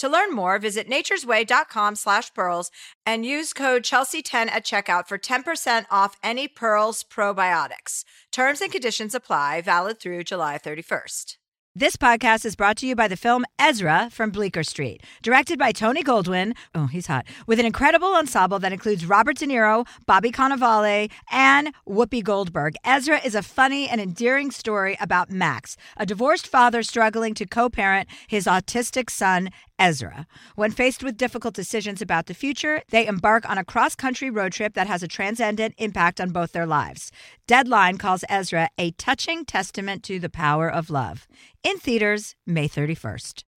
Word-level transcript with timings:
To 0.00 0.08
learn 0.08 0.32
more, 0.32 0.58
visit 0.58 0.88
naturesway.com 0.88 1.94
slash 1.94 2.32
pearls 2.32 2.70
and 3.04 3.26
use 3.26 3.52
code 3.52 3.82
Chelsea10 3.82 4.50
at 4.50 4.64
checkout 4.64 5.06
for 5.06 5.18
10% 5.18 5.84
off 5.90 6.16
any 6.22 6.48
Pearls 6.48 7.04
probiotics. 7.04 8.04
Terms 8.32 8.62
and 8.62 8.72
conditions 8.72 9.14
apply, 9.14 9.60
valid 9.60 10.00
through 10.00 10.24
July 10.24 10.56
31st. 10.56 11.36
This 11.76 11.94
podcast 11.94 12.44
is 12.44 12.56
brought 12.56 12.76
to 12.78 12.86
you 12.88 12.96
by 12.96 13.06
the 13.06 13.16
film 13.16 13.44
Ezra 13.56 14.08
from 14.10 14.30
Bleecker 14.32 14.64
Street, 14.64 15.04
directed 15.22 15.56
by 15.56 15.70
Tony 15.70 16.02
Goldwyn. 16.02 16.56
Oh, 16.74 16.86
he's 16.86 17.06
hot. 17.06 17.26
With 17.46 17.60
an 17.60 17.64
incredible 17.64 18.12
ensemble 18.12 18.58
that 18.58 18.72
includes 18.72 19.06
Robert 19.06 19.38
De 19.38 19.46
Niro, 19.46 19.86
Bobby 20.04 20.32
Cannavale, 20.32 21.12
and 21.30 21.72
Whoopi 21.88 22.24
Goldberg. 22.24 22.74
Ezra 22.84 23.20
is 23.24 23.36
a 23.36 23.42
funny 23.42 23.88
and 23.88 24.00
endearing 24.00 24.50
story 24.50 24.96
about 25.00 25.30
Max, 25.30 25.76
a 25.96 26.04
divorced 26.04 26.48
father 26.48 26.82
struggling 26.82 27.34
to 27.34 27.46
co 27.46 27.68
parent 27.68 28.08
his 28.26 28.46
autistic 28.46 29.08
son, 29.08 29.50
Ezra. 29.80 30.26
When 30.54 30.70
faced 30.70 31.02
with 31.02 31.16
difficult 31.16 31.54
decisions 31.54 32.00
about 32.00 32.26
the 32.26 32.34
future, 32.34 32.82
they 32.90 33.06
embark 33.06 33.48
on 33.48 33.58
a 33.58 33.64
cross 33.64 33.96
country 33.96 34.30
road 34.30 34.52
trip 34.52 34.74
that 34.74 34.86
has 34.86 35.02
a 35.02 35.08
transcendent 35.08 35.74
impact 35.78 36.20
on 36.20 36.30
both 36.30 36.52
their 36.52 36.66
lives. 36.66 37.10
Deadline 37.48 37.96
calls 37.96 38.22
Ezra 38.28 38.68
a 38.78 38.92
touching 38.92 39.44
testament 39.44 40.04
to 40.04 40.20
the 40.20 40.30
power 40.30 40.70
of 40.70 40.90
love. 40.90 41.26
In 41.64 41.78
theaters, 41.78 42.34
May 42.46 42.68
31st. 42.68 43.42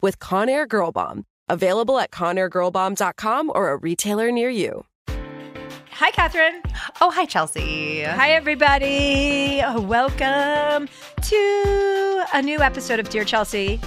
with 0.00 0.18
Conair 0.18 0.68
Girl 0.68 0.92
Bomb. 0.92 1.24
Available 1.48 1.98
at 1.98 2.10
ConairGirlBomb.com 2.10 3.52
or 3.54 3.70
a 3.70 3.76
retailer 3.76 4.30
near 4.30 4.50
you. 4.50 4.84
Hi, 5.90 6.10
Catherine. 6.12 6.62
Oh, 7.00 7.10
hi, 7.10 7.26
Chelsea. 7.26 8.02
Hi, 8.02 8.30
everybody. 8.30 9.60
Welcome 9.86 10.88
to 11.22 12.24
a 12.32 12.40
new 12.40 12.60
episode 12.60 13.00
of 13.00 13.10
Dear 13.10 13.24
Chelsea. 13.24 13.80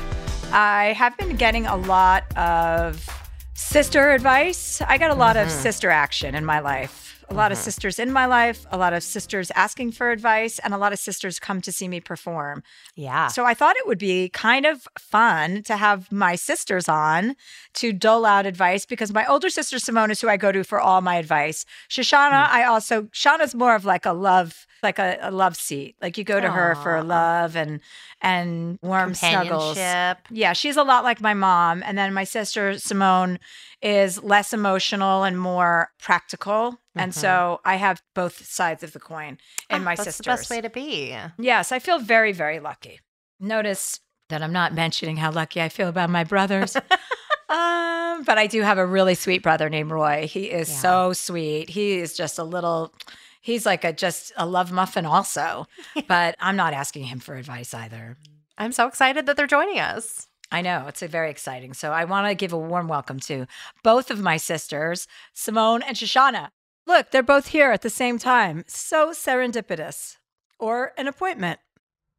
I 0.52 0.94
have 0.96 1.18
been 1.18 1.36
getting 1.38 1.66
a 1.66 1.76
lot 1.76 2.26
of 2.38 3.10
sister 3.56 4.12
advice. 4.12 4.82
I 4.82 5.00
got 5.00 5.10
a 5.10 5.16
lot 5.16 5.38
of 5.38 5.48
mm-hmm. 5.48 5.62
sister 5.62 5.90
action 5.90 6.36
in 6.36 6.46
my 6.46 6.60
life. 6.60 7.13
A 7.34 7.36
lot 7.36 7.52
of 7.52 7.58
mm-hmm. 7.58 7.64
sisters 7.64 7.98
in 7.98 8.12
my 8.12 8.28
life, 8.28 8.68
a 8.72 8.78
lot 8.78 8.94
of 8.94 9.02
sisters 9.02 9.52
asking 9.56 9.94
for 9.94 10.12
advice, 10.12 10.60
and 10.60 10.72
a 10.72 10.78
lot 10.78 10.94
of 10.94 11.00
sisters 11.00 11.40
come 11.40 11.62
to 11.62 11.72
see 11.72 11.88
me 11.88 12.00
perform. 12.00 12.62
Yeah. 12.96 13.28
So 13.30 13.44
I 13.44 13.56
thought 13.56 13.76
it 13.76 13.88
would 13.88 13.98
be 13.98 14.30
kind 14.30 14.68
of 14.68 14.88
fun 15.00 15.64
to 15.64 15.76
have 15.76 16.12
my 16.12 16.36
sisters 16.36 16.88
on 16.88 17.36
to 17.74 17.92
dole 17.92 18.28
out 18.28 18.46
advice 18.46 18.86
because 18.86 19.12
my 19.12 19.26
older 19.26 19.50
sister 19.50 19.80
Simone 19.80 20.12
is 20.12 20.22
who 20.22 20.30
I 20.30 20.38
go 20.38 20.52
to 20.52 20.64
for 20.64 20.80
all 20.80 21.02
my 21.02 21.16
advice. 21.16 21.66
Shoshana, 21.90 22.46
mm. 22.46 22.50
I 22.50 22.66
also 22.66 23.06
Shauna's 23.06 23.56
more 23.56 23.74
of 23.74 23.84
like 23.84 24.06
a 24.06 24.14
love, 24.14 24.68
like 24.84 25.00
a, 25.00 25.18
a 25.20 25.32
love 25.32 25.56
seat. 25.56 25.96
Like 26.04 26.20
you 26.20 26.24
go 26.24 26.40
to 26.40 26.52
her 26.52 26.76
for 26.76 27.02
love 27.02 27.56
and 27.56 27.80
and 28.22 28.78
warm 28.84 29.16
snuggles. 29.16 29.76
Yeah, 29.78 30.54
she's 30.54 30.78
a 30.78 30.84
lot 30.84 31.04
like 31.04 31.20
my 31.20 31.34
mom. 31.34 31.82
And 31.84 31.98
then 31.98 32.14
my 32.14 32.26
sister 32.26 32.78
Simone 32.78 33.40
is 33.84 34.24
less 34.24 34.54
emotional 34.54 35.24
and 35.24 35.38
more 35.40 35.90
practical. 36.02 36.80
And 36.96 37.14
so 37.14 37.60
I 37.66 37.76
have 37.76 38.02
both 38.16 38.46
sides 38.46 38.82
of 38.84 38.94
the 38.94 39.00
coin 39.00 39.38
in 39.70 39.82
Ah, 39.82 39.84
my 39.84 39.96
that's 39.96 40.06
sisters. 40.06 40.26
the 40.26 40.30
best 40.30 40.50
way 40.50 40.62
to 40.62 40.70
be. 40.70 41.16
Yes, 41.38 41.72
I 41.72 41.80
feel 41.80 42.00
very, 42.00 42.32
very 42.32 42.60
lucky. 42.60 43.00
Notice 43.40 44.00
that 44.30 44.42
I'm 44.42 44.54
not 44.54 44.74
mentioning 44.74 45.18
how 45.18 45.32
lucky 45.32 45.62
I 45.62 45.70
feel 45.70 45.90
about 45.90 46.10
my 46.10 46.24
brothers. 46.24 46.76
um, 47.50 48.24
but 48.24 48.38
I 48.38 48.48
do 48.48 48.62
have 48.62 48.78
a 48.78 48.86
really 48.86 49.16
sweet 49.16 49.44
brother 49.44 49.70
named 49.70 49.92
Roy. 49.92 50.28
He 50.28 50.46
is 50.46 50.70
Yeah. 50.70 50.76
so 50.78 51.14
sweet. 51.14 51.70
He 51.70 52.00
is 52.00 52.16
just 52.16 52.40
a 52.40 52.44
little 52.44 52.94
he's 53.42 53.66
like 53.66 53.84
a 53.84 53.92
just 53.92 54.32
a 54.38 54.46
love 54.46 54.72
muffin 54.72 55.06
also. 55.06 55.66
but 56.08 56.36
I'm 56.40 56.56
not 56.56 56.74
asking 56.74 57.04
him 57.06 57.20
for 57.20 57.36
advice 57.36 57.74
either. 57.74 58.18
I'm 58.58 58.72
so 58.72 58.88
excited 58.88 59.26
that 59.26 59.36
they're 59.36 59.48
joining 59.48 59.80
us. 59.80 60.28
I 60.54 60.62
know 60.62 60.86
it's 60.88 61.02
a 61.02 61.08
very 61.08 61.32
exciting. 61.32 61.74
So 61.74 61.92
I 61.92 62.06
want 62.06 62.28
to 62.28 62.36
give 62.36 62.54
a 62.54 62.58
warm 62.58 62.88
welcome 62.88 63.20
to 63.22 63.48
both 63.84 64.12
of 64.12 64.20
my 64.22 64.38
sisters, 64.38 65.08
Simone 65.34 65.82
and 65.82 65.98
Shoshana. 65.98 66.50
Look, 66.86 67.10
they're 67.10 67.24
both 67.24 67.48
here 67.48 67.72
at 67.72 67.82
the 67.82 67.90
same 67.90 68.20
time. 68.20 68.64
So 68.68 69.10
serendipitous. 69.14 70.18
Or 70.60 70.94
an 70.96 71.08
appointment. 71.08 71.60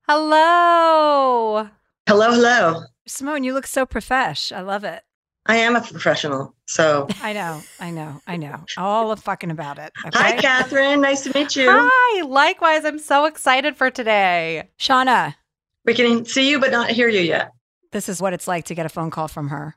Hello. 0.09 1.69
Hello, 2.09 2.31
hello. 2.33 2.83
Simone, 3.07 3.45
you 3.45 3.55
look 3.55 3.69
so 3.69 3.87
profesh. 3.87 4.51
I 4.51 4.63
love 4.63 4.83
it. 4.83 5.03
I 5.47 5.57
am 5.57 5.77
a 5.77 5.81
professional. 5.81 6.57
So, 6.67 7.07
I 7.23 7.35
know, 7.35 7.61
I 7.79 7.91
know, 7.93 8.21
I 8.27 8.37
know. 8.37 8.65
All 8.77 9.13
of 9.13 9.21
fucking 9.21 9.51
about 9.51 9.79
it. 9.79 9.93
hi, 10.13 10.37
Catherine. 10.39 11.01
Nice 11.01 11.23
to 11.23 11.33
meet 11.39 11.55
you. 11.55 11.69
Hi. 11.71 12.23
Likewise, 12.23 12.85
I'm 12.85 12.99
so 12.99 13.27
excited 13.27 13.77
for 13.77 13.91
today. 13.91 14.71
Shauna, 14.79 15.35
We 15.85 15.95
can 15.95 16.25
see 16.25 16.51
you, 16.51 16.59
but 16.59 16.73
not 16.73 16.91
hear 16.91 17.09
you 17.09 17.21
yet. 17.21 17.54
This 17.95 18.09
is 18.09 18.21
what 18.21 18.33
it's 18.33 18.49
like 18.49 18.65
to 18.65 18.75
get 18.75 18.85
a 18.85 18.89
phone 18.89 19.11
call 19.11 19.29
from 19.29 19.49
her. 19.49 19.77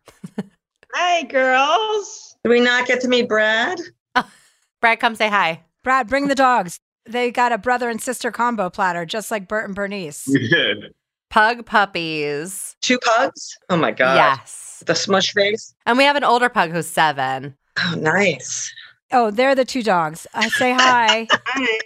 Hi, 0.93 1.21
girls. 1.23 2.35
Did 2.43 2.49
we 2.49 2.59
not 2.59 2.87
get 2.87 2.99
to 3.01 3.07
meet 3.07 3.29
Brad? 3.29 3.79
Brad, 4.81 4.99
come 4.99 5.13
say 5.15 5.29
hi. 5.29 5.63
Brad, 5.83 6.07
bring 6.09 6.27
the 6.27 6.35
dogs. 6.35 6.79
They 7.05 7.29
got 7.29 7.51
a 7.51 7.59
brother 7.59 7.89
and 7.89 8.01
sister 8.01 8.31
combo 8.31 8.71
platter, 8.71 9.05
just 9.05 9.29
like 9.29 9.47
Bert 9.47 9.65
and 9.65 9.75
Bernice. 9.75 10.27
We 10.27 10.49
did. 10.49 10.93
Pug 11.29 11.65
puppies. 11.67 12.75
Two 12.81 12.97
pugs? 12.97 13.55
Oh 13.69 13.77
my 13.77 13.91
God. 13.91 14.15
Yes. 14.15 14.83
The 14.87 14.95
smush 14.95 15.33
face? 15.33 15.75
And 15.85 15.97
we 15.97 16.03
have 16.03 16.15
an 16.15 16.23
older 16.23 16.49
pug 16.49 16.71
who's 16.71 16.87
seven. 16.87 17.55
Oh, 17.79 17.95
nice. 17.99 18.73
Oh, 19.11 19.29
they're 19.29 19.55
the 19.55 19.63
two 19.63 19.83
dogs. 19.83 20.25
I 20.33 20.49
say 20.49 20.73
hi. 20.73 21.27
Hi. 21.45 21.79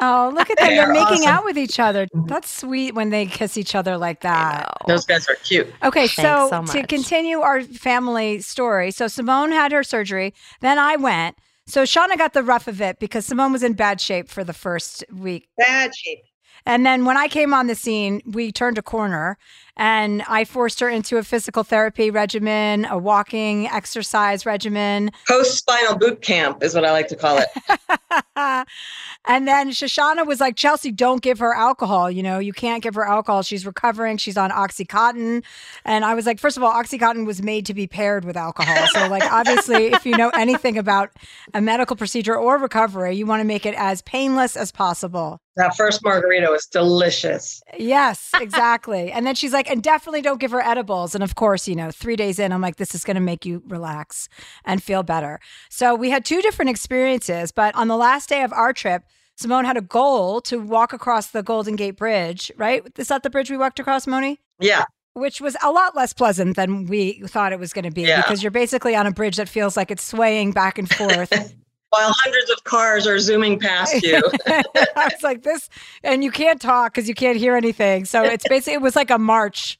Oh, 0.00 0.30
look 0.34 0.50
at 0.50 0.58
them. 0.58 0.68
They're 0.68 0.84
They're 0.86 0.92
making 0.92 1.22
awesome. 1.22 1.28
out 1.28 1.44
with 1.44 1.56
each 1.56 1.78
other. 1.78 2.06
Mm-hmm. 2.06 2.26
That's 2.26 2.50
sweet 2.50 2.94
when 2.94 3.10
they 3.10 3.26
kiss 3.26 3.56
each 3.56 3.74
other 3.74 3.96
like 3.96 4.20
that. 4.20 4.72
Those 4.86 5.06
guys 5.06 5.28
are 5.28 5.36
cute. 5.36 5.72
Okay, 5.82 6.06
so, 6.06 6.48
so 6.50 6.64
to 6.72 6.86
continue 6.86 7.40
our 7.40 7.62
family 7.62 8.40
story, 8.40 8.90
so 8.90 9.08
Simone 9.08 9.52
had 9.52 9.72
her 9.72 9.82
surgery, 9.82 10.34
then 10.60 10.78
I 10.78 10.96
went. 10.96 11.36
So 11.66 11.82
Shauna 11.82 12.16
got 12.16 12.32
the 12.32 12.42
rough 12.42 12.68
of 12.68 12.80
it 12.80 12.98
because 13.00 13.26
Simone 13.26 13.52
was 13.52 13.62
in 13.62 13.72
bad 13.72 14.00
shape 14.00 14.28
for 14.28 14.44
the 14.44 14.52
first 14.52 15.04
week. 15.12 15.48
Bad 15.56 15.94
shape. 15.96 16.20
And 16.64 16.84
then 16.84 17.04
when 17.04 17.16
I 17.16 17.28
came 17.28 17.54
on 17.54 17.66
the 17.66 17.74
scene, 17.74 18.20
we 18.26 18.52
turned 18.52 18.76
a 18.76 18.82
corner 18.82 19.38
and 19.76 20.22
I 20.28 20.44
forced 20.44 20.80
her 20.80 20.88
into 20.88 21.18
a 21.18 21.22
physical 21.22 21.62
therapy 21.62 22.10
regimen, 22.10 22.86
a 22.86 22.96
walking 22.96 23.66
exercise 23.68 24.46
regimen. 24.46 25.10
Post 25.28 25.58
spinal 25.58 25.96
boot 25.96 26.22
camp 26.22 26.62
is 26.62 26.74
what 26.74 26.84
I 26.84 26.92
like 26.92 27.08
to 27.08 27.16
call 27.16 27.38
it. 27.38 27.48
and 29.26 29.46
then 29.46 29.70
Shoshana 29.70 30.26
was 30.26 30.40
like, 30.40 30.56
Chelsea, 30.56 30.90
don't 30.90 31.20
give 31.20 31.38
her 31.40 31.54
alcohol. 31.54 32.10
You 32.10 32.22
know, 32.22 32.38
you 32.38 32.52
can't 32.52 32.82
give 32.82 32.94
her 32.94 33.06
alcohol. 33.06 33.42
She's 33.42 33.66
recovering. 33.66 34.16
She's 34.16 34.36
on 34.36 34.50
Oxycontin. 34.50 35.44
And 35.84 36.04
I 36.04 36.14
was 36.14 36.24
like, 36.24 36.38
first 36.38 36.56
of 36.56 36.62
all, 36.62 36.72
Oxycontin 36.72 37.26
was 37.26 37.42
made 37.42 37.66
to 37.66 37.74
be 37.74 37.86
paired 37.86 38.24
with 38.24 38.36
alcohol. 38.36 38.86
So, 38.92 39.08
like, 39.08 39.30
obviously, 39.30 39.86
if 39.86 40.06
you 40.06 40.16
know 40.16 40.30
anything 40.30 40.78
about 40.78 41.10
a 41.52 41.60
medical 41.60 41.96
procedure 41.96 42.36
or 42.36 42.56
recovery, 42.56 43.14
you 43.14 43.26
want 43.26 43.40
to 43.40 43.44
make 43.44 43.66
it 43.66 43.74
as 43.76 44.00
painless 44.02 44.56
as 44.56 44.72
possible. 44.72 45.40
That 45.56 45.74
first 45.74 46.04
margarita 46.04 46.48
was 46.50 46.66
delicious. 46.66 47.62
Yes, 47.78 48.30
exactly. 48.34 49.10
and 49.10 49.26
then 49.26 49.34
she's 49.34 49.54
like, 49.54 49.65
and 49.68 49.82
definitely 49.82 50.22
don't 50.22 50.40
give 50.40 50.50
her 50.50 50.60
edibles. 50.60 51.14
And 51.14 51.22
of 51.24 51.34
course, 51.34 51.66
you 51.68 51.74
know, 51.76 51.90
three 51.90 52.16
days 52.16 52.38
in, 52.38 52.52
I'm 52.52 52.60
like, 52.60 52.76
this 52.76 52.94
is 52.94 53.04
going 53.04 53.14
to 53.16 53.20
make 53.20 53.44
you 53.46 53.62
relax 53.66 54.28
and 54.64 54.82
feel 54.82 55.02
better. 55.02 55.40
So 55.70 55.94
we 55.94 56.10
had 56.10 56.24
two 56.24 56.40
different 56.42 56.70
experiences, 56.70 57.52
but 57.52 57.74
on 57.74 57.88
the 57.88 57.96
last 57.96 58.28
day 58.28 58.42
of 58.42 58.52
our 58.52 58.72
trip, 58.72 59.02
Simone 59.36 59.64
had 59.66 59.76
a 59.76 59.82
goal 59.82 60.40
to 60.42 60.58
walk 60.58 60.92
across 60.92 61.28
the 61.28 61.42
Golden 61.42 61.76
Gate 61.76 61.96
Bridge, 61.96 62.50
right? 62.56 62.82
Is 62.96 63.08
that 63.08 63.22
the 63.22 63.30
bridge 63.30 63.50
we 63.50 63.56
walked 63.58 63.78
across, 63.78 64.06
Moni? 64.06 64.40
Yeah. 64.60 64.84
Which 65.12 65.40
was 65.40 65.56
a 65.62 65.70
lot 65.70 65.94
less 65.94 66.12
pleasant 66.12 66.56
than 66.56 66.86
we 66.86 67.20
thought 67.26 67.52
it 67.52 67.58
was 67.58 67.72
going 67.72 67.84
to 67.84 67.90
be 67.90 68.02
Yeah. 68.02 68.22
because 68.22 68.42
you're 68.42 68.50
basically 68.50 68.96
on 68.96 69.06
a 69.06 69.10
bridge 69.10 69.36
that 69.36 69.48
feels 69.48 69.76
like 69.76 69.90
it's 69.90 70.02
swaying 70.02 70.52
back 70.52 70.78
and 70.78 70.88
forth. 70.88 71.32
While 71.96 72.12
hundreds 72.22 72.50
of 72.50 72.64
cars 72.64 73.06
are 73.06 73.18
zooming 73.18 73.58
past 73.58 74.02
you. 74.02 74.22
I 74.46 74.62
was 74.96 75.22
like 75.22 75.42
this, 75.42 75.68
and 76.02 76.22
you 76.22 76.30
can't 76.30 76.60
talk 76.60 76.92
because 76.92 77.08
you 77.08 77.14
can't 77.14 77.38
hear 77.38 77.56
anything. 77.56 78.04
So 78.04 78.22
it's 78.22 78.46
basically 78.48 78.74
it 78.74 78.82
was 78.82 78.96
like 78.96 79.10
a 79.10 79.18
march. 79.18 79.78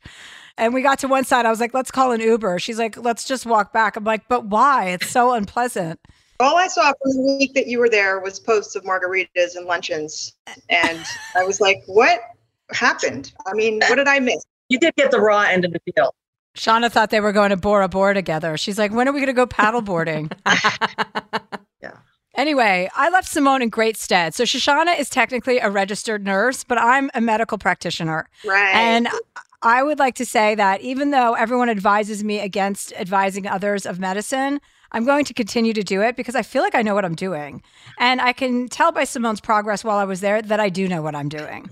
And 0.59 0.73
we 0.73 0.81
got 0.81 0.99
to 1.01 1.09
one 1.09 1.25
side. 1.25 1.45
I 1.45 1.51
was 1.51 1.61
like, 1.61 1.75
"Let's 1.75 1.91
call 1.91 2.13
an 2.13 2.21
Uber." 2.21 2.59
She's 2.59 2.79
like, 2.79 2.97
"Let's 2.97 3.25
just 3.25 3.45
walk 3.45 3.73
back." 3.75 3.97
I'm 3.97 4.05
like, 4.05 4.27
"But 4.29 4.47
why? 4.47 4.89
It's 4.91 5.11
so 5.11 5.35
unpleasant." 5.35 6.01
All 6.41 6.57
I 6.57 6.67
saw 6.67 6.93
from 7.03 7.13
the 7.13 7.37
week 7.39 7.55
that 7.55 7.67
you 7.67 7.79
were 7.79 7.89
there 7.89 8.21
was 8.21 8.39
posts 8.41 8.75
of 8.77 8.85
margaritas 8.85 9.57
and 9.57 9.67
luncheons. 9.67 10.35
And 10.69 11.05
I 11.35 11.45
was 11.45 11.63
like, 11.63 11.83
what 11.87 12.21
happened? 12.73 13.33
I 13.47 13.55
mean, 13.55 13.81
what 13.89 13.95
did 13.97 14.07
I 14.07 14.19
miss? 14.19 14.45
you 14.69 14.79
did 14.79 14.95
get 14.97 15.11
the 15.11 15.21
raw 15.21 15.41
end 15.43 15.65
of 15.65 15.73
the 15.73 15.81
deal. 15.93 16.15
Shauna 16.57 16.91
thought 16.91 17.11
they 17.11 17.21
were 17.21 17.33
going 17.33 17.51
to 17.51 17.57
Bora 17.57 17.89
Bora 17.89 18.15
together. 18.15 18.57
She's 18.57 18.79
like, 18.79 18.93
"When 18.93 19.07
are 19.09 19.13
we 19.13 19.21
going 19.21 19.27
to 19.27 19.33
go 19.35 19.47
paddleboarding?" 19.47 20.33
Yeah. 20.47 21.39
Anyway, 22.37 22.89
I 22.95 23.09
left 23.09 23.29
Simone 23.29 23.63
in 23.63 23.71
great 23.71 23.97
stead. 23.97 24.35
So 24.35 24.45
Shoshana 24.45 24.99
is 24.99 25.09
technically 25.09 25.59
a 25.59 25.71
registered 25.71 26.25
nurse, 26.25 26.65
but 26.65 26.79
I'm 26.79 27.11
a 27.15 27.21
medical 27.21 27.57
practitioner. 27.59 28.29
Right. 28.45 28.75
And 28.75 29.09
I 29.63 29.83
would 29.83 29.99
like 29.99 30.15
to 30.17 30.27
say 30.27 30.55
that 30.55 30.83
even 30.83 31.11
though 31.11 31.33
everyone 31.35 31.71
advises 31.71 32.23
me 32.23 32.39
against 32.41 32.93
advising 32.93 33.47
others 33.47 33.87
of 33.87 33.99
medicine, 33.99 34.61
I'm 34.93 35.05
going 35.05 35.25
to 35.25 35.35
continue 35.35 35.73
to 35.73 35.83
do 35.83 36.03
it 36.03 36.15
because 36.15 36.35
I 36.35 36.43
feel 36.43 36.63
like 36.63 36.75
I 36.75 36.83
know 36.83 36.95
what 36.95 37.05
I'm 37.05 37.15
doing. 37.15 37.63
And 37.99 38.21
I 38.21 38.33
can 38.33 38.69
tell 38.69 38.93
by 38.93 39.05
Simone's 39.05 39.41
progress 39.41 39.83
while 39.83 39.97
I 39.97 40.05
was 40.05 40.21
there 40.21 40.43
that 40.43 40.61
I 40.61 40.69
do 40.69 40.89
know 40.89 41.03
what 41.03 41.15
I'm 41.15 41.29
doing. 41.29 41.71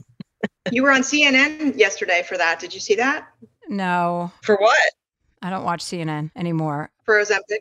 you 0.73 0.83
were 0.83 0.91
on 0.91 1.03
CNN 1.03 1.79
yesterday 1.79 2.25
for 2.27 2.37
that. 2.39 2.59
Did 2.59 2.75
you 2.75 2.81
see 2.81 2.95
that? 2.97 3.29
No, 3.69 4.33
For 4.43 4.57
what? 4.57 4.93
I 5.43 5.51
don't 5.51 5.65
watch 5.65 5.83
CNN 5.85 6.31
anymore. 6.37 6.91
For 7.05 7.21
Ozempic? 7.21 7.61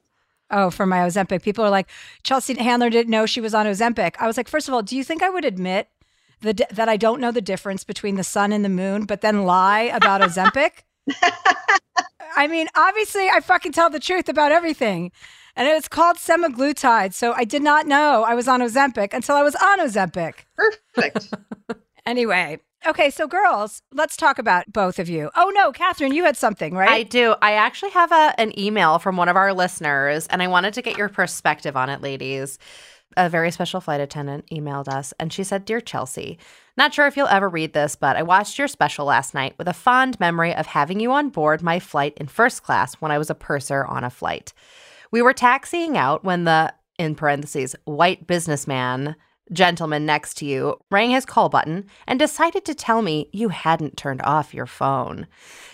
Oh, 0.54 0.70
for 0.70 0.86
my 0.86 1.00
Ozempic. 1.00 1.42
People 1.42 1.66
are 1.66 1.70
like, 1.72 1.90
Chelsea 2.22 2.54
Handler 2.54 2.92
didn't 2.92 3.10
know 3.10 3.26
she 3.26 3.42
was 3.42 3.56
on 3.56 3.66
Ozempic. 3.66 4.16
I 4.20 4.28
was 4.28 4.38
like, 4.38 4.48
first 4.48 4.68
of 4.68 4.74
all, 4.74 4.84
do 4.84 4.96
you 4.96 5.04
think 5.04 5.24
I 5.24 5.30
would 5.30 5.46
admit 5.46 5.90
the, 6.42 6.54
that 6.72 6.88
I 6.88 6.96
don't 6.96 7.20
know 7.20 7.32
the 7.32 7.42
difference 7.42 7.84
between 7.84 8.16
the 8.16 8.24
sun 8.24 8.54
and 8.54 8.64
the 8.64 8.70
moon, 8.70 9.06
but 9.06 9.22
then 9.22 9.46
lie 9.46 9.82
about 9.82 10.22
Ozempic? 10.22 10.84
I 12.36 12.48
mean, 12.48 12.68
obviously, 12.76 13.30
I 13.30 13.40
fucking 13.40 13.72
tell 13.72 13.90
the 13.90 14.00
truth 14.00 14.30
about 14.30 14.52
everything. 14.52 15.12
And 15.56 15.68
it's 15.68 15.88
called 15.88 16.18
semaglutide. 16.18 17.14
So 17.14 17.34
I 17.34 17.46
did 17.46 17.64
not 17.64 17.88
know 17.88 18.24
I 18.24 18.36
was 18.36 18.48
on 18.48 18.62
Ozempic 18.62 19.14
until 19.14 19.36
I 19.36 19.44
was 19.44 19.56
on 19.56 19.80
Ozempic. 19.80 20.46
Perfect. 20.56 21.34
Anyway, 22.06 22.60
okay, 22.86 23.10
so 23.10 23.28
girls, 23.28 23.82
let's 23.94 24.18
talk 24.18 24.40
about 24.40 24.72
both 24.72 25.00
of 25.00 25.10
you. 25.10 25.30
Oh, 25.36 25.52
no, 25.56 25.72
Catherine, 25.72 26.14
you 26.14 26.24
had 26.24 26.38
something, 26.38 26.76
right? 26.76 26.90
I 26.90 27.04
do. 27.04 27.36
I 27.42 27.54
actually 27.54 27.92
have 27.92 28.12
a, 28.12 28.34
an 28.38 28.58
email 28.60 29.00
from 29.00 29.18
one 29.18 29.30
of 29.30 29.36
our 29.36 29.54
listeners, 29.54 30.28
and 30.28 30.42
I 30.42 30.48
wanted 30.48 30.74
to 30.76 30.82
get 30.82 30.98
your 30.98 31.10
perspective 31.10 31.76
on 31.76 31.90
it, 31.90 32.02
ladies. 32.02 32.60
A 33.16 33.30
very 33.30 33.52
special 33.52 33.80
flight 33.80 34.02
attendant 34.02 34.46
emailed 34.52 34.88
us, 34.88 35.14
and 35.20 35.32
she 35.32 35.44
said, 35.44 35.66
Dear 35.66 35.82
Chelsea, 35.82 36.40
not 36.76 36.94
sure 36.94 37.06
if 37.06 37.16
you'll 37.16 37.28
ever 37.28 37.48
read 37.48 37.74
this, 37.74 37.96
but 37.96 38.16
I 38.16 38.24
watched 38.24 38.58
your 38.58 38.68
special 38.68 39.06
last 39.06 39.34
night 39.34 39.54
with 39.58 39.68
a 39.68 39.74
fond 39.74 40.20
memory 40.20 40.56
of 40.56 40.66
having 40.66 41.00
you 41.00 41.12
on 41.12 41.30
board 41.30 41.62
my 41.62 41.80
flight 41.80 42.14
in 42.18 42.28
first 42.28 42.64
class 42.64 42.96
when 42.96 43.12
I 43.12 43.20
was 43.20 43.30
a 43.30 43.36
purser 43.36 43.86
on 43.86 44.04
a 44.04 44.10
flight. 44.10 44.54
We 45.12 45.22
were 45.22 45.34
taxiing 45.34 45.96
out 45.96 46.24
when 46.24 46.46
the, 46.46 46.74
in 46.98 47.14
parentheses, 47.14 47.76
white 47.86 48.26
businessman 48.26 49.16
gentleman 49.52 50.06
next 50.06 50.36
to 50.36 50.46
you 50.46 50.80
rang 50.90 51.12
his 51.12 51.26
call 51.26 51.50
button 51.50 51.86
and 52.08 52.18
decided 52.20 52.66
to 52.66 52.74
tell 52.74 53.02
me 53.02 53.30
you 53.34 53.50
hadn't 53.50 53.98
turned 53.98 54.22
off 54.24 54.54
your 54.54 54.66
phone. 54.66 55.28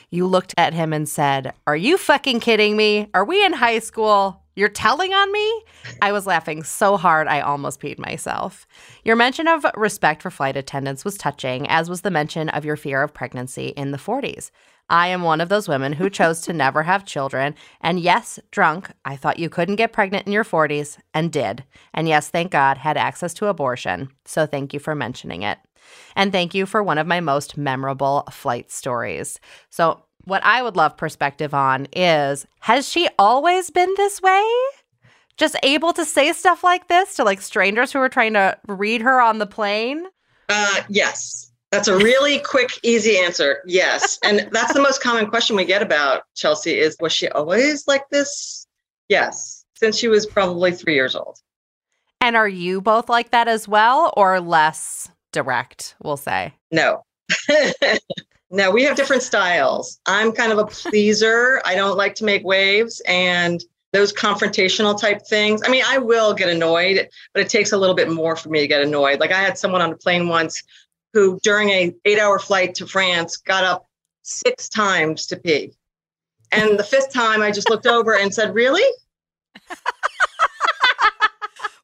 You 0.10 0.26
looked 0.26 0.56
at 0.58 0.74
him 0.74 0.92
and 0.92 1.08
said, 1.08 1.54
Are 1.68 1.76
you 1.76 1.98
fucking 1.98 2.40
kidding 2.40 2.76
me? 2.76 3.10
Are 3.14 3.26
we 3.26 3.46
in 3.46 3.54
high 3.54 3.80
school? 3.80 4.42
You're 4.56 4.70
telling 4.70 5.14
on 5.14 5.32
me? 5.32 5.64
I 6.02 6.12
was 6.12 6.28
laughing 6.28 6.64
so 6.64 6.98
hard 6.98 7.28
I 7.28 7.40
almost 7.40 7.80
peed 7.80 7.98
myself. 8.00 8.68
Your 9.06 9.16
mention 9.16 9.48
of 9.48 9.66
respect 9.76 10.22
for 10.22 10.32
flight 10.32 10.58
attendants 10.58 11.06
was 11.06 11.18
touching, 11.18 11.68
as 11.68 11.90
was 11.90 12.02
the 12.02 12.12
mention 12.12 12.50
of 12.50 12.66
your 12.66 12.76
fear 12.76 13.02
of 13.02 13.14
pregnancy 13.14 13.68
in 13.68 13.92
the 13.92 13.98
40s. 13.98 14.52
I 14.90 15.08
am 15.08 15.22
one 15.22 15.42
of 15.42 15.50
those 15.50 15.68
women 15.68 15.94
who 15.94 16.10
chose 16.10 16.42
to 16.42 16.54
never 16.54 16.84
have 16.84 17.06
children. 17.06 17.56
And 17.82 18.00
yes, 18.00 18.40
drunk, 18.52 18.92
I 19.06 19.16
thought 19.16 19.40
you 19.40 19.50
couldn't 19.50 19.76
get 19.76 19.94
pregnant 19.94 20.26
in 20.26 20.34
your 20.34 20.44
40s 20.44 20.98
and 21.14 21.32
did. 21.32 21.64
And 21.94 22.08
yes, 22.08 22.30
thank 22.30 22.52
God, 22.52 22.78
had 22.78 22.98
access 22.98 23.34
to 23.36 23.48
abortion. 23.48 24.10
So 24.26 24.46
thank 24.46 24.74
you 24.74 24.80
for 24.80 24.96
mentioning 24.96 25.44
it. 25.44 25.60
And 26.16 26.32
thank 26.32 26.54
you 26.54 26.66
for 26.66 26.84
one 26.84 26.98
of 26.98 27.08
my 27.08 27.20
most 27.20 27.58
memorable 27.58 28.24
flight 28.32 28.72
stories. 28.72 29.40
So, 29.70 30.04
what 30.26 30.44
I 30.44 30.62
would 30.62 30.76
love 30.76 30.98
perspective 30.98 31.54
on 31.54 31.88
is 31.94 32.46
has 32.60 32.88
she 32.88 33.08
always 33.18 33.72
been 33.72 33.92
this 33.96 34.22
way? 34.22 34.46
Just 35.38 35.56
able 35.64 35.94
to 35.94 36.06
say 36.06 36.34
stuff 36.34 36.64
like 36.64 36.88
this 36.88 37.16
to 37.16 37.24
like 37.24 37.42
strangers 37.42 37.94
who 37.94 38.00
are 38.00 38.10
trying 38.10 38.34
to 38.34 38.58
read 38.68 39.02
her 39.02 39.22
on 39.22 39.40
the 39.40 39.48
plane? 39.48 40.06
Uh, 40.50 40.82
yes. 40.90 41.49
That's 41.72 41.88
a 41.88 41.96
really 41.96 42.40
quick, 42.40 42.72
easy 42.84 43.18
answer. 43.18 43.62
Yes. 43.66 44.18
And 44.24 44.50
that's 44.52 44.74
the 44.74 44.82
most 44.82 45.04
common 45.04 45.28
question 45.28 45.56
we 45.56 45.66
get 45.66 45.84
about 45.84 46.24
Chelsea 46.36 46.80
is 46.80 46.98
was 47.00 47.14
she 47.14 47.28
always 47.30 47.88
like 47.88 48.10
this? 48.10 48.66
Yes. 49.08 49.66
Since 49.76 49.98
she 49.98 50.08
was 50.08 50.26
probably 50.26 50.72
three 50.72 50.96
years 50.96 51.16
old. 51.16 51.38
And 52.22 52.36
are 52.36 52.48
you 52.48 52.82
both 52.82 53.08
like 53.08 53.32
that 53.32 53.48
as 53.48 53.68
well 53.68 54.14
or 54.18 54.40
less 54.42 55.10
direct, 55.32 55.96
we'll 56.02 56.18
say? 56.18 56.54
No. 56.72 57.04
no, 58.50 58.72
we 58.72 58.84
have 58.84 58.98
different 58.98 59.22
styles. 59.22 60.00
I'm 60.06 60.32
kind 60.32 60.52
of 60.52 60.58
a 60.58 60.66
pleaser. 60.66 61.62
I 61.66 61.76
don't 61.76 61.98
like 61.98 62.16
to 62.16 62.26
make 62.26 62.44
waves 62.44 63.02
and 63.08 63.64
those 63.94 64.12
confrontational 64.12 65.00
type 65.00 65.22
things. 65.28 65.62
I 65.66 65.70
mean, 65.70 65.84
I 65.88 65.98
will 65.98 66.34
get 66.34 66.50
annoyed, 66.50 67.08
but 67.34 67.42
it 67.42 67.50
takes 67.50 67.72
a 67.72 67.78
little 67.78 67.96
bit 67.96 68.10
more 68.10 68.36
for 68.36 68.50
me 68.50 68.60
to 68.60 68.68
get 68.68 68.82
annoyed. 68.82 69.20
Like 69.20 69.32
I 69.32 69.42
had 69.42 69.58
someone 69.58 69.82
on 69.82 69.92
a 69.92 69.98
plane 69.98 70.28
once 70.28 70.64
who 71.14 71.40
during 71.44 71.70
a 71.70 71.92
8-hour 72.06 72.40
flight 72.40 72.76
to 72.76 72.86
France 72.88 73.38
got 73.38 73.64
up 73.64 73.88
6 74.24 74.70
times 74.70 75.26
to 75.28 75.38
pee. 75.38 75.74
And 76.52 76.78
the 76.78 76.84
fifth 76.84 77.14
time 77.14 77.42
I 77.42 77.52
just 77.52 77.70
looked 77.70 77.88
over 77.98 78.16
and 78.16 78.34
said, 78.34 78.54
"Really?" 78.56 78.84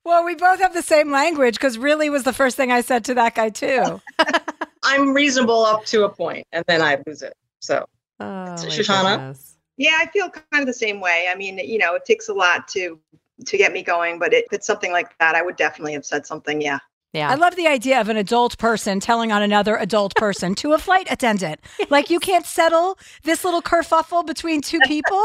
well, 0.06 0.24
we 0.26 0.36
both 0.36 0.60
have 0.60 0.74
the 0.74 0.82
same 0.82 1.12
language 1.12 1.56
because 1.56 1.78
really 1.78 2.10
was 2.10 2.24
the 2.24 2.34
first 2.34 2.58
thing 2.58 2.72
I 2.72 2.82
said 2.82 3.06
to 3.06 3.14
that 3.16 3.36
guy, 3.36 3.50
too. 3.50 4.02
I'm 4.84 5.14
reasonable 5.14 5.66
up 5.66 5.86
to 5.86 6.04
a 6.04 6.10
point 6.10 6.46
and 6.52 6.64
then 6.68 6.82
I 6.82 7.02
lose 7.08 7.22
it. 7.24 7.34
So, 7.60 7.88
Oh, 8.20 8.24
Shoshana? 8.58 9.18
goodness. 9.18 9.58
Yeah, 9.78 9.98
I 10.00 10.06
feel 10.08 10.30
kind 10.30 10.62
of 10.62 10.68
the 10.68 10.74
same 10.74 11.02
way. 11.02 11.28
I 11.30 11.36
mean, 11.36 11.58
you 11.58 11.78
know, 11.78 11.96
it 11.96 12.06
takes 12.06 12.30
a 12.30 12.34
lot 12.34 12.68
to 12.70 13.00
to 13.46 13.58
get 13.58 13.74
me 13.74 13.84
going, 13.84 14.18
but 14.18 14.34
if 14.34 14.46
it's 14.54 14.66
something 14.66 14.94
like 14.94 15.18
that, 15.20 15.36
I 15.36 15.42
would 15.42 15.58
definitely 15.58 15.92
have 15.94 16.06
said 16.06 16.26
something. 16.26 16.62
Yeah. 16.62 16.80
Yeah. 17.16 17.30
I 17.30 17.36
love 17.36 17.56
the 17.56 17.68
idea 17.68 18.02
of 18.02 18.10
an 18.10 18.18
adult 18.18 18.58
person 18.58 19.00
telling 19.00 19.32
on 19.32 19.42
another 19.42 19.78
adult 19.78 20.14
person 20.18 20.54
to 20.56 20.74
a 20.74 20.78
flight 20.78 21.08
attendant. 21.10 21.62
Like, 21.90 22.10
you 22.10 22.20
can't 22.20 22.46
settle 22.46 22.98
this 23.24 23.46
little 23.46 23.62
kerfuffle 23.62 24.26
between 24.26 24.62
two 24.62 24.80
people. 24.86 25.24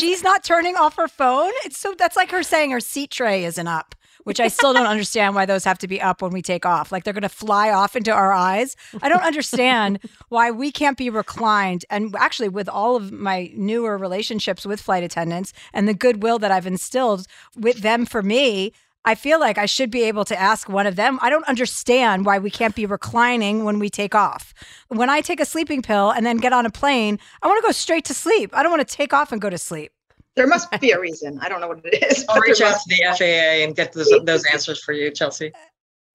She's 0.00 0.24
not 0.24 0.42
turning 0.42 0.76
off 0.76 0.96
her 0.96 1.08
phone. 1.08 1.52
It's 1.64 1.78
so 1.78 1.94
that's 1.96 2.16
like 2.16 2.30
her 2.32 2.42
saying 2.42 2.72
her 2.72 2.80
seat 2.80 3.10
tray 3.12 3.44
isn't 3.44 3.66
up, 3.68 3.94
which 4.24 4.40
I 4.40 4.48
still 4.48 4.72
don't 4.72 4.88
understand 4.88 5.36
why 5.36 5.46
those 5.46 5.64
have 5.64 5.78
to 5.78 5.88
be 5.88 6.02
up 6.02 6.20
when 6.20 6.32
we 6.32 6.42
take 6.42 6.66
off. 6.66 6.90
Like, 6.90 7.04
they're 7.04 7.14
going 7.14 7.22
to 7.22 7.28
fly 7.28 7.70
off 7.70 7.94
into 7.94 8.10
our 8.12 8.32
eyes. 8.32 8.74
I 9.00 9.08
don't 9.08 9.22
understand 9.22 10.00
why 10.30 10.50
we 10.50 10.72
can't 10.72 10.98
be 10.98 11.10
reclined. 11.10 11.84
And 11.90 12.14
actually, 12.18 12.48
with 12.48 12.68
all 12.68 12.96
of 12.96 13.12
my 13.12 13.52
newer 13.54 13.96
relationships 13.96 14.66
with 14.66 14.80
flight 14.80 15.04
attendants 15.04 15.52
and 15.72 15.86
the 15.86 15.94
goodwill 15.94 16.40
that 16.40 16.50
I've 16.50 16.66
instilled 16.66 17.26
with 17.56 17.78
them 17.78 18.04
for 18.04 18.20
me, 18.20 18.72
I 19.04 19.14
feel 19.14 19.38
like 19.38 19.58
I 19.58 19.66
should 19.66 19.90
be 19.90 20.02
able 20.04 20.24
to 20.24 20.40
ask 20.40 20.68
one 20.68 20.86
of 20.86 20.96
them. 20.96 21.18
I 21.20 21.30
don't 21.30 21.46
understand 21.46 22.24
why 22.24 22.38
we 22.38 22.50
can't 22.50 22.74
be 22.74 22.86
reclining 22.86 23.64
when 23.64 23.78
we 23.78 23.90
take 23.90 24.14
off. 24.14 24.54
When 24.88 25.10
I 25.10 25.20
take 25.20 25.40
a 25.40 25.44
sleeping 25.44 25.82
pill 25.82 26.10
and 26.10 26.24
then 26.24 26.38
get 26.38 26.52
on 26.52 26.64
a 26.64 26.70
plane, 26.70 27.18
I 27.42 27.46
want 27.46 27.62
to 27.62 27.66
go 27.66 27.72
straight 27.72 28.04
to 28.06 28.14
sleep. 28.14 28.50
I 28.56 28.62
don't 28.62 28.72
want 28.72 28.86
to 28.86 28.96
take 28.96 29.12
off 29.12 29.30
and 29.30 29.40
go 29.40 29.50
to 29.50 29.58
sleep. 29.58 29.92
There 30.36 30.46
must 30.46 30.70
be 30.80 30.90
a 30.90 31.00
reason. 31.00 31.38
I 31.40 31.48
don't 31.48 31.60
know 31.60 31.68
what 31.68 31.80
it 31.84 32.02
is. 32.10 32.24
I'll 32.28 32.40
reach 32.40 32.60
out 32.60 32.80
to 32.80 32.88
the 32.88 33.04
FAA 33.16 33.64
and 33.64 33.76
get 33.76 33.92
those, 33.92 34.12
those 34.24 34.44
answers 34.52 34.82
for 34.82 34.92
you, 34.92 35.10
Chelsea. 35.10 35.52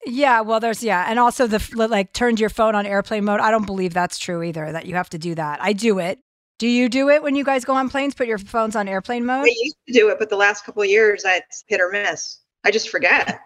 Yeah, 0.06 0.40
well, 0.40 0.60
there's 0.60 0.82
yeah, 0.82 1.06
and 1.08 1.18
also 1.18 1.46
the 1.46 1.62
like 1.88 2.14
turned 2.14 2.40
your 2.40 2.48
phone 2.48 2.74
on 2.74 2.86
airplane 2.86 3.24
mode. 3.24 3.40
I 3.40 3.50
don't 3.50 3.66
believe 3.66 3.92
that's 3.92 4.18
true 4.18 4.42
either. 4.42 4.72
That 4.72 4.86
you 4.86 4.94
have 4.94 5.10
to 5.10 5.18
do 5.18 5.34
that. 5.34 5.62
I 5.62 5.74
do 5.74 5.98
it. 5.98 6.18
Do 6.58 6.68
you 6.68 6.88
do 6.88 7.08
it 7.10 7.22
when 7.22 7.36
you 7.36 7.44
guys 7.44 7.64
go 7.64 7.74
on 7.74 7.90
planes? 7.90 8.14
Put 8.14 8.26
your 8.26 8.38
phones 8.38 8.76
on 8.76 8.88
airplane 8.88 9.26
mode. 9.26 9.44
I 9.44 9.54
used 9.54 9.76
to 9.88 9.92
do 9.92 10.08
it, 10.08 10.18
but 10.18 10.30
the 10.30 10.36
last 10.36 10.64
couple 10.64 10.82
of 10.82 10.88
years, 10.88 11.24
I, 11.26 11.36
it's 11.36 11.64
hit 11.66 11.80
or 11.80 11.90
miss. 11.90 12.39
I 12.64 12.70
just 12.70 12.88
forget. 12.90 13.40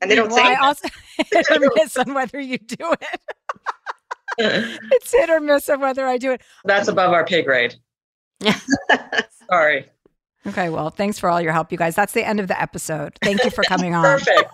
and 0.00 0.10
they 0.10 0.14
don't 0.14 0.28
Well, 0.28 0.36
say 0.38 0.42
I 0.42 0.66
also 0.66 0.88
hit 1.16 1.50
or 1.50 1.70
miss 1.76 1.96
on 1.96 2.14
whether 2.14 2.40
you 2.40 2.58
do 2.58 2.92
it. 2.92 3.20
It's 4.38 5.12
hit 5.12 5.30
or 5.30 5.40
miss 5.40 5.68
on 5.68 5.80
whether 5.80 6.06
I 6.06 6.18
do 6.18 6.32
it. 6.32 6.42
That's 6.64 6.88
above 6.88 7.12
our 7.12 7.24
pay 7.24 7.42
grade. 7.42 7.76
Yeah. 8.40 8.58
Sorry. 9.48 9.88
Okay, 10.46 10.68
well, 10.68 10.90
thanks 10.90 11.18
for 11.18 11.30
all 11.30 11.40
your 11.40 11.52
help, 11.52 11.72
you 11.72 11.78
guys. 11.78 11.94
That's 11.94 12.12
the 12.12 12.26
end 12.26 12.40
of 12.40 12.48
the 12.48 12.60
episode. 12.60 13.14
Thank 13.22 13.44
you 13.44 13.50
for 13.50 13.62
coming 13.68 13.94
on. 13.94 14.02
Perfect. 14.02 14.50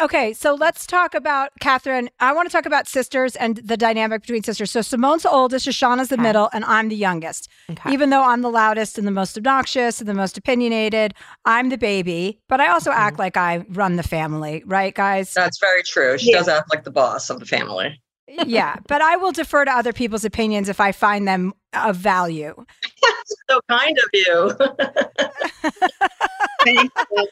Okay, 0.00 0.32
so 0.32 0.54
let's 0.54 0.86
talk 0.86 1.14
about 1.14 1.50
Catherine. 1.58 2.08
I 2.20 2.32
want 2.32 2.48
to 2.48 2.52
talk 2.52 2.66
about 2.66 2.86
sisters 2.86 3.34
and 3.34 3.56
the 3.56 3.76
dynamic 3.76 4.20
between 4.22 4.44
sisters. 4.44 4.70
So 4.70 4.80
Simone's 4.80 5.24
the 5.24 5.30
oldest, 5.30 5.66
Shoshana's 5.66 6.08
the 6.08 6.14
Okay. 6.14 6.22
middle, 6.22 6.48
and 6.52 6.64
I'm 6.66 6.88
the 6.88 6.94
youngest. 6.96 7.48
Okay. 7.70 7.92
Even 7.92 8.10
though 8.10 8.22
I'm 8.22 8.42
the 8.42 8.50
loudest 8.50 8.96
and 8.96 9.06
the 9.08 9.10
most 9.12 9.36
obnoxious 9.36 9.98
and 9.98 10.08
the 10.08 10.14
most 10.14 10.38
opinionated, 10.38 11.14
I'm 11.44 11.68
the 11.68 11.78
baby. 11.78 12.38
But 12.48 12.60
I 12.60 12.68
also 12.68 12.92
act 12.92 13.14
mm-hmm. 13.14 13.22
like 13.22 13.36
I 13.36 13.64
run 13.70 13.96
the 13.96 14.04
family, 14.04 14.62
right, 14.66 14.94
guys? 14.94 15.34
That's 15.34 15.58
very 15.58 15.82
true. 15.82 16.16
She 16.16 16.30
Yeah. 16.30 16.38
does 16.38 16.48
act 16.48 16.72
like 16.72 16.84
the 16.84 16.92
boss 16.92 17.28
of 17.28 17.40
the 17.40 17.46
family. 17.46 18.00
yeah, 18.46 18.76
but 18.86 19.02
I 19.02 19.16
will 19.16 19.32
defer 19.32 19.64
to 19.64 19.70
other 19.72 19.92
people's 19.92 20.24
opinions 20.24 20.68
if 20.68 20.78
I 20.80 20.92
find 20.92 21.26
them 21.26 21.52
of 21.72 21.96
value. 21.96 22.54
So 23.50 23.60
kind 23.70 23.96
of 23.98 24.04
you. 24.14 24.52
Thank 26.64 26.90
you. 27.16 27.28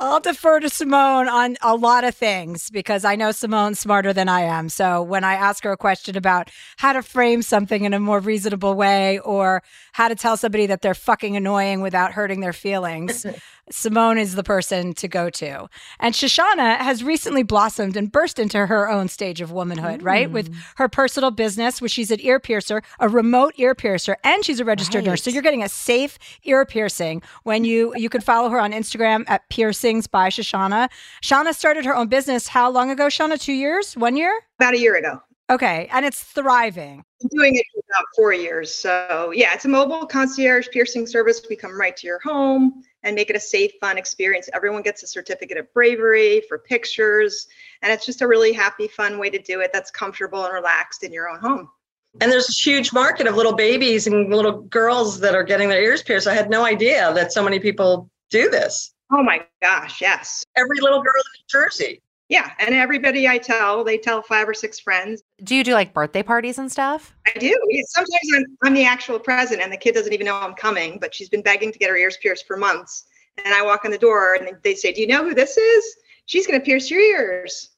I'll 0.00 0.20
defer 0.20 0.60
to 0.60 0.68
Simone 0.68 1.28
on 1.28 1.56
a 1.60 1.74
lot 1.74 2.04
of 2.04 2.14
things 2.14 2.70
because 2.70 3.04
I 3.04 3.16
know 3.16 3.32
Simone's 3.32 3.80
smarter 3.80 4.12
than 4.12 4.28
I 4.28 4.42
am. 4.42 4.68
So 4.68 5.02
when 5.02 5.24
I 5.24 5.34
ask 5.34 5.64
her 5.64 5.72
a 5.72 5.76
question 5.76 6.16
about 6.16 6.50
how 6.76 6.92
to 6.92 7.02
frame 7.02 7.42
something 7.42 7.84
in 7.84 7.92
a 7.92 7.98
more 7.98 8.20
reasonable 8.20 8.74
way 8.74 9.18
or 9.18 9.60
how 9.92 10.06
to 10.06 10.14
tell 10.14 10.36
somebody 10.36 10.66
that 10.66 10.82
they're 10.82 10.94
fucking 10.94 11.36
annoying 11.36 11.80
without 11.80 12.12
hurting 12.12 12.38
their 12.38 12.52
feelings, 12.52 13.26
Simone 13.70 14.18
is 14.18 14.34
the 14.34 14.42
person 14.42 14.92
to 14.94 15.08
go 15.08 15.30
to. 15.30 15.68
And 16.00 16.14
Shoshana 16.14 16.78
has 16.78 17.04
recently 17.04 17.42
blossomed 17.42 17.96
and 17.96 18.10
burst 18.10 18.38
into 18.38 18.66
her 18.66 18.88
own 18.88 19.08
stage 19.08 19.40
of 19.40 19.52
womanhood, 19.52 20.02
right? 20.02 20.30
With 20.30 20.50
mm. 20.50 20.56
her 20.76 20.88
personal 20.88 21.30
business, 21.30 21.80
which 21.80 21.92
she's 21.92 22.10
an 22.10 22.20
ear 22.20 22.40
piercer, 22.40 22.82
a 22.98 23.08
remote 23.08 23.54
ear 23.56 23.74
piercer, 23.74 24.16
and 24.24 24.44
she's 24.44 24.60
a 24.60 24.64
registered 24.64 25.04
nurse. 25.04 25.22
So 25.22 25.30
you're 25.30 25.42
getting 25.42 25.62
a 25.62 25.68
safe 25.68 26.18
ear 26.44 26.64
piercing 26.64 27.22
when 27.44 27.64
you 27.64 27.94
you 27.96 28.08
can 28.08 28.20
follow 28.20 28.48
her 28.50 28.60
on 28.60 28.72
Instagram 28.72 29.24
at 29.28 29.48
piercings 29.48 30.06
by 30.06 30.28
Shoshana. 30.28 30.88
Shauna 31.22 31.54
started 31.54 31.84
her 31.84 31.94
own 31.96 32.08
business 32.08 32.48
how 32.48 32.70
long 32.70 32.90
ago, 32.90 33.06
Shauna? 33.06 33.40
Two 33.40 33.52
years? 33.52 33.96
One 33.96 34.16
year? 34.16 34.32
About 34.58 34.74
a 34.74 34.78
year 34.78 34.96
ago. 34.96 35.22
Okay. 35.50 35.88
And 35.92 36.04
it's 36.04 36.22
thriving. 36.22 37.02
been 37.20 37.38
doing 37.38 37.56
it 37.56 37.64
for 37.72 37.80
about 37.90 38.06
four 38.14 38.32
years. 38.32 38.74
So 38.74 39.32
yeah, 39.34 39.54
it's 39.54 39.64
a 39.64 39.68
mobile 39.68 40.06
concierge 40.06 40.68
piercing 40.70 41.06
service. 41.06 41.40
We 41.48 41.56
come 41.56 41.78
right 41.78 41.96
to 41.96 42.06
your 42.06 42.20
home 42.20 42.82
and 43.02 43.14
make 43.14 43.30
it 43.30 43.36
a 43.36 43.40
safe, 43.40 43.72
fun 43.80 43.96
experience. 43.96 44.50
Everyone 44.52 44.82
gets 44.82 45.02
a 45.02 45.06
certificate 45.06 45.56
of 45.56 45.72
bravery 45.72 46.42
for 46.48 46.58
pictures. 46.58 47.48
And 47.82 47.92
it's 47.92 48.04
just 48.04 48.20
a 48.20 48.26
really 48.26 48.52
happy, 48.52 48.88
fun 48.88 49.18
way 49.18 49.30
to 49.30 49.38
do 49.38 49.60
it 49.60 49.70
that's 49.72 49.90
comfortable 49.90 50.44
and 50.44 50.52
relaxed 50.52 51.02
in 51.02 51.12
your 51.12 51.28
own 51.28 51.38
home. 51.40 51.68
And 52.20 52.32
there's 52.32 52.48
a 52.48 52.70
huge 52.70 52.92
market 52.92 53.26
of 53.26 53.36
little 53.36 53.54
babies 53.54 54.06
and 54.06 54.34
little 54.34 54.62
girls 54.62 55.20
that 55.20 55.34
are 55.34 55.44
getting 55.44 55.68
their 55.68 55.82
ears 55.82 56.02
pierced. 56.02 56.26
I 56.26 56.34
had 56.34 56.50
no 56.50 56.64
idea 56.64 57.12
that 57.14 57.32
so 57.32 57.42
many 57.42 57.60
people 57.60 58.10
do 58.30 58.50
this. 58.50 58.92
Oh 59.12 59.22
my 59.22 59.46
gosh, 59.62 60.00
yes. 60.00 60.44
Every 60.56 60.80
little 60.80 61.00
girl 61.00 61.14
in 61.14 61.40
New 61.40 61.44
Jersey. 61.48 62.02
Yeah. 62.28 62.52
And 62.58 62.74
everybody 62.74 63.26
I 63.26 63.38
tell, 63.38 63.84
they 63.84 63.96
tell 63.96 64.22
five 64.22 64.48
or 64.48 64.54
six 64.54 64.78
friends. 64.78 65.22
Do 65.42 65.54
you 65.54 65.64
do 65.64 65.72
like 65.72 65.94
birthday 65.94 66.22
parties 66.22 66.58
and 66.58 66.70
stuff? 66.70 67.14
I 67.26 67.38
do. 67.38 67.58
Sometimes 67.88 68.30
I'm, 68.36 68.44
I'm 68.64 68.74
the 68.74 68.84
actual 68.84 69.18
present 69.18 69.62
and 69.62 69.72
the 69.72 69.76
kid 69.76 69.94
doesn't 69.94 70.12
even 70.12 70.26
know 70.26 70.36
I'm 70.36 70.54
coming, 70.54 70.98
but 71.00 71.14
she's 71.14 71.28
been 71.28 71.42
begging 71.42 71.72
to 71.72 71.78
get 71.78 71.88
her 71.88 71.96
ears 71.96 72.18
pierced 72.20 72.46
for 72.46 72.56
months. 72.56 73.04
And 73.44 73.54
I 73.54 73.62
walk 73.62 73.84
in 73.84 73.90
the 73.90 73.98
door 73.98 74.34
and 74.34 74.50
they 74.62 74.74
say, 74.74 74.92
Do 74.92 75.00
you 75.00 75.06
know 75.06 75.24
who 75.24 75.34
this 75.34 75.56
is? 75.56 75.96
She's 76.26 76.46
going 76.46 76.60
to 76.60 76.64
pierce 76.64 76.90
your 76.90 77.00
ears. 77.00 77.70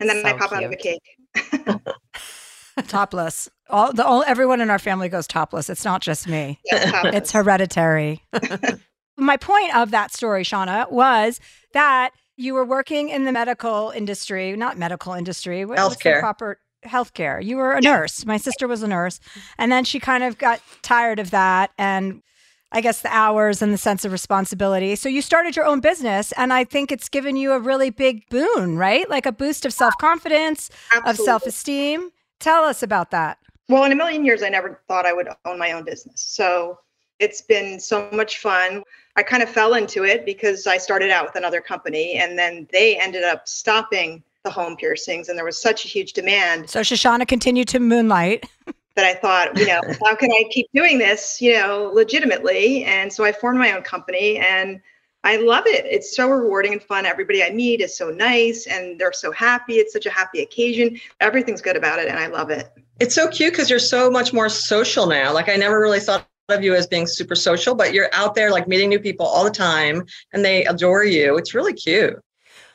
And 0.00 0.08
then 0.08 0.24
I 0.24 0.32
So 0.32 0.38
pop 0.38 0.52
out 0.52 0.64
of 0.64 0.72
a 0.72 0.76
cake. 0.76 1.02
Topless. 2.88 3.50
All 3.68 3.92
the 3.92 4.04
all, 4.04 4.22
everyone 4.26 4.60
in 4.60 4.70
our 4.70 4.78
family 4.78 5.08
goes 5.08 5.26
topless. 5.26 5.68
It's 5.68 5.84
not 5.84 6.00
just 6.00 6.28
me. 6.28 6.60
Yes. 6.64 7.04
It's 7.14 7.32
hereditary. 7.32 8.22
My 9.16 9.36
point 9.36 9.76
of 9.76 9.90
that 9.90 10.12
story, 10.12 10.44
Shauna, 10.44 10.90
was 10.90 11.40
that 11.74 12.12
you 12.38 12.54
were 12.54 12.64
working 12.64 13.08
in 13.10 13.24
the 13.24 13.32
medical 13.32 13.90
industry, 13.90 14.56
not 14.56 14.78
medical 14.78 15.12
industry, 15.12 15.64
what- 15.64 15.78
what's 15.78 15.96
the 15.96 16.08
Healthcare. 16.10 16.20
proper 16.20 16.58
healthcare. 16.86 17.44
You 17.44 17.56
were 17.56 17.72
a 17.72 17.80
nurse. 17.80 18.24
My 18.24 18.36
sister 18.36 18.68
was 18.68 18.82
a 18.84 18.88
nurse. 18.88 19.18
And 19.58 19.70
then 19.72 19.84
she 19.84 19.98
kind 19.98 20.22
of 20.22 20.38
got 20.38 20.60
tired 20.82 21.18
of 21.18 21.30
that 21.32 21.72
and 21.76 22.22
I 22.70 22.80
guess 22.82 23.00
the 23.00 23.12
hours 23.12 23.60
and 23.62 23.72
the 23.72 23.78
sense 23.78 24.04
of 24.04 24.12
responsibility. 24.12 24.94
So 24.94 25.08
you 25.08 25.20
started 25.20 25.56
your 25.56 25.64
own 25.64 25.80
business 25.80 26.32
and 26.32 26.52
I 26.52 26.62
think 26.64 26.92
it's 26.92 27.08
given 27.08 27.34
you 27.36 27.52
a 27.52 27.58
really 27.58 27.90
big 27.90 28.28
boon, 28.28 28.76
right? 28.78 29.08
Like 29.10 29.26
a 29.26 29.32
boost 29.32 29.64
of 29.66 29.72
self-confidence, 29.72 30.70
of 31.04 31.16
self-esteem. 31.16 32.10
Tell 32.38 32.62
us 32.64 32.82
about 32.82 33.10
that. 33.10 33.38
Well, 33.68 33.84
in 33.84 33.90
a 33.92 33.96
million 33.96 34.24
years, 34.24 34.42
I 34.44 34.48
never 34.48 34.80
thought 34.86 35.04
I 35.06 35.12
would 35.12 35.28
own 35.44 35.58
my 35.58 35.72
own 35.72 35.84
business. 35.84 36.22
So 36.22 36.78
it's 37.18 37.40
been 37.42 37.80
so 37.80 38.08
much 38.12 38.38
fun. 38.38 38.84
I 39.18 39.24
kind 39.24 39.42
of 39.42 39.48
fell 39.48 39.74
into 39.74 40.04
it 40.04 40.24
because 40.24 40.68
I 40.68 40.78
started 40.78 41.10
out 41.10 41.26
with 41.26 41.34
another 41.34 41.60
company 41.60 42.18
and 42.18 42.38
then 42.38 42.68
they 42.70 42.96
ended 43.00 43.24
up 43.24 43.48
stopping 43.48 44.22
the 44.44 44.50
home 44.50 44.76
piercings. 44.76 45.28
And 45.28 45.36
there 45.36 45.44
was 45.44 45.60
such 45.60 45.84
a 45.84 45.88
huge 45.88 46.12
demand 46.12 46.70
So 46.70 46.82
Shoshana 46.82 47.26
continued 47.26 47.66
to 47.68 47.80
moonlight. 47.80 48.48
that 48.94 49.04
I 49.04 49.14
thought, 49.14 49.58
you 49.58 49.66
know, 49.66 49.80
how 50.04 50.14
can 50.14 50.30
I 50.30 50.44
keep 50.52 50.68
doing 50.72 50.98
this, 50.98 51.40
you 51.40 51.52
know, 51.54 51.90
legitimately? 51.92 52.84
And 52.84 53.12
so 53.12 53.24
I 53.24 53.32
formed 53.32 53.58
my 53.58 53.72
own 53.72 53.82
company 53.82 54.38
and 54.38 54.80
I 55.24 55.38
love 55.38 55.66
it. 55.66 55.84
It's 55.84 56.14
so 56.14 56.28
rewarding 56.28 56.72
and 56.72 56.82
fun. 56.82 57.04
Everybody 57.04 57.42
I 57.42 57.50
meet 57.50 57.80
is 57.80 57.96
so 57.96 58.10
nice 58.10 58.68
and 58.68 59.00
they're 59.00 59.12
so 59.12 59.32
happy. 59.32 59.74
It's 59.74 59.92
such 59.92 60.06
a 60.06 60.10
happy 60.10 60.42
occasion. 60.42 61.00
Everything's 61.20 61.60
good 61.60 61.76
about 61.76 61.98
it 61.98 62.06
and 62.06 62.20
I 62.20 62.28
love 62.28 62.50
it. 62.50 62.72
It's 63.00 63.16
so 63.16 63.28
cute 63.28 63.52
because 63.52 63.68
you're 63.68 63.80
so 63.80 64.12
much 64.12 64.32
more 64.32 64.48
social 64.48 65.08
now. 65.08 65.34
Like 65.34 65.48
I 65.48 65.56
never 65.56 65.80
really 65.80 65.98
thought 65.98 66.24
of 66.48 66.64
you 66.64 66.74
as 66.74 66.86
being 66.86 67.06
super 67.06 67.34
social, 67.34 67.74
but 67.74 67.92
you're 67.92 68.08
out 68.12 68.34
there 68.34 68.50
like 68.50 68.66
meeting 68.66 68.88
new 68.88 68.98
people 68.98 69.26
all 69.26 69.44
the 69.44 69.50
time 69.50 70.04
and 70.32 70.44
they 70.44 70.64
adore 70.64 71.04
you. 71.04 71.36
It's 71.36 71.54
really 71.54 71.74
cute. 71.74 72.18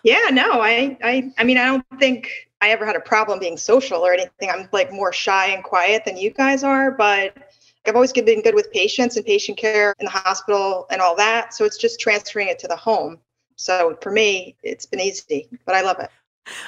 Yeah, 0.04 0.30
no, 0.32 0.62
I, 0.62 0.98
I, 1.04 1.32
I 1.38 1.44
mean, 1.44 1.58
I 1.58 1.66
don't 1.66 1.86
think 2.00 2.30
I 2.62 2.70
ever 2.70 2.86
had 2.86 2.96
a 2.96 3.02
problem 3.02 3.40
being 3.40 3.58
social 3.58 4.00
or 4.00 4.14
anything. 4.14 4.50
I'm 4.50 4.68
like 4.72 4.92
more 4.92 5.14
shy 5.14 5.48
and 5.48 5.64
quiet 5.64 6.06
than 6.06 6.18
you 6.18 6.30
guys 6.30 6.64
are, 6.64 6.92
but 6.92 7.52
I've 7.86 7.96
always 7.96 8.14
been 8.14 8.42
good 8.42 8.56
with 8.56 8.72
patients 8.72 9.18
and 9.18 9.26
patient 9.26 9.58
care 9.58 9.94
in 10.00 10.06
the 10.06 10.12
hospital 10.12 10.86
and 10.90 11.02
all 11.02 11.16
that. 11.16 11.54
So 11.54 11.66
it's 11.66 11.78
just 11.78 12.00
transferring 12.00 12.50
it 12.50 12.60
to 12.60 12.68
the 12.68 12.76
home. 12.76 13.18
So 13.56 13.98
for 14.02 14.12
me, 14.12 14.56
it's 14.62 14.86
been 14.86 15.00
easy, 15.00 15.50
but 15.66 15.76
I 15.76 15.82
love 15.82 16.00
it. 16.00 16.10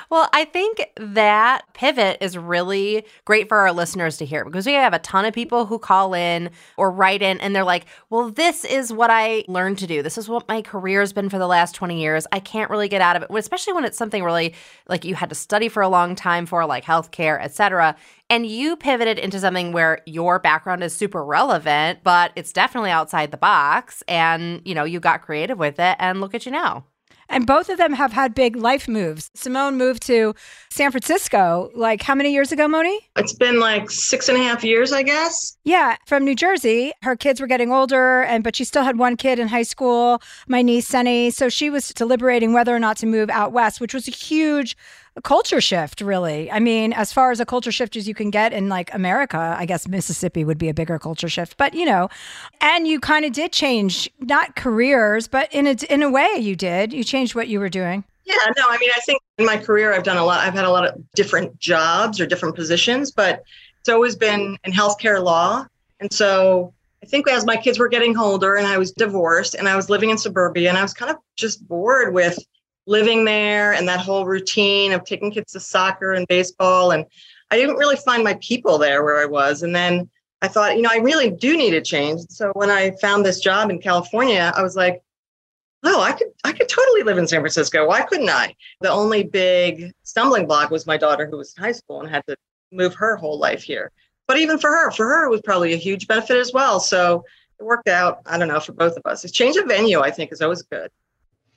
Well, 0.10 0.30
I 0.32 0.46
think 0.46 0.90
that 0.98 1.64
pivot 1.74 2.18
is 2.22 2.38
really 2.38 3.06
great 3.26 3.50
for 3.50 3.58
our 3.58 3.72
listeners 3.72 4.18
to 4.18 4.26
hear 4.26 4.46
because 4.46 4.66
we 4.66 4.74
have 4.74 4.94
a 4.94 5.00
ton 5.00 5.26
of 5.26 5.34
people 5.34 5.66
who 5.66 5.80
call 5.80 6.14
in 6.14 6.50
or 6.78 6.92
write 6.92 7.22
in 7.22 7.40
and 7.42 7.56
they're 7.56 7.64
like, 7.64 7.86
well, 8.10 8.30
this 8.30 8.64
is 8.64 8.94
what 8.94 9.10
I 9.10 9.44
learned 9.48 9.78
to 9.80 9.88
do. 9.88 10.02
This 10.02 10.18
is 10.18 10.30
what 10.30 10.48
my 10.48 10.62
career 10.62 11.02
has 11.02 11.12
been 11.14 11.30
for 11.30 11.38
the 11.38 11.48
last 11.48 11.76
20 11.76 12.00
years. 12.00 12.26
I 12.32 12.40
can't 12.40 12.70
really 12.70 12.88
get 12.88 13.02
out 13.02 13.16
of 13.16 13.24
it, 13.24 13.30
especially 13.36 13.74
when 13.74 13.86
it's 13.86 13.98
something 13.98 14.24
really 14.24 14.54
like 14.88 15.04
you 15.04 15.16
had 15.16 15.30
to 15.30 15.36
study 15.36 15.68
for 15.68 15.82
a 15.82 15.90
long 15.90 16.16
time 16.16 16.46
for, 16.46 16.66
like 16.66 16.86
healthcare, 16.86 17.38
et 17.42 17.54
cetera. 17.54 17.96
And 18.30 18.46
you 18.46 18.76
pivoted 18.76 19.20
into 19.20 19.40
something 19.40 19.72
where 19.72 20.00
your 20.06 20.40
background 20.40 20.84
is 20.84 20.96
super 20.96 21.24
relevant, 21.24 22.00
but 22.04 22.32
it's 22.36 22.54
definitely 22.54 22.92
outside 22.92 23.32
the 23.32 23.38
box. 23.38 24.04
And, 24.08 24.62
you 24.66 24.74
know, 24.74 24.84
you 24.84 25.00
got 25.00 25.22
creative 25.22 25.60
with 25.60 25.80
it. 25.80 25.96
And 26.00 26.22
look 26.22 26.34
at 26.34 26.46
you 26.46 26.52
now. 26.52 26.86
And 27.30 27.48
both 27.48 27.70
of 27.70 27.78
them 27.78 27.94
have 27.94 28.14
had 28.14 28.36
big 28.36 28.56
life 28.56 28.88
moves. 28.88 29.32
Simone 29.34 29.78
moved 29.78 30.04
to 30.04 30.36
San 30.70 30.92
Francisco, 30.92 31.72
like 31.74 32.02
how 32.02 32.16
many 32.16 32.32
years 32.32 32.52
ago, 32.52 32.68
Moni? 32.68 33.00
It's 33.16 33.34
been 33.34 33.60
like 33.60 33.90
six 33.90 34.30
and 34.30 34.38
a 34.38 34.44
half 34.44 34.64
years, 34.64 34.94
I 34.94 35.04
guess. 35.04 35.58
Yeah, 35.64 35.98
from 36.06 36.24
New 36.24 36.36
Jersey. 36.36 36.92
Her 37.02 37.16
kids 37.16 37.42
were 37.42 37.48
getting 37.48 37.72
older, 37.72 38.22
and 38.24 38.44
but 38.44 38.56
she 38.56 38.64
still 38.64 38.84
had 38.84 38.98
one 38.98 39.18
kid 39.18 39.40
in 39.40 39.48
high 39.48 39.64
school, 39.64 40.22
my 40.48 40.62
niece 40.62 40.88
Sunny. 40.88 41.32
So 41.32 41.50
she 41.50 41.70
was 41.70 41.90
deliberating 41.90 42.54
whether 42.54 42.76
or 42.76 42.80
not 42.80 42.98
to 42.98 43.06
move 43.06 43.30
out 43.30 43.52
west, 43.52 43.82
which 43.82 43.94
was 43.94 44.08
a 44.08 44.12
huge 44.12 44.78
culture 45.24 45.62
shift, 45.62 46.02
really. 46.02 46.52
I 46.52 46.60
mean, 46.60 46.94
as 46.94 47.14
far 47.14 47.32
as 47.32 47.40
a 47.40 47.46
culture 47.46 47.72
shift 47.72 47.96
as 47.96 48.08
you 48.08 48.14
can 48.14 48.30
get 48.30 48.54
in 48.54 48.70
like 48.70 48.94
America, 48.94 49.56
I 49.58 49.66
guess 49.66 49.88
Mississippi 49.88 50.44
would 50.44 50.58
be 50.58 50.70
a 50.70 50.74
bigger 50.74 51.00
culture 51.00 51.30
shift. 51.30 51.58
But 51.58 51.74
you 51.74 51.86
know, 51.86 52.10
and 52.62 52.88
you 52.88 53.00
kind 53.00 53.26
of 53.26 53.32
did 53.32 53.52
change 53.52 54.10
not 54.20 54.56
careers, 54.56 55.28
but 55.28 55.52
in 55.54 55.68
a 55.68 55.76
in 55.90 56.04
a 56.04 56.10
way 56.10 56.30
you 56.38 56.56
did. 56.56 56.94
You 56.94 57.04
changed 57.04 57.36
what 57.36 57.48
you 57.48 57.60
were 57.60 57.70
doing. 57.70 58.04
Yeah, 58.26 58.36
no, 58.58 58.64
I 58.68 58.78
mean, 58.80 58.90
I 58.96 59.00
think 59.02 59.22
in 59.38 59.46
my 59.46 59.58
career, 59.58 59.94
I've 59.94 60.04
done 60.04 60.18
a 60.18 60.26
lot. 60.26 60.40
I've 60.40 60.56
had 60.56 60.66
a 60.66 60.72
lot 60.72 60.86
of 60.86 61.00
different 61.12 61.60
jobs 61.60 62.20
or 62.20 62.26
different 62.26 62.56
positions, 62.56 63.12
but 63.12 63.44
it's 63.80 63.90
always 63.90 64.16
been 64.16 64.58
in 64.64 64.74
healthcare 64.74 65.24
law. 65.24 65.68
And 66.00 66.12
so 66.12 66.74
I 67.04 67.06
think 67.06 67.30
as 67.30 67.46
my 67.46 67.56
kids 67.56 67.78
were 67.78 67.88
getting 67.88 68.18
older 68.18 68.56
and 68.56 68.66
I 68.66 68.80
was 68.80 68.92
divorced 68.92 69.54
and 69.54 69.70
I 69.70 69.76
was 69.76 69.92
living 69.92 70.10
in 70.10 70.18
suburbia 70.18 70.70
and 70.70 70.78
I 70.78 70.82
was 70.82 70.92
kind 70.92 71.12
of 71.12 71.18
just 71.36 71.68
bored 71.68 72.16
with 72.16 72.40
living 72.88 73.26
there 73.26 73.74
and 73.74 73.88
that 73.88 74.00
whole 74.00 74.26
routine 74.26 74.92
of 74.92 75.04
taking 75.04 75.32
kids 75.32 75.54
to 75.54 75.60
soccer 75.60 76.14
and 76.14 76.28
baseball. 76.28 76.92
And 76.92 77.06
I 77.52 77.58
didn't 77.58 77.78
really 77.78 77.96
find 77.96 78.24
my 78.24 78.38
people 78.42 78.78
there 78.78 79.04
where 79.04 79.20
I 79.20 79.26
was. 79.26 79.64
And 79.64 79.76
then 79.76 80.10
I 80.42 80.48
thought, 80.48 80.76
you 80.76 80.82
know, 80.82 80.90
I 80.92 80.98
really 80.98 81.32
do 81.32 81.58
need 81.58 81.74
a 81.74 81.82
change. 81.82 82.22
So 82.30 82.52
when 82.54 82.70
I 82.70 82.92
found 83.02 83.26
this 83.26 83.40
job 83.40 83.70
in 83.70 83.80
California, 83.80 84.52
I 84.56 84.62
was 84.62 84.76
like, 84.76 85.02
oh, 85.84 86.02
I 86.02 86.12
could 86.12 86.28
I 86.44 86.52
could 86.52 86.68
totally 86.68 87.04
live 87.04 87.18
in 87.18 87.28
San 87.28 87.42
Francisco. 87.42 87.88
Why 87.88 88.02
couldn't 88.02 88.30
I? 88.30 88.56
The 88.82 88.90
only 88.90 89.24
big 89.24 89.92
stumbling 90.04 90.48
block 90.48 90.72
was 90.72 90.86
my 90.86 90.98
daughter 90.98 91.28
who 91.28 91.38
was 91.38 91.54
in 91.58 91.64
high 91.64 91.72
school 91.72 92.02
and 92.02 92.10
had 92.10 92.24
to 92.28 92.36
move 92.72 92.94
her 92.96 93.16
whole 93.16 93.40
life 93.40 93.64
here. 93.64 93.92
But 94.28 94.38
even 94.38 94.58
for 94.58 94.70
her, 94.70 94.92
for 94.92 95.06
her 95.06 95.26
it 95.26 95.30
was 95.30 95.42
probably 95.42 95.74
a 95.74 95.78
huge 95.78 96.08
benefit 96.08 96.38
as 96.38 96.52
well. 96.52 96.80
So 96.80 97.24
it 97.60 97.64
worked 97.64 97.88
out, 97.88 98.22
I 98.26 98.38
don't 98.38 98.48
know, 98.48 98.60
for 98.60 98.74
both 98.74 98.98
of 98.98 99.04
us. 99.06 99.24
A 99.24 99.30
change 99.30 99.56
of 99.56 99.68
venue, 99.68 100.02
I 100.02 100.12
think, 100.12 100.32
is 100.32 100.42
always 100.42 100.64
good. 100.64 100.90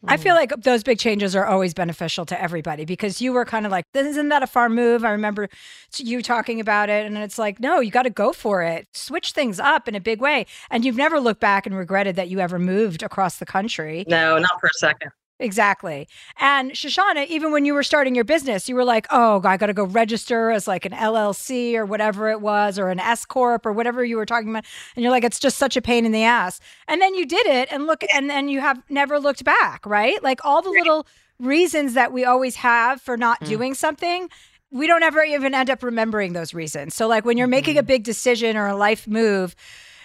I 0.07 0.17
feel 0.17 0.35
like 0.35 0.53
those 0.63 0.83
big 0.83 0.99
changes 0.99 1.35
are 1.35 1.45
always 1.45 1.75
beneficial 1.75 2.25
to 2.27 2.41
everybody 2.41 2.85
because 2.85 3.21
you 3.21 3.33
were 3.33 3.45
kind 3.45 3.67
of 3.67 3.73
like, 3.73 3.85
isn't 3.95 4.29
that 4.29 4.43
a 4.43 4.47
far 4.47 4.69
move? 4.69 5.05
I 5.05 5.11
remember 5.11 5.49
you 5.97 6.23
talking 6.23 6.61
about 6.61 6.89
it, 6.89 7.07
and 7.07 7.19
it's 7.19 7.39
like, 7.39 7.59
no, 7.61 7.81
you 7.81 7.91
got 7.91 8.05
to 8.05 8.11
go 8.11 8.33
for 8.33 8.63
it. 8.63 8.87
Switch 8.93 9.33
things 9.33 9.59
up 9.59 9.89
in 9.89 9.95
a 9.95 10.01
big 10.01 10.21
way. 10.21 10.47
And 10.71 10.85
you've 10.85 10.97
never 10.97 11.19
looked 11.19 11.41
back 11.41 11.67
and 11.67 11.77
regretted 11.77 12.17
that 12.17 12.29
you 12.29 12.39
ever 12.39 12.59
moved 12.59 13.03
across 13.03 13.39
the 13.39 13.47
country. 13.47 14.05
No, 14.07 14.39
not 14.39 14.61
for 14.61 14.67
a 14.67 14.79
second. 14.79 15.11
Exactly. 15.41 16.09
And 16.41 16.73
Shoshana, 16.73 17.27
even 17.29 17.53
when 17.53 17.65
you 17.65 17.73
were 17.73 17.85
starting 17.85 18.15
your 18.15 18.25
business, 18.25 18.69
you 18.69 18.75
were 18.75 18.85
like, 18.85 19.07
oh, 19.11 19.41
I 19.45 19.57
got 19.57 19.67
to 19.67 19.73
go 19.73 19.85
register 19.85 20.51
as 20.51 20.67
like 20.67 20.85
an 20.85 20.93
LLC 20.93 21.75
or 21.75 21.87
whatever 21.87 22.29
it 22.29 22.41
was, 22.41 22.79
or 22.79 22.89
an 22.89 22.99
S 22.99 23.25
Corp 23.25 23.65
or 23.65 23.73
whatever 23.73 24.05
you 24.05 24.17
were 24.17 24.27
talking 24.27 24.51
about. 24.51 24.65
And 24.97 25.03
you're 25.03 25.13
like, 25.13 25.23
it's 25.23 25.39
just 25.39 25.57
such 25.57 25.77
a 25.77 25.83
pain 25.83 26.05
in 26.05 26.11
the 26.11 26.25
ass. 26.25 26.59
And 26.89 27.01
then 27.01 27.15
you 27.15 27.25
did 27.25 27.47
it 27.47 27.69
and 27.71 27.87
look, 27.87 28.03
and 28.13 28.29
then 28.29 28.49
you 28.49 28.61
have 28.61 28.83
never 28.89 29.21
looked 29.21 29.45
back, 29.45 29.87
right? 29.87 30.21
Like 30.25 30.45
all 30.45 30.61
the 30.61 30.71
little 30.71 31.07
reasons 31.39 31.95
that 31.95 32.13
we 32.13 32.25
always 32.25 32.57
have 32.57 33.01
for 33.01 33.17
not 33.17 33.41
mm. 33.41 33.49
doing 33.49 33.75
something. 33.75 34.29
We 34.71 34.87
don't 34.87 35.05
ever 35.05 35.23
even 35.23 35.55
end 35.55 35.71
up 35.71 35.83
remembering 35.83 36.33
those 36.33 36.53
reasons. 36.53 36.95
So, 36.95 37.07
like 37.07 37.25
when 37.25 37.39
you're 37.39 37.47
making 37.47 37.79
a 37.79 37.81
mm-hmm. 37.81 37.87
big 37.87 38.05
decision 38.05 38.57
or 38.57 38.67
a 38.67 38.77
life 38.77 39.07
move, 39.07 39.55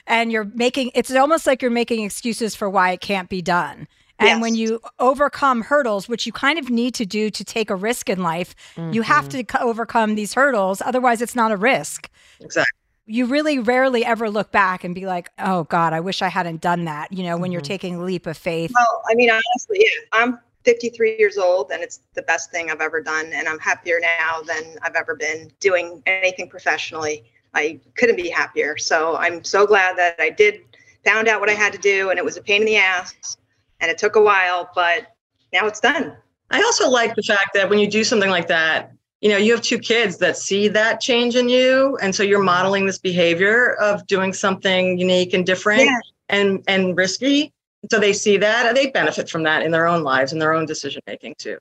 and 0.06 0.32
you're 0.32 0.46
making 0.54 0.92
it's 0.94 1.14
almost 1.14 1.48
like 1.48 1.62
you're 1.62 1.72
making 1.72 2.04
excuses 2.04 2.56
for 2.56 2.70
why 2.70 2.92
it 2.92 3.02
can't 3.02 3.30
be 3.30 3.42
done. 3.42 3.88
And 4.30 4.42
when 4.42 4.56
you 4.56 4.80
overcome 5.00 5.62
hurdles, 5.62 6.08
which 6.08 6.26
you 6.26 6.32
kind 6.32 6.60
of 6.60 6.70
need 6.70 6.94
to 6.96 7.06
do 7.06 7.30
to 7.30 7.44
take 7.44 7.70
a 7.70 7.76
risk 7.76 8.10
in 8.10 8.22
life, 8.22 8.56
you 8.92 9.02
have 9.02 9.26
mm-hmm. 9.26 9.38
to 9.40 9.44
co- 9.44 9.60
overcome 9.60 10.16
these 10.16 10.34
hurdles. 10.34 10.82
Otherwise, 10.82 11.22
it's 11.22 11.36
not 11.36 11.52
a 11.52 11.58
risk. 11.58 12.10
Exactly. 12.40 12.80
You 13.06 13.26
really 13.26 13.60
rarely 13.60 14.06
ever 14.06 14.30
look 14.30 14.52
back 14.52 14.84
and 14.84 14.96
be 14.96 15.06
like, 15.06 15.30
oh 15.38 15.66
God, 15.66 15.92
I 15.92 16.00
wish 16.00 16.22
I 16.22 16.30
hadn't 16.30 16.62
done 16.62 16.86
that. 16.86 17.12
You 17.12 17.24
know, 17.24 17.38
when 17.38 17.52
you're 17.52 17.62
mm-hmm. 17.62 17.68
taking 17.68 17.96
a 17.96 18.04
leap 18.04 18.26
of 18.28 18.38
faith. 18.38 18.72
Well, 18.74 19.04
I 19.10 19.16
mean, 19.16 19.30
honestly, 19.30 19.80
yeah, 19.80 20.08
I'm 20.14 20.40
53 20.64 21.18
years 21.18 21.38
old 21.38 21.72
and 21.72 21.84
it's 21.84 22.00
the 22.14 22.22
best 22.22 22.52
thing 22.52 22.72
I've 22.72 22.82
ever 22.82 23.02
done. 23.02 23.32
And 23.34 23.48
I'm 23.48 23.60
happier 23.60 24.00
now 24.00 24.42
than 24.42 24.78
I've 24.82 24.96
ever 24.96 25.16
been 25.16 25.52
doing 25.60 26.02
anything 26.06 26.50
professionally. 26.50 27.26
I 27.54 27.80
couldn't 27.96 28.16
be 28.16 28.30
happier. 28.30 28.78
So 28.78 29.18
I'm 29.18 29.44
so 29.44 29.68
glad 29.68 29.98
that 29.98 30.16
I 30.20 30.30
did 30.30 30.62
found 31.06 31.28
out 31.28 31.42
what 31.42 31.50
I 31.50 31.54
had 31.54 31.74
to 31.74 31.80
do 31.80 32.10
and 32.10 32.18
it 32.18 32.24
was 32.24 32.38
a 32.38 32.42
pain 32.42 32.62
in 32.62 32.66
the 32.66 32.78
ass 32.78 33.38
and 33.84 33.92
it 33.92 33.98
took 33.98 34.16
a 34.16 34.22
while, 34.22 34.72
but 34.74 35.08
now 35.52 35.68
it's 35.68 35.82
done. 35.82 36.16
I 36.50 36.62
also 36.64 36.90
like 36.90 37.16
the 37.16 37.22
fact 37.22 37.50
that 37.54 37.70
when 37.70 37.80
you 37.80 37.88
do 37.90 38.06
something 38.06 38.30
like 38.30 38.48
that, 38.48 38.94
you 39.20 39.30
know, 39.30 39.36
you 39.38 39.52
have 39.52 39.62
two 39.62 39.78
kids 39.78 40.18
that 40.20 40.38
see 40.38 40.70
that 40.70 41.02
change 41.02 41.36
in 41.36 41.50
you. 41.50 41.98
And 42.02 42.16
so 42.16 42.24
you're 42.24 42.42
modeling 42.42 42.86
this 42.86 42.98
behavior 42.98 43.74
of 43.76 44.08
doing 44.08 44.32
something 44.32 44.98
unique 44.98 45.34
and 45.34 45.46
different 45.46 45.82
Yeah. 45.82 46.00
and, 46.30 46.64
and 46.68 46.96
risky. 46.96 47.52
So 47.92 48.00
they 48.00 48.14
see 48.14 48.38
that 48.38 48.66
and 48.66 48.78
they 48.78 48.88
benefit 48.88 49.30
from 49.30 49.44
that 49.44 49.64
in 49.64 49.72
their 49.72 49.86
own 49.86 50.04
lives 50.04 50.32
and 50.32 50.42
their 50.42 50.54
own 50.54 50.66
decision 50.66 51.02
making 51.06 51.36
too. 51.38 51.58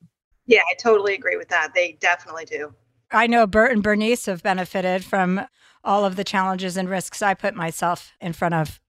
Yeah, 0.46 0.60
I 0.60 0.74
totally 0.80 1.14
agree 1.14 1.36
with 1.36 1.48
that. 1.48 1.72
They 1.74 1.98
definitely 2.00 2.44
do. 2.44 2.72
I 3.10 3.26
know 3.26 3.48
Bert 3.48 3.72
and 3.72 3.82
Bernice 3.82 4.26
have 4.26 4.44
benefited 4.44 5.04
from 5.04 5.40
all 5.82 6.04
of 6.04 6.14
the 6.14 6.24
challenges 6.24 6.76
and 6.76 6.88
risks 6.88 7.20
I 7.20 7.34
put 7.34 7.54
myself 7.56 8.12
in 8.20 8.32
front 8.32 8.54
of. 8.54 8.80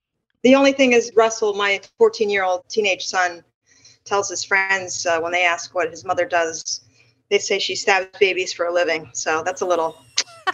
The 0.43 0.55
only 0.55 0.73
thing 0.73 0.93
is, 0.93 1.11
Russell, 1.15 1.53
my 1.53 1.81
14 1.97 2.29
year 2.29 2.43
old 2.43 2.67
teenage 2.69 3.05
son, 3.05 3.43
tells 4.05 4.29
his 4.29 4.43
friends 4.43 5.05
uh, 5.05 5.19
when 5.21 5.31
they 5.31 5.45
ask 5.45 5.73
what 5.73 5.89
his 5.89 6.03
mother 6.03 6.25
does, 6.25 6.81
they 7.29 7.39
say 7.39 7.57
she 7.57 7.75
stabs 7.75 8.07
babies 8.19 8.51
for 8.51 8.65
a 8.65 8.73
living. 8.73 9.09
So 9.13 9.43
that's 9.43 9.61
a 9.61 9.65
little, 9.65 9.97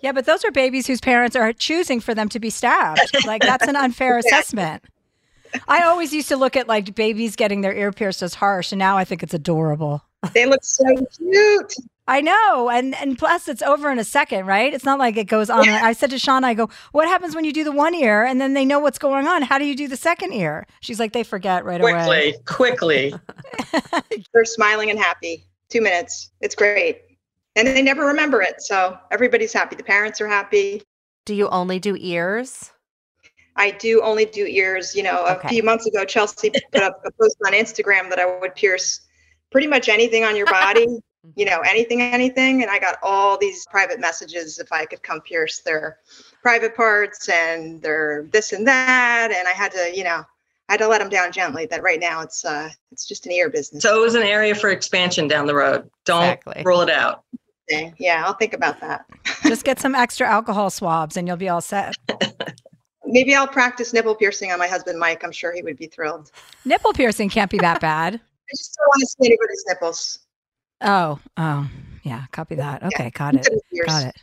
Yeah, 0.00 0.12
but 0.12 0.26
those 0.26 0.44
are 0.44 0.50
babies 0.50 0.86
whose 0.86 1.00
parents 1.00 1.36
are 1.36 1.52
choosing 1.52 2.00
for 2.00 2.14
them 2.14 2.28
to 2.30 2.38
be 2.38 2.50
stabbed. 2.50 3.24
Like 3.26 3.42
that's 3.42 3.66
an 3.66 3.76
unfair 3.76 4.18
assessment. 4.24 4.84
I 5.68 5.84
always 5.84 6.12
used 6.12 6.28
to 6.28 6.36
look 6.36 6.56
at 6.56 6.68
like 6.68 6.94
babies 6.94 7.36
getting 7.36 7.60
their 7.62 7.74
ear 7.74 7.92
pierced 7.92 8.22
as 8.22 8.34
harsh, 8.34 8.72
and 8.72 8.78
now 8.78 8.96
I 8.96 9.04
think 9.04 9.22
it's 9.22 9.34
adorable. 9.34 10.02
They 10.34 10.46
look 10.46 10.64
so 10.64 10.84
cute. 11.18 11.74
I 12.08 12.20
know, 12.20 12.70
and 12.70 12.94
and 12.94 13.18
plus 13.18 13.48
it's 13.48 13.62
over 13.62 13.90
in 13.90 13.98
a 13.98 14.04
second, 14.04 14.46
right? 14.46 14.72
It's 14.72 14.84
not 14.84 14.98
like 15.00 15.16
it 15.16 15.24
goes 15.24 15.50
on. 15.50 15.68
I 15.68 15.92
said 15.92 16.10
to 16.10 16.18
Sean, 16.18 16.44
I 16.44 16.54
go, 16.54 16.68
"What 16.92 17.08
happens 17.08 17.34
when 17.34 17.44
you 17.44 17.52
do 17.52 17.64
the 17.64 17.72
one 17.72 17.94
ear 17.94 18.24
and 18.24 18.40
then 18.40 18.54
they 18.54 18.64
know 18.64 18.78
what's 18.78 18.98
going 18.98 19.26
on? 19.26 19.42
How 19.42 19.58
do 19.58 19.64
you 19.64 19.74
do 19.74 19.88
the 19.88 19.96
second 19.96 20.32
ear?" 20.32 20.66
She's 20.80 21.00
like, 21.00 21.12
"They 21.12 21.24
forget 21.24 21.64
right 21.64 21.80
away." 21.80 22.34
Quickly, 22.44 23.10
quickly. 23.10 23.14
They're 24.32 24.44
smiling 24.44 24.90
and 24.90 24.98
happy. 24.98 25.46
Two 25.68 25.80
minutes. 25.80 26.30
It's 26.40 26.54
great. 26.54 27.02
And 27.56 27.66
they 27.66 27.82
never 27.82 28.06
remember 28.06 28.40
it. 28.40 28.60
So 28.62 28.96
everybody's 29.10 29.52
happy. 29.52 29.74
The 29.74 29.82
parents 29.82 30.20
are 30.20 30.28
happy. 30.28 30.82
Do 31.24 31.34
you 31.34 31.48
only 31.48 31.80
do 31.80 31.96
ears? 31.98 32.70
I 33.56 33.70
do 33.72 34.00
only 34.02 34.26
do 34.26 34.46
ears. 34.46 34.94
You 34.94 35.02
know, 35.02 35.24
a 35.24 35.36
Okay. 35.36 35.48
few 35.48 35.62
months 35.64 35.86
ago, 35.86 36.04
Chelsea 36.04 36.50
put 36.72 36.82
up 36.82 37.00
a 37.04 37.10
post 37.20 37.36
on 37.46 37.52
Instagram 37.52 38.10
that 38.10 38.20
I 38.20 38.38
would 38.38 38.54
pierce 38.54 39.00
pretty 39.50 39.66
much 39.66 39.88
anything 39.88 40.24
on 40.24 40.36
your 40.36 40.46
body, 40.46 40.86
you 41.36 41.44
know, 41.44 41.60
anything, 41.60 42.00
anything. 42.00 42.62
And 42.62 42.70
I 42.70 42.78
got 42.78 42.98
all 43.02 43.38
these 43.38 43.66
private 43.70 44.00
messages 44.00 44.58
if 44.58 44.72
I 44.72 44.84
could 44.84 45.02
come 45.02 45.20
pierce 45.20 45.60
their 45.60 45.98
private 46.42 46.76
parts 46.76 47.28
and 47.28 47.80
their 47.82 48.26
this 48.32 48.52
and 48.52 48.66
that. 48.66 49.32
And 49.32 49.48
I 49.48 49.52
had 49.52 49.72
to, 49.72 49.92
you 49.94 50.04
know, 50.04 50.24
I 50.68 50.72
had 50.72 50.78
to 50.78 50.88
let 50.88 50.98
them 50.98 51.08
down 51.08 51.30
gently 51.32 51.66
that 51.66 51.82
right 51.82 52.00
now 52.00 52.22
it's 52.22 52.44
uh 52.44 52.68
it's 52.90 53.06
just 53.06 53.26
an 53.26 53.32
ear 53.32 53.48
business. 53.48 53.82
So 53.82 53.96
it 53.96 54.00
was 54.00 54.14
an 54.14 54.22
area 54.22 54.54
for 54.54 54.70
expansion 54.70 55.28
down 55.28 55.46
the 55.46 55.54
road. 55.54 55.88
Don't 56.04 56.22
Exactly. 56.22 56.62
rule 56.64 56.82
it 56.82 56.90
out. 56.90 57.24
Yeah, 57.98 58.22
I'll 58.24 58.34
think 58.34 58.52
about 58.52 58.80
that. 58.80 59.06
Just 59.42 59.64
get 59.64 59.80
some 59.80 59.94
extra 59.94 60.26
alcohol 60.28 60.70
swabs, 60.70 61.16
and 61.16 61.26
you'll 61.26 61.36
be 61.36 61.48
all 61.48 61.60
set. 61.60 61.96
Maybe 63.04 63.34
I'll 63.34 63.48
practice 63.48 63.92
nipple 63.92 64.14
piercing 64.14 64.52
on 64.52 64.58
my 64.58 64.66
husband 64.66 64.98
Mike. 64.98 65.22
I'm 65.24 65.32
sure 65.32 65.52
he 65.52 65.62
would 65.62 65.76
be 65.76 65.86
thrilled. 65.86 66.30
Nipple 66.64 66.92
piercing 66.92 67.28
can't 67.28 67.50
be 67.50 67.58
that 67.58 67.80
bad. 67.80 68.20
I 68.48 68.52
just 68.56 68.76
don't 68.76 68.86
want 68.88 69.00
to 69.00 69.06
see 69.06 69.26
anybody's 69.26 69.64
nipples. 69.68 70.18
Oh, 70.82 71.18
oh, 71.36 71.68
yeah. 72.02 72.24
Copy 72.32 72.54
that. 72.56 72.82
Okay, 72.82 73.10
got 73.10 73.34
it. 73.34 73.48
Got 73.86 74.04
it. 74.04 74.16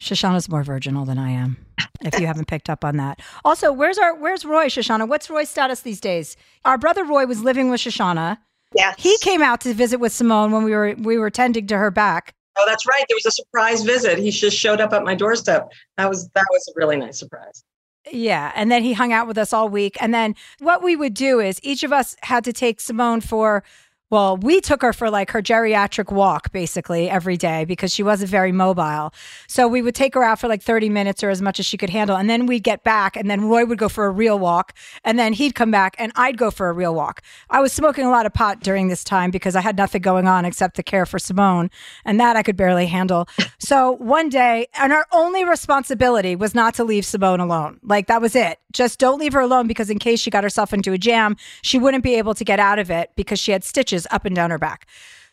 Shoshana's 0.00 0.48
more 0.48 0.62
virginal 0.62 1.04
than 1.04 1.18
I 1.18 1.30
am. 1.30 1.56
If 2.02 2.20
you 2.20 2.26
haven't 2.26 2.48
picked 2.48 2.68
up 2.68 2.84
on 2.84 2.98
that. 2.98 3.20
Also, 3.44 3.72
where's 3.72 3.98
our 3.98 4.14
where's 4.14 4.44
Roy, 4.44 4.66
Shoshana? 4.66 5.08
What's 5.08 5.30
Roy's 5.30 5.48
status 5.48 5.80
these 5.80 6.00
days? 6.00 6.36
Our 6.64 6.76
brother 6.76 7.04
Roy 7.04 7.26
was 7.26 7.42
living 7.42 7.70
with 7.70 7.80
Shoshana. 7.80 8.38
Yes. 8.74 8.94
He 8.98 9.16
came 9.18 9.42
out 9.42 9.60
to 9.62 9.72
visit 9.72 9.98
with 9.98 10.12
Simone 10.12 10.52
when 10.52 10.64
we 10.64 10.72
were 10.72 10.94
we 10.98 11.18
were 11.18 11.30
tending 11.30 11.66
to 11.68 11.78
her 11.78 11.90
back. 11.90 12.34
Oh, 12.58 12.64
that's 12.66 12.86
right. 12.86 13.04
There 13.08 13.16
was 13.16 13.26
a 13.26 13.30
surprise 13.30 13.82
visit. 13.82 14.18
He 14.18 14.30
just 14.30 14.56
showed 14.56 14.80
up 14.80 14.92
at 14.92 15.04
my 15.04 15.14
doorstep. 15.14 15.70
That 15.96 16.08
was 16.08 16.28
that 16.30 16.46
was 16.50 16.68
a 16.68 16.72
really 16.76 16.96
nice 16.96 17.18
surprise. 17.18 17.64
Yeah, 18.10 18.52
and 18.54 18.70
then 18.70 18.82
he 18.82 18.92
hung 18.92 19.12
out 19.12 19.26
with 19.26 19.36
us 19.36 19.52
all 19.52 19.68
week. 19.68 19.96
And 20.00 20.14
then 20.14 20.36
what 20.60 20.82
we 20.82 20.94
would 20.94 21.14
do 21.14 21.40
is 21.40 21.58
each 21.62 21.82
of 21.82 21.92
us 21.92 22.16
had 22.22 22.44
to 22.44 22.52
take 22.52 22.80
Simone 22.80 23.20
for 23.20 23.64
well, 24.08 24.36
we 24.36 24.60
took 24.60 24.82
her 24.82 24.92
for 24.92 25.10
like 25.10 25.32
her 25.32 25.42
geriatric 25.42 26.12
walk 26.12 26.52
basically 26.52 27.10
every 27.10 27.36
day 27.36 27.64
because 27.64 27.92
she 27.92 28.04
wasn't 28.04 28.30
very 28.30 28.52
mobile. 28.52 29.12
So 29.48 29.66
we 29.66 29.82
would 29.82 29.96
take 29.96 30.14
her 30.14 30.22
out 30.22 30.38
for 30.38 30.46
like 30.46 30.62
30 30.62 30.88
minutes 30.90 31.24
or 31.24 31.30
as 31.30 31.42
much 31.42 31.58
as 31.58 31.66
she 31.66 31.76
could 31.76 31.90
handle. 31.90 32.16
And 32.16 32.30
then 32.30 32.46
we'd 32.46 32.62
get 32.62 32.84
back 32.84 33.16
and 33.16 33.28
then 33.28 33.48
Roy 33.48 33.64
would 33.64 33.78
go 33.78 33.88
for 33.88 34.06
a 34.06 34.10
real 34.10 34.38
walk 34.38 34.74
and 35.02 35.18
then 35.18 35.32
he'd 35.32 35.56
come 35.56 35.72
back 35.72 35.96
and 35.98 36.12
I'd 36.14 36.38
go 36.38 36.52
for 36.52 36.68
a 36.68 36.72
real 36.72 36.94
walk. 36.94 37.20
I 37.50 37.60
was 37.60 37.72
smoking 37.72 38.04
a 38.04 38.10
lot 38.10 38.26
of 38.26 38.32
pot 38.32 38.60
during 38.60 38.86
this 38.86 39.02
time 39.02 39.32
because 39.32 39.56
I 39.56 39.60
had 39.60 39.76
nothing 39.76 40.02
going 40.02 40.28
on 40.28 40.44
except 40.44 40.76
to 40.76 40.84
care 40.84 41.06
for 41.06 41.18
Simone 41.18 41.68
and 42.04 42.20
that 42.20 42.36
I 42.36 42.42
could 42.42 42.56
barely 42.56 42.86
handle. 42.86 43.28
So 43.58 43.92
one 43.92 44.28
day, 44.28 44.68
and 44.78 44.92
our 44.92 45.06
only 45.12 45.44
responsibility 45.44 46.36
was 46.36 46.54
not 46.54 46.74
to 46.74 46.84
leave 46.84 47.04
Simone 47.04 47.40
alone. 47.40 47.80
Like 47.82 48.06
that 48.06 48.20
was 48.20 48.36
it. 48.36 48.60
Just 48.72 49.00
don't 49.00 49.18
leave 49.18 49.32
her 49.32 49.40
alone 49.40 49.66
because 49.66 49.88
in 49.88 49.98
case 49.98 50.20
she 50.20 50.30
got 50.30 50.44
herself 50.44 50.74
into 50.74 50.92
a 50.92 50.98
jam, 50.98 51.36
she 51.62 51.78
wouldn't 51.78 52.04
be 52.04 52.14
able 52.16 52.34
to 52.34 52.44
get 52.44 52.60
out 52.60 52.78
of 52.78 52.90
it 52.90 53.10
because 53.16 53.40
she 53.40 53.50
had 53.50 53.64
stitches 53.64 53.95
up 54.10 54.24
and 54.24 54.34
down 54.34 54.50
her 54.50 54.58
back. 54.58 54.86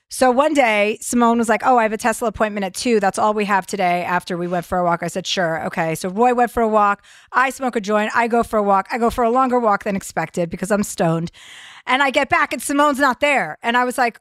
So 0.10 0.30
one 0.30 0.54
day, 0.54 1.00
Simone 1.02 1.40
was 1.40 1.50
like, 1.50 1.64
Oh, 1.66 1.80
I 1.80 1.84
have 1.84 1.92
a 1.92 1.98
Tesla 1.98 2.28
appointment 2.28 2.64
at 2.64 2.76
two. 2.76 3.00
That's 3.00 3.18
all 3.18 3.34
we 3.34 3.46
have 3.46 3.66
today 3.66 4.04
after 4.04 4.38
we 4.38 4.48
went 4.48 4.64
for 4.64 4.78
a 4.78 4.84
walk. 4.84 5.02
I 5.02 5.08
said, 5.08 5.26
Sure. 5.26 5.66
Okay. 5.66 5.96
So 5.96 6.08
Roy 6.08 6.36
went 6.36 6.52
for 6.52 6.62
a 6.62 6.68
walk. 6.68 7.04
I 7.32 7.50
smoke 7.50 7.76
a 7.76 7.82
joint. 7.82 8.12
I 8.16 8.28
go 8.28 8.44
for 8.44 8.58
a 8.58 8.62
walk. 8.64 8.88
I 8.92 9.00
go 9.00 9.10
for 9.10 9.24
a 9.24 9.32
longer 9.32 9.60
walk 9.60 9.86
than 9.86 9.96
expected 9.96 10.52
because 10.52 10.70
I'm 10.70 10.84
stoned. 10.84 11.32
And 11.88 12.04
I 12.04 12.12
get 12.12 12.30
back 12.30 12.54
and 12.54 12.62
Simone's 12.62 13.00
not 13.00 13.22
there. 13.22 13.58
And 13.64 13.76
I 13.76 13.86
was 13.86 13.98
like, 13.98 14.20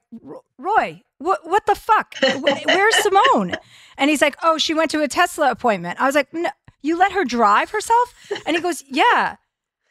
Roy, 0.56 1.02
what, 1.18 1.40
what 1.46 1.66
the 1.66 1.74
fuck? 1.74 2.14
Where's 2.40 2.96
Simone? 2.96 3.56
And 3.98 4.08
he's 4.08 4.22
like, 4.22 4.36
Oh, 4.42 4.56
she 4.56 4.72
went 4.72 4.90
to 4.92 5.02
a 5.02 5.08
Tesla 5.08 5.50
appointment. 5.50 6.00
I 6.00 6.06
was 6.06 6.14
like, 6.14 6.32
No, 6.32 6.48
you 6.80 6.96
let 6.98 7.12
her 7.12 7.26
drive 7.26 7.68
herself? 7.68 8.14
And 8.46 8.56
he 8.56 8.62
goes, 8.62 8.82
Yeah. 8.88 9.36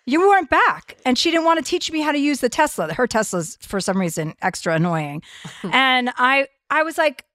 You 0.05 0.21
weren't 0.21 0.49
back. 0.49 0.97
And 1.05 1.17
she 1.17 1.31
didn't 1.31 1.45
want 1.45 1.63
to 1.63 1.69
teach 1.69 1.91
me 1.91 2.01
how 2.01 2.11
to 2.11 2.17
use 2.17 2.39
the 2.39 2.49
Tesla. 2.49 2.93
Her 2.93 3.07
Tesla's 3.07 3.57
for 3.61 3.79
some 3.79 3.97
reason 3.97 4.33
extra 4.41 4.75
annoying. 4.75 5.21
and 5.71 6.11
I 6.17 6.47
I 6.69 6.83
was 6.83 6.97
like, 6.97 7.25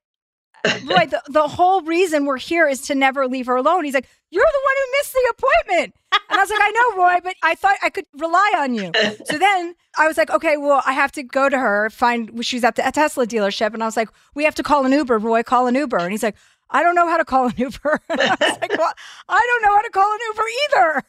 Roy, 0.84 1.06
the, 1.06 1.22
the 1.28 1.46
whole 1.48 1.82
reason 1.82 2.24
we're 2.24 2.38
here 2.38 2.66
is 2.66 2.80
to 2.82 2.94
never 2.94 3.28
leave 3.28 3.46
her 3.46 3.56
alone. 3.56 3.84
He's 3.84 3.94
like, 3.94 4.08
You're 4.30 4.44
the 4.44 4.60
one 4.64 4.74
who 4.76 4.98
missed 4.98 5.12
the 5.12 5.34
appointment. 5.38 5.94
And 6.28 6.40
I 6.40 6.42
was 6.42 6.50
like, 6.50 6.60
I 6.62 6.70
know, 6.70 7.04
Roy, 7.04 7.20
but 7.22 7.36
I 7.42 7.54
thought 7.54 7.76
I 7.82 7.90
could 7.90 8.06
rely 8.18 8.52
on 8.56 8.74
you. 8.74 8.90
So 9.26 9.38
then 9.38 9.74
I 9.96 10.08
was 10.08 10.16
like, 10.16 10.30
Okay, 10.30 10.56
well, 10.56 10.82
I 10.84 10.92
have 10.92 11.12
to 11.12 11.22
go 11.22 11.48
to 11.48 11.58
her, 11.58 11.90
find 11.90 12.44
she's 12.44 12.64
at 12.64 12.76
the 12.76 12.82
Tesla 12.82 13.26
dealership. 13.26 13.74
And 13.74 13.82
I 13.82 13.86
was 13.86 13.96
like, 13.96 14.08
We 14.34 14.44
have 14.44 14.54
to 14.56 14.62
call 14.62 14.84
an 14.84 14.92
Uber, 14.92 15.18
Roy, 15.18 15.42
call 15.42 15.66
an 15.66 15.74
Uber. 15.74 15.98
And 15.98 16.10
he's 16.10 16.22
like, 16.22 16.36
I 16.70 16.82
don't 16.82 16.96
know 16.96 17.08
how 17.08 17.16
to 17.16 17.24
call 17.24 17.46
an 17.46 17.54
Uber. 17.56 18.00
And 18.08 18.20
I 18.20 18.36
was 18.40 18.58
like, 18.60 18.76
Well, 18.76 18.92
I 19.28 19.46
don't 19.46 19.62
know 19.62 19.76
how 19.76 19.82
to 19.82 19.90
call 19.90 20.12
an 20.12 20.18
Uber 20.28 20.42
either. 20.64 21.04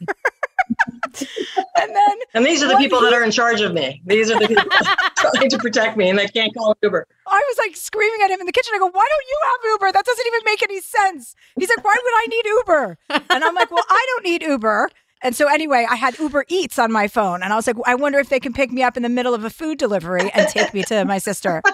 and 1.76 1.96
then 1.96 2.17
And 2.34 2.46
these 2.46 2.63
are 2.63 2.67
the 2.67 2.78
people 2.78 3.02
that 3.02 3.13
are 3.13 3.24
in 3.24 3.32
charge 3.32 3.62
of 3.62 3.74
me. 3.74 4.02
These 4.06 4.32
are 4.32 4.39
the 4.39 4.48
people 4.48 4.70
trying 5.17 5.50
to 5.50 5.58
protect 5.58 5.98
me, 5.98 6.10
and 6.10 6.17
they 6.17 6.28
can't 6.28 6.54
call 6.54 6.76
Uber. 6.82 7.08
I 7.28 7.43
was 7.50 7.58
like 7.58 7.76
screaming 7.76 8.20
at 8.24 8.32
him 8.32 8.39
in 8.39 8.46
the 8.46 8.52
kitchen. 8.52 8.74
I 8.76 8.80
go, 8.80 8.86
why 8.86 9.06
don't 9.08 9.28
you 9.30 9.39
have 9.46 9.72
Uber? 9.74 9.91
That 9.93 10.06
doesn't 10.06 10.28
even 10.28 10.41
make 10.46 10.63
any 10.63 10.82
sense. 10.82 11.36
He's 11.58 11.70
like, 11.70 11.84
why 11.84 11.96
would 12.02 12.13
I 12.13 12.26
need 12.30 12.46
Uber? 12.46 12.98
And 13.10 13.43
I'm 13.43 13.56
like, 13.56 13.72
well, 13.72 13.86
I 13.89 14.06
don't 14.15 14.24
need 14.26 14.41
Uber. 14.43 14.89
And 15.24 15.36
so 15.36 15.48
anyway, 15.48 15.86
I 15.89 15.96
had 15.96 16.20
Uber 16.20 16.46
Eats 16.48 16.78
on 16.78 16.91
my 16.91 17.08
phone. 17.08 17.41
And 17.41 17.52
I 17.52 17.56
was 17.56 17.67
like, 17.67 17.76
I 17.86 17.96
wonder 17.96 18.20
if 18.20 18.30
they 18.30 18.39
can 18.39 18.54
pick 18.54 18.72
me 18.72 18.84
up 18.84 18.98
in 18.98 19.04
the 19.04 19.10
middle 19.10 19.34
of 19.34 19.43
a 19.43 19.50
food 19.50 19.78
delivery 19.78 20.30
and 20.34 20.48
take 20.48 20.74
me 20.74 20.84
to 20.84 21.06
my 21.06 21.17
sister. 21.17 21.62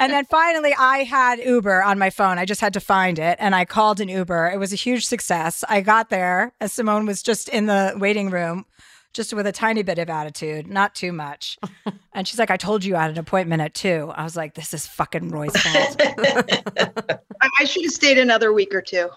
And 0.00 0.12
then 0.12 0.24
finally, 0.24 0.74
I 0.78 1.04
had 1.04 1.38
Uber 1.38 1.82
on 1.82 1.98
my 1.98 2.08
phone. 2.08 2.38
I 2.38 2.46
just 2.46 2.62
had 2.62 2.72
to 2.72 2.80
find 2.80 3.18
it 3.18 3.36
and 3.38 3.54
I 3.54 3.66
called 3.66 4.00
an 4.00 4.08
Uber. 4.08 4.50
It 4.52 4.58
was 4.58 4.72
a 4.72 4.76
huge 4.76 5.04
success. 5.06 5.62
I 5.68 5.82
got 5.82 6.08
there 6.08 6.54
as 6.58 6.72
Simone 6.72 7.04
was 7.04 7.22
just 7.22 7.50
in 7.50 7.66
the 7.66 7.92
waiting 7.96 8.30
room, 8.30 8.64
just 9.12 9.34
with 9.34 9.46
a 9.46 9.52
tiny 9.52 9.82
bit 9.82 9.98
of 9.98 10.08
attitude, 10.08 10.66
not 10.66 10.94
too 10.94 11.12
much. 11.12 11.58
And 12.12 12.26
she's 12.26 12.40
like, 12.40 12.50
I 12.50 12.56
told 12.56 12.84
you 12.84 12.96
I 12.96 13.02
had 13.02 13.12
an 13.12 13.18
appointment 13.18 13.62
at 13.62 13.72
two. 13.72 14.12
I 14.16 14.24
was 14.24 14.34
like, 14.36 14.54
this 14.54 14.74
is 14.74 14.84
fucking 14.84 15.28
Roy's 15.28 15.56
fault. 15.56 15.96
I, 16.00 17.48
I 17.60 17.64
should 17.64 17.84
have 17.84 17.92
stayed 17.92 18.18
another 18.18 18.52
week 18.52 18.74
or 18.74 18.82
two. 18.82 19.08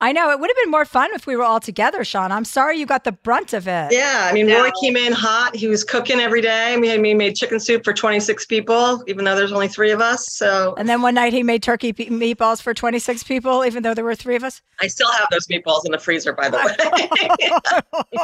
I 0.00 0.12
know 0.12 0.30
it 0.30 0.38
would 0.38 0.48
have 0.48 0.56
been 0.56 0.70
more 0.70 0.84
fun 0.84 1.10
if 1.14 1.26
we 1.26 1.34
were 1.34 1.42
all 1.42 1.58
together, 1.58 2.04
Sean. 2.04 2.30
I'm 2.30 2.44
sorry 2.44 2.78
you 2.78 2.86
got 2.86 3.02
the 3.02 3.10
brunt 3.10 3.52
of 3.52 3.66
it. 3.66 3.92
Yeah, 3.92 4.28
I 4.30 4.32
mean. 4.32 4.46
Roy 4.46 4.70
came 4.80 4.96
in 4.96 5.12
hot. 5.12 5.56
He 5.56 5.66
was 5.66 5.82
cooking 5.82 6.20
every 6.20 6.40
day. 6.40 6.76
We 6.78 6.86
had 6.86 7.00
me 7.00 7.14
made 7.14 7.34
chicken 7.34 7.58
soup 7.58 7.82
for 7.82 7.92
26 7.92 8.46
people, 8.46 9.02
even 9.08 9.24
though 9.24 9.34
there's 9.34 9.50
only 9.50 9.66
three 9.66 9.90
of 9.90 10.00
us. 10.00 10.32
So 10.32 10.74
And 10.78 10.88
then 10.88 11.02
one 11.02 11.14
night 11.14 11.32
he 11.32 11.42
made 11.42 11.64
turkey 11.64 11.92
meatballs 11.92 12.62
for 12.62 12.74
26 12.74 13.24
people, 13.24 13.64
even 13.64 13.82
though 13.82 13.92
there 13.92 14.04
were 14.04 14.14
three 14.14 14.36
of 14.36 14.44
us. 14.44 14.62
I 14.80 14.86
still 14.86 15.10
have 15.10 15.26
those 15.32 15.48
meatballs 15.48 15.84
in 15.84 15.90
the 15.90 15.98
freezer, 15.98 16.32
by 16.32 16.48
the 16.48 16.58
way. 16.58 16.76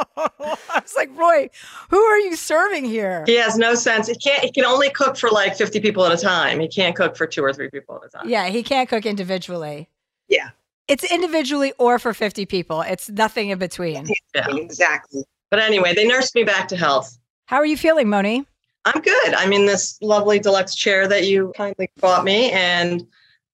I 0.17 0.79
was 0.81 0.95
like, 0.95 1.09
Roy, 1.17 1.49
who 1.89 1.99
are 1.99 2.19
you 2.19 2.37
serving 2.37 2.85
here? 2.85 3.25
he 3.27 3.35
has 3.35 3.57
no 3.57 3.75
sense. 3.75 4.07
He 4.07 4.15
can't. 4.15 4.43
He 4.43 4.51
can 4.51 4.63
only 4.63 4.89
cook 4.91 5.17
for 5.17 5.29
like 5.29 5.57
50 5.57 5.81
people 5.81 6.05
at 6.05 6.13
a 6.13 6.17
time. 6.17 6.61
He 6.61 6.69
can't 6.69 6.95
cook 6.95 7.17
for 7.17 7.27
two 7.27 7.43
or 7.43 7.51
three 7.51 7.69
people 7.69 7.97
at 7.97 8.05
a 8.05 8.09
time. 8.09 8.29
Yeah, 8.29 8.47
he 8.47 8.63
can't 8.63 8.87
cook 8.87 9.05
individually. 9.05 9.89
Yeah. 10.29 10.51
It's 10.87 11.09
individually 11.11 11.73
or 11.79 11.97
for 11.99 12.13
50 12.13 12.45
people. 12.45 12.81
It's 12.81 13.09
nothing 13.09 13.49
in 13.49 13.57
between. 13.57 14.07
Yeah. 14.33 14.47
Exactly. 14.55 15.23
But 15.49 15.59
anyway, 15.59 15.93
they 15.93 16.07
nursed 16.07 16.35
me 16.35 16.43
back 16.43 16.67
to 16.69 16.77
health. 16.77 17.17
How 17.45 17.57
are 17.57 17.65
you 17.65 17.77
feeling, 17.77 18.09
Moni? 18.09 18.45
I'm 18.85 19.01
good. 19.01 19.33
I'm 19.33 19.51
in 19.51 19.65
this 19.65 19.97
lovely 20.01 20.37
deluxe 20.39 20.75
chair 20.75 21.07
that 21.07 21.25
you 21.25 21.53
kindly 21.55 21.89
bought 21.99 22.23
me, 22.23 22.51
and 22.51 23.05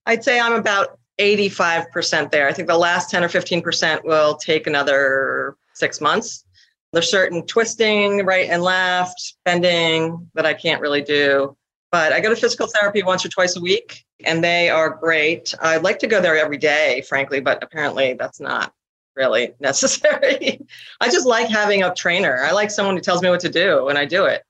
I'd 0.06 0.24
say 0.24 0.39
I'm 0.39 0.54
about 0.54 1.00
85% 1.20 2.32
there. 2.32 2.48
I 2.48 2.54
think 2.54 2.67
the 2.67 2.78
last 2.78 3.10
10 3.10 3.24
or 3.24 3.30
15% 3.30 4.04
will 4.04 4.36
take 4.36 4.67
another 4.67 5.56
six 5.74 6.02
months. 6.02 6.44
There's 6.91 7.10
certain 7.10 7.46
twisting 7.46 8.26
right 8.26 8.50
and 8.50 8.62
left, 8.62 9.36
bending 9.46 10.30
that 10.34 10.46
I 10.46 10.54
can't 10.54 10.82
really 10.82 11.02
do. 11.02 11.56
But 11.91 12.13
I 12.13 12.19
go 12.21 12.30
to 12.30 12.36
physical 12.36 12.67
therapy 12.67 13.04
once 13.04 13.25
or 13.25 13.30
twice 13.30 13.56
a 13.58 13.62
week, 13.62 14.06
and 14.23 14.43
they 14.43 14.69
are 14.69 14.89
great. 14.89 15.54
I'd 15.62 15.84
like 15.84 15.99
to 15.99 16.08
go 16.08 16.21
there 16.21 16.38
every 16.38 16.58
day, 16.58 17.04
frankly, 17.08 17.41
but 17.41 17.62
apparently 17.62 18.13
that's 18.13 18.39
not 18.39 18.73
really 19.17 19.54
necessary. 19.60 20.65
I 21.01 21.10
just 21.10 21.25
like 21.27 21.49
having 21.49 21.84
a 21.84 21.93
trainer. 21.93 22.43
I 22.43 22.51
like 22.51 22.71
someone 22.71 22.95
who 22.95 23.01
tells 23.01 23.21
me 23.21 23.30
what 23.30 23.41
to 23.41 23.49
do, 23.49 23.89
and 23.89 23.97
I 23.97 24.06
do 24.06 24.25
it. 24.25 24.43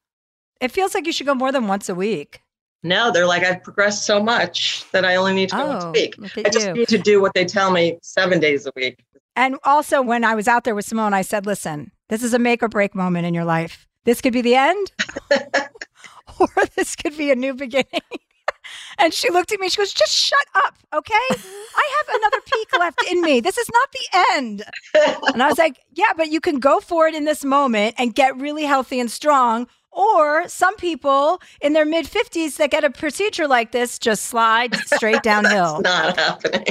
It 0.60 0.72
feels 0.72 0.94
like 0.94 1.08
you 1.08 1.12
should 1.12 1.26
go 1.26 1.34
more 1.34 1.52
than 1.52 1.68
once 1.68 1.90
a 1.90 1.96
week. 1.96 2.42
No, 2.84 3.12
they're 3.12 3.28
like, 3.28 3.44
I've 3.44 3.64
progressed 3.64 4.06
so 4.06 4.22
much 4.22 4.86
that 4.92 5.06
I 5.06 5.16
only 5.16 5.34
need 5.34 5.50
to 5.50 5.56
go 5.56 5.68
once 5.68 5.84
a 5.84 5.88
Oh, 5.88 5.92
week. 5.92 6.16
I 6.46 6.50
just 6.50 6.68
you. 6.68 6.74
need 6.74 6.88
to 6.90 6.98
do 6.98 7.22
what 7.22 7.34
they 7.34 7.46
tell 7.46 7.72
me 7.72 7.98
seven 8.02 8.40
days 8.40 8.66
a 8.68 8.72
week. 8.76 9.04
And 9.36 9.58
also, 9.64 10.02
when 10.02 10.24
I 10.24 10.36
was 10.36 10.48
out 10.48 10.64
there 10.64 10.76
with 10.76 10.86
Simone, 10.86 11.14
I 11.14 11.22
said, 11.22 11.46
listen, 11.46 11.92
this 12.10 12.22
is 12.24 12.34
a 12.34 12.40
make 12.40 12.62
or 12.62 12.68
break 12.68 12.94
moment 12.96 13.26
in 13.26 13.34
your 13.34 13.46
life. 13.46 13.88
This 14.04 14.20
could 14.20 14.34
be 14.34 14.42
the 14.42 14.56
end, 14.56 14.92
or 16.42 16.66
this 16.76 16.96
could 16.96 17.18
be 17.18 17.32
a 17.32 17.36
new 17.36 17.54
beginning. 17.54 18.02
and 19.00 19.14
she 19.14 19.30
looked 19.30 19.52
at 19.52 19.60
me, 19.60 19.70
she 19.70 19.78
goes, 19.78 19.94
just 19.94 20.14
shut 20.14 20.46
up, 20.56 20.76
okay? 20.94 21.14
I 21.76 22.04
have 22.06 22.16
another 22.20 22.42
peak 22.46 22.80
left 22.80 23.04
in 23.10 23.22
me. 23.22 23.40
This 23.40 23.58
is 23.58 23.70
not 23.74 23.90
the 23.92 24.20
end. 24.34 24.64
And 25.34 25.44
I 25.44 25.48
was 25.48 25.58
like, 25.58 25.80
yeah, 25.94 26.14
but 26.16 26.30
you 26.30 26.42
can 26.42 26.60
go 26.60 26.80
for 26.80 27.08
it 27.08 27.16
in 27.16 27.26
this 27.26 27.44
moment 27.44 27.96
and 27.98 28.14
get 28.14 28.38
really 28.38 28.64
healthy 28.64 29.00
and 29.00 29.10
strong. 29.10 29.68
Or 29.92 30.48
some 30.48 30.76
people 30.78 31.42
in 31.60 31.74
their 31.74 31.86
mid 31.86 32.06
50s 32.06 32.56
that 32.58 32.72
get 32.72 32.86
a 32.86 32.90
procedure 32.90 33.48
like 33.48 33.72
this 33.72 34.00
just 34.00 34.26
slide 34.28 34.74
straight 34.76 35.22
downhill. 35.24 35.82
Not 35.82 36.18
happening. 36.18 36.66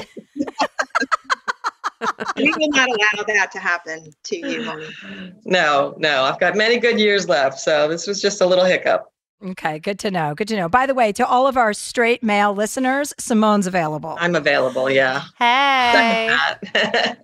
We 2.35 2.51
will 2.57 2.71
not 2.71 2.89
allow 2.89 3.25
that 3.25 3.53
to 3.53 3.59
happen 3.59 4.11
to 4.23 4.37
you, 4.37 4.63
Moni. 4.63 4.87
No, 5.45 5.95
no, 5.99 6.23
I've 6.25 6.41
got 6.41 6.57
many 6.57 6.79
good 6.79 6.99
years 6.99 7.29
left. 7.29 7.59
So 7.59 7.89
this 7.89 8.07
was 8.07 8.23
just 8.23 8.41
a 8.41 8.47
little 8.47 8.65
hiccup. 8.65 9.13
Okay, 9.43 9.79
good 9.79 9.99
to 10.01 10.11
know. 10.11 10.35
Good 10.35 10.49
to 10.49 10.57
know. 10.57 10.69
By 10.69 10.87
the 10.87 10.95
way, 10.95 11.13
to 11.13 11.27
all 11.27 11.47
of 11.47 11.57
our 11.57 11.73
straight 11.73 12.23
male 12.23 12.53
listeners, 12.55 13.15
Simone's 13.19 13.67
available. 13.67 14.17
I'm 14.21 14.35
available. 14.35 14.91
Yeah. 14.91 15.23
Hey. 15.39 16.37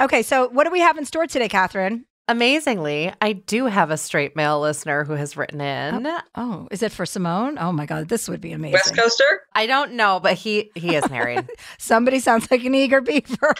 Okay, 0.00 0.22
so 0.22 0.48
what 0.50 0.64
do 0.64 0.70
we 0.70 0.78
have 0.78 0.96
in 0.96 1.04
store 1.04 1.26
today, 1.26 1.48
Catherine? 1.48 2.04
Amazingly, 2.28 3.12
I 3.20 3.32
do 3.32 3.66
have 3.66 3.90
a 3.90 3.96
straight 3.96 4.36
male 4.36 4.60
listener 4.60 5.02
who 5.02 5.14
has 5.14 5.36
written 5.36 5.60
in. 5.60 6.06
Oh, 6.06 6.20
oh 6.36 6.68
is 6.70 6.82
it 6.82 6.92
for 6.92 7.04
Simone? 7.04 7.58
Oh 7.58 7.72
my 7.72 7.84
God, 7.84 8.08
this 8.08 8.28
would 8.28 8.40
be 8.40 8.52
amazing. 8.52 8.74
West 8.74 8.96
Coaster? 8.96 9.42
I 9.54 9.66
don't 9.66 9.94
know, 9.94 10.20
but 10.22 10.34
he 10.34 10.70
he 10.76 10.94
is 10.94 11.08
married. 11.10 11.50
Somebody 11.78 12.20
sounds 12.20 12.48
like 12.50 12.64
an 12.64 12.74
eager 12.74 13.00
beaver. 13.00 13.54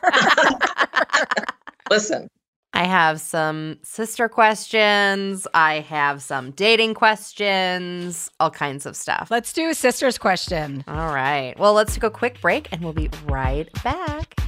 Listen, 1.90 2.28
I 2.78 2.84
have 2.84 3.20
some 3.20 3.80
sister 3.82 4.28
questions. 4.28 5.48
I 5.52 5.80
have 5.80 6.22
some 6.22 6.52
dating 6.52 6.94
questions, 6.94 8.30
all 8.38 8.52
kinds 8.52 8.86
of 8.86 8.94
stuff. 8.94 9.32
Let's 9.32 9.52
do 9.52 9.68
a 9.68 9.74
sister's 9.74 10.16
question. 10.16 10.84
All 10.86 11.12
right. 11.12 11.58
Well, 11.58 11.72
let's 11.72 11.94
take 11.94 12.04
a 12.04 12.10
quick 12.10 12.40
break 12.40 12.68
and 12.70 12.84
we'll 12.84 12.92
be 12.92 13.10
right 13.26 13.68
back. 13.82 14.47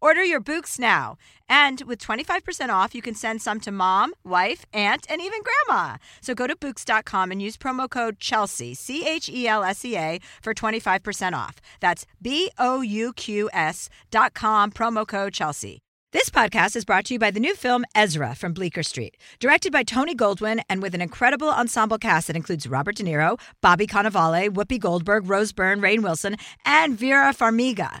Order 0.00 0.24
your 0.24 0.40
Bouqs 0.40 0.78
now. 0.78 1.16
And 1.48 1.82
with 1.82 1.98
25% 1.98 2.68
off, 2.70 2.94
you 2.94 3.02
can 3.02 3.14
send 3.14 3.42
some 3.42 3.60
to 3.60 3.72
mom, 3.72 4.14
wife, 4.24 4.64
aunt, 4.72 5.06
and 5.10 5.20
even 5.20 5.40
grandma. 5.42 5.96
So 6.20 6.34
go 6.34 6.46
to 6.46 6.56
Bouqs.com 6.56 7.30
and 7.32 7.42
use 7.42 7.56
promo 7.56 7.88
code 7.90 8.18
Chelsea, 8.18 8.74
C 8.74 9.06
H 9.06 9.28
E 9.28 9.46
L 9.46 9.62
S 9.64 9.84
E 9.84 9.96
A, 9.96 10.20
for 10.42 10.54
25% 10.54 11.32
off. 11.34 11.60
That's 11.80 12.06
B 12.22 12.50
O 12.58 12.80
U 12.80 13.12
Q 13.12 13.50
S 13.52 13.88
dot 14.10 14.32
com, 14.34 14.70
promo 14.70 15.06
code 15.06 15.34
Chelsea. 15.34 15.80
This 16.12 16.28
podcast 16.28 16.74
is 16.74 16.84
brought 16.84 17.04
to 17.04 17.14
you 17.14 17.20
by 17.20 17.30
the 17.30 17.38
new 17.38 17.54
film 17.54 17.84
Ezra 17.94 18.34
from 18.34 18.52
Bleecker 18.52 18.82
Street, 18.82 19.16
directed 19.38 19.70
by 19.70 19.84
Tony 19.84 20.14
Goldwyn 20.16 20.60
and 20.68 20.82
with 20.82 20.92
an 20.92 21.00
incredible 21.00 21.48
ensemble 21.50 21.98
cast 21.98 22.26
that 22.26 22.34
includes 22.34 22.66
Robert 22.66 22.96
De 22.96 23.04
Niro, 23.04 23.38
Bobby 23.60 23.86
Cannavale, 23.86 24.48
Whoopi 24.48 24.80
Goldberg, 24.80 25.28
Rose 25.30 25.52
Byrne, 25.52 25.80
Rainn 25.80 26.02
Wilson, 26.02 26.36
and 26.64 26.98
Vera 26.98 27.32
Farmiga. 27.32 28.00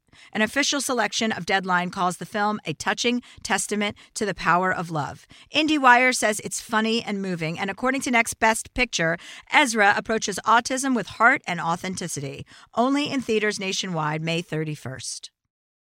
An 0.33 0.41
official 0.41 0.81
selection 0.81 1.31
of 1.31 1.45
Deadline 1.45 1.89
calls 1.89 2.17
the 2.17 2.25
film 2.25 2.59
a 2.65 2.73
touching 2.73 3.21
testament 3.43 3.97
to 4.13 4.25
the 4.25 4.33
power 4.33 4.73
of 4.73 4.91
love. 4.91 5.25
IndieWire 5.55 6.15
says 6.15 6.39
it's 6.41 6.61
funny 6.61 7.03
and 7.03 7.21
moving, 7.21 7.59
and 7.59 7.69
according 7.69 8.01
to 8.01 8.11
Next 8.11 8.35
Best 8.35 8.73
Picture, 8.73 9.17
Ezra 9.51 9.93
approaches 9.95 10.39
autism 10.45 10.95
with 10.95 11.07
heart 11.07 11.41
and 11.47 11.59
authenticity. 11.59 12.45
Only 12.75 13.11
in 13.11 13.21
theaters 13.21 13.59
nationwide 13.59 14.21
May 14.21 14.41
31st. 14.41 15.29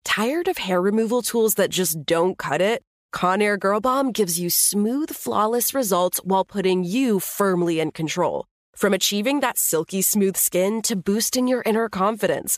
Tired 0.04 0.48
of 0.48 0.60
hair 0.60 0.82
removal 0.82 1.22
tools 1.22 1.56
that 1.56 1.70
just 1.70 2.06
don't 2.06 2.38
cut 2.38 2.62
it? 2.62 2.84
Conair 3.14 3.58
Girl 3.58 3.80
Bomb 3.80 4.12
gives 4.12 4.40
you 4.40 4.50
smooth, 4.50 5.10
flawless 5.10 5.74
results 5.74 6.20
while 6.24 6.44
putting 6.46 6.84
you 6.84 7.20
firmly 7.20 7.80
in 7.80 7.92
control. 7.92 8.46
From 8.76 8.94
achieving 8.94 9.40
that 9.40 9.58
silky 9.58 10.02
smooth 10.02 10.36
skin 10.36 10.82
to 10.82 10.98
boosting 10.98 11.48
your 11.48 11.64
inner 11.66 11.88
confidence, 11.88 12.58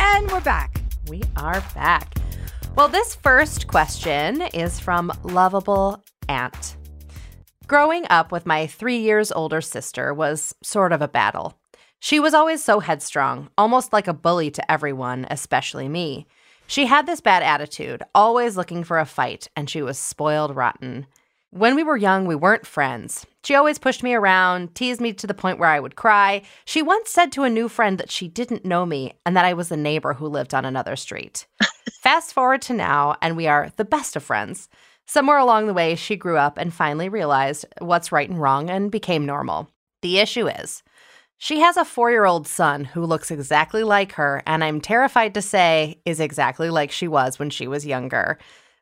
And 0.00 0.30
we're 0.30 0.40
back. 0.40 0.80
We 1.08 1.22
are 1.36 1.60
back. 1.74 2.14
Well, 2.76 2.86
this 2.86 3.16
first 3.16 3.66
question 3.66 4.42
is 4.54 4.78
from 4.78 5.10
Lovable 5.24 6.04
Aunt. 6.28 6.76
Growing 7.66 8.04
up 8.08 8.30
with 8.30 8.46
my 8.46 8.68
three 8.68 8.98
years 8.98 9.32
older 9.32 9.60
sister 9.60 10.14
was 10.14 10.54
sort 10.62 10.92
of 10.92 11.02
a 11.02 11.08
battle. 11.08 11.58
She 11.98 12.20
was 12.20 12.32
always 12.32 12.62
so 12.62 12.78
headstrong, 12.78 13.50
almost 13.58 13.92
like 13.92 14.06
a 14.06 14.14
bully 14.14 14.52
to 14.52 14.70
everyone, 14.70 15.26
especially 15.32 15.88
me. 15.88 16.28
She 16.68 16.86
had 16.86 17.06
this 17.06 17.20
bad 17.20 17.42
attitude, 17.42 18.04
always 18.14 18.56
looking 18.56 18.84
for 18.84 19.00
a 19.00 19.04
fight, 19.04 19.48
and 19.56 19.68
she 19.68 19.82
was 19.82 19.98
spoiled 19.98 20.54
rotten. 20.54 21.08
When 21.50 21.74
we 21.74 21.82
were 21.82 21.96
young, 21.96 22.26
we 22.26 22.34
weren't 22.34 22.66
friends. 22.66 23.24
She 23.42 23.54
always 23.54 23.78
pushed 23.78 24.02
me 24.02 24.12
around, 24.12 24.74
teased 24.74 25.00
me 25.00 25.14
to 25.14 25.26
the 25.26 25.32
point 25.32 25.58
where 25.58 25.70
I 25.70 25.80
would 25.80 25.96
cry. 25.96 26.42
She 26.66 26.82
once 26.82 27.08
said 27.08 27.32
to 27.32 27.44
a 27.44 27.50
new 27.50 27.70
friend 27.70 27.96
that 27.96 28.10
she 28.10 28.28
didn't 28.28 28.66
know 28.66 28.84
me 28.84 29.14
and 29.24 29.34
that 29.34 29.46
I 29.46 29.54
was 29.54 29.72
a 29.72 29.76
neighbor 29.76 30.12
who 30.12 30.26
lived 30.26 30.52
on 30.52 30.66
another 30.66 30.94
street. 30.94 31.46
Fast 32.02 32.34
forward 32.34 32.60
to 32.62 32.74
now, 32.74 33.16
and 33.22 33.34
we 33.34 33.46
are 33.46 33.72
the 33.76 33.86
best 33.86 34.14
of 34.14 34.22
friends. 34.22 34.68
Somewhere 35.06 35.38
along 35.38 35.66
the 35.66 35.72
way, 35.72 35.94
she 35.94 36.16
grew 36.16 36.36
up 36.36 36.58
and 36.58 36.72
finally 36.72 37.08
realized 37.08 37.64
what's 37.78 38.12
right 38.12 38.28
and 38.28 38.38
wrong 38.38 38.68
and 38.68 38.90
became 38.90 39.24
normal. 39.24 39.70
The 40.02 40.18
issue 40.18 40.48
is, 40.48 40.82
she 41.38 41.60
has 41.60 41.78
a 41.78 41.84
four 41.84 42.10
year 42.10 42.26
old 42.26 42.46
son 42.46 42.84
who 42.84 43.06
looks 43.06 43.30
exactly 43.30 43.84
like 43.84 44.12
her, 44.12 44.42
and 44.46 44.62
I'm 44.62 44.82
terrified 44.82 45.32
to 45.32 45.40
say 45.40 46.02
is 46.04 46.20
exactly 46.20 46.68
like 46.68 46.90
she 46.90 47.08
was 47.08 47.38
when 47.38 47.48
she 47.48 47.66
was 47.66 47.86
younger. 47.86 48.38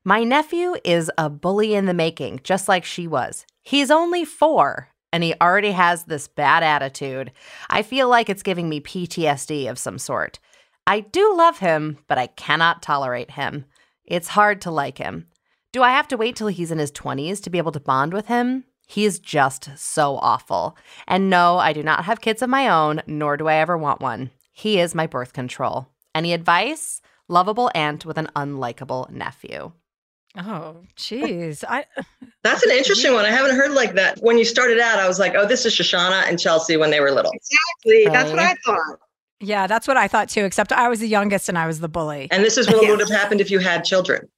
My 0.08 0.22
nephew 0.22 0.76
is 0.84 1.10
a 1.18 1.28
bully 1.28 1.74
in 1.74 1.86
the 1.86 1.92
making, 1.92 2.38
just 2.44 2.68
like 2.68 2.84
she 2.84 3.08
was. 3.08 3.44
He's 3.60 3.90
only 3.90 4.24
four, 4.24 4.88
and 5.12 5.24
he 5.24 5.34
already 5.40 5.72
has 5.72 6.04
this 6.04 6.28
bad 6.28 6.62
attitude. 6.62 7.32
I 7.68 7.82
feel 7.82 8.08
like 8.08 8.30
it's 8.30 8.44
giving 8.44 8.68
me 8.68 8.80
PTSD 8.80 9.68
of 9.68 9.80
some 9.80 9.98
sort. 9.98 10.38
I 10.86 11.00
do 11.00 11.34
love 11.36 11.58
him, 11.58 11.98
but 12.06 12.18
I 12.18 12.28
cannot 12.28 12.82
tolerate 12.82 13.32
him. 13.32 13.64
It's 14.04 14.28
hard 14.28 14.60
to 14.60 14.70
like 14.70 14.98
him. 14.98 15.26
Do 15.72 15.82
I 15.82 15.90
have 15.90 16.06
to 16.06 16.16
wait 16.16 16.36
till 16.36 16.46
he's 16.46 16.70
in 16.70 16.78
his 16.78 16.92
20s 16.92 17.42
to 17.42 17.50
be 17.50 17.58
able 17.58 17.72
to 17.72 17.80
bond 17.80 18.12
with 18.12 18.28
him? 18.28 18.62
He's 18.86 19.18
just 19.18 19.76
so 19.76 20.18
awful. 20.18 20.76
And 21.08 21.28
no, 21.28 21.58
I 21.58 21.72
do 21.72 21.82
not 21.82 22.04
have 22.04 22.20
kids 22.20 22.42
of 22.42 22.48
my 22.48 22.68
own, 22.68 23.02
nor 23.08 23.36
do 23.36 23.48
I 23.48 23.56
ever 23.56 23.76
want 23.76 24.00
one. 24.00 24.30
He 24.52 24.78
is 24.78 24.94
my 24.94 25.08
birth 25.08 25.32
control. 25.32 25.88
Any 26.14 26.32
advice? 26.32 27.02
Lovable 27.26 27.72
aunt 27.74 28.06
with 28.06 28.18
an 28.18 28.28
unlikable 28.36 29.10
nephew. 29.10 29.72
Oh, 30.36 30.76
geez. 30.96 31.64
I 31.64 31.86
That's 32.42 32.62
an 32.62 32.70
interesting 32.70 33.12
one. 33.14 33.24
I 33.24 33.30
haven't 33.30 33.56
heard 33.56 33.72
like 33.72 33.94
that. 33.94 34.18
When 34.20 34.36
you 34.36 34.44
started 34.44 34.78
out, 34.78 34.98
I 34.98 35.08
was 35.08 35.18
like, 35.18 35.34
oh, 35.34 35.46
this 35.46 35.64
is 35.64 35.74
Shoshana 35.74 36.28
and 36.28 36.38
Chelsea 36.38 36.76
when 36.76 36.90
they 36.90 37.00
were 37.00 37.10
little. 37.10 37.32
Exactly. 37.32 38.12
That's 38.12 38.30
what 38.30 38.38
I 38.38 38.54
thought. 38.64 38.98
Yeah, 39.40 39.66
that's 39.66 39.86
what 39.86 39.96
I 39.96 40.08
thought 40.08 40.28
too, 40.28 40.44
except 40.44 40.72
I 40.72 40.88
was 40.88 41.00
the 41.00 41.08
youngest 41.08 41.48
and 41.48 41.58
I 41.58 41.66
was 41.66 41.80
the 41.80 41.88
bully. 41.88 42.28
And 42.30 42.44
this 42.44 42.56
is 42.56 42.68
what 42.68 42.88
would 42.88 43.00
have 43.00 43.10
happened 43.10 43.40
if 43.40 43.50
you 43.50 43.58
had 43.58 43.84
children. 43.84 44.28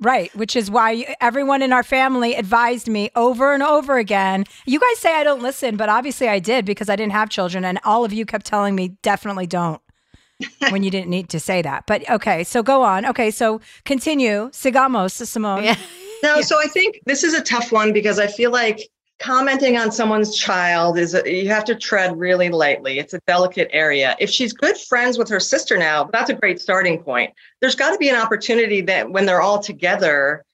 Right, 0.00 0.32
which 0.36 0.54
is 0.54 0.70
why 0.70 1.16
everyone 1.20 1.60
in 1.60 1.72
our 1.72 1.82
family 1.82 2.34
advised 2.34 2.88
me 2.88 3.10
over 3.16 3.52
and 3.52 3.64
over 3.64 3.98
again. 3.98 4.44
You 4.64 4.78
guys 4.78 4.98
say 4.98 5.12
I 5.14 5.24
don't 5.24 5.42
listen, 5.42 5.76
but 5.76 5.88
obviously 5.88 6.28
I 6.28 6.38
did 6.38 6.64
because 6.64 6.88
I 6.88 6.94
didn't 6.94 7.12
have 7.12 7.30
children, 7.30 7.64
and 7.64 7.80
all 7.84 8.04
of 8.04 8.12
you 8.12 8.24
kept 8.24 8.46
telling 8.46 8.76
me 8.76 8.96
definitely 9.02 9.48
don't 9.48 9.82
when 10.70 10.82
you 10.82 10.90
didn't 10.90 11.10
need 11.10 11.28
to 11.30 11.40
say 11.40 11.62
that. 11.62 11.84
But 11.86 12.08
okay, 12.10 12.44
so 12.44 12.62
go 12.62 12.82
on. 12.82 13.04
Okay, 13.06 13.30
so 13.30 13.60
continue. 13.84 14.48
Sigamos, 14.50 15.26
Simone. 15.26 15.64
Yeah. 15.64 15.76
No, 16.20 16.40
so 16.40 16.58
I 16.58 16.66
think 16.66 17.00
this 17.06 17.22
is 17.22 17.32
a 17.32 17.40
tough 17.40 17.70
one 17.70 17.92
because 17.92 18.18
I 18.18 18.26
feel 18.26 18.50
like 18.50 18.90
commenting 19.20 19.76
on 19.76 19.92
someone's 19.92 20.36
child 20.36 20.98
is 20.98 21.14
a, 21.14 21.22
you 21.32 21.48
have 21.48 21.64
to 21.66 21.74
tread 21.74 22.18
really 22.18 22.48
lightly. 22.48 22.98
It's 22.98 23.14
a 23.14 23.20
delicate 23.26 23.68
area. 23.72 24.16
If 24.18 24.30
she's 24.30 24.52
good 24.52 24.76
friends 24.76 25.18
with 25.18 25.28
her 25.28 25.40
sister 25.40 25.76
now, 25.76 26.10
that's 26.12 26.30
a 26.30 26.34
great 26.34 26.60
starting 26.60 27.02
point. 27.02 27.32
There's 27.60 27.74
got 27.74 27.92
to 27.92 27.98
be 27.98 28.08
an 28.08 28.16
opportunity 28.16 28.80
that 28.82 29.10
when 29.10 29.26
they're 29.26 29.40
all 29.40 29.60
together 29.60 30.44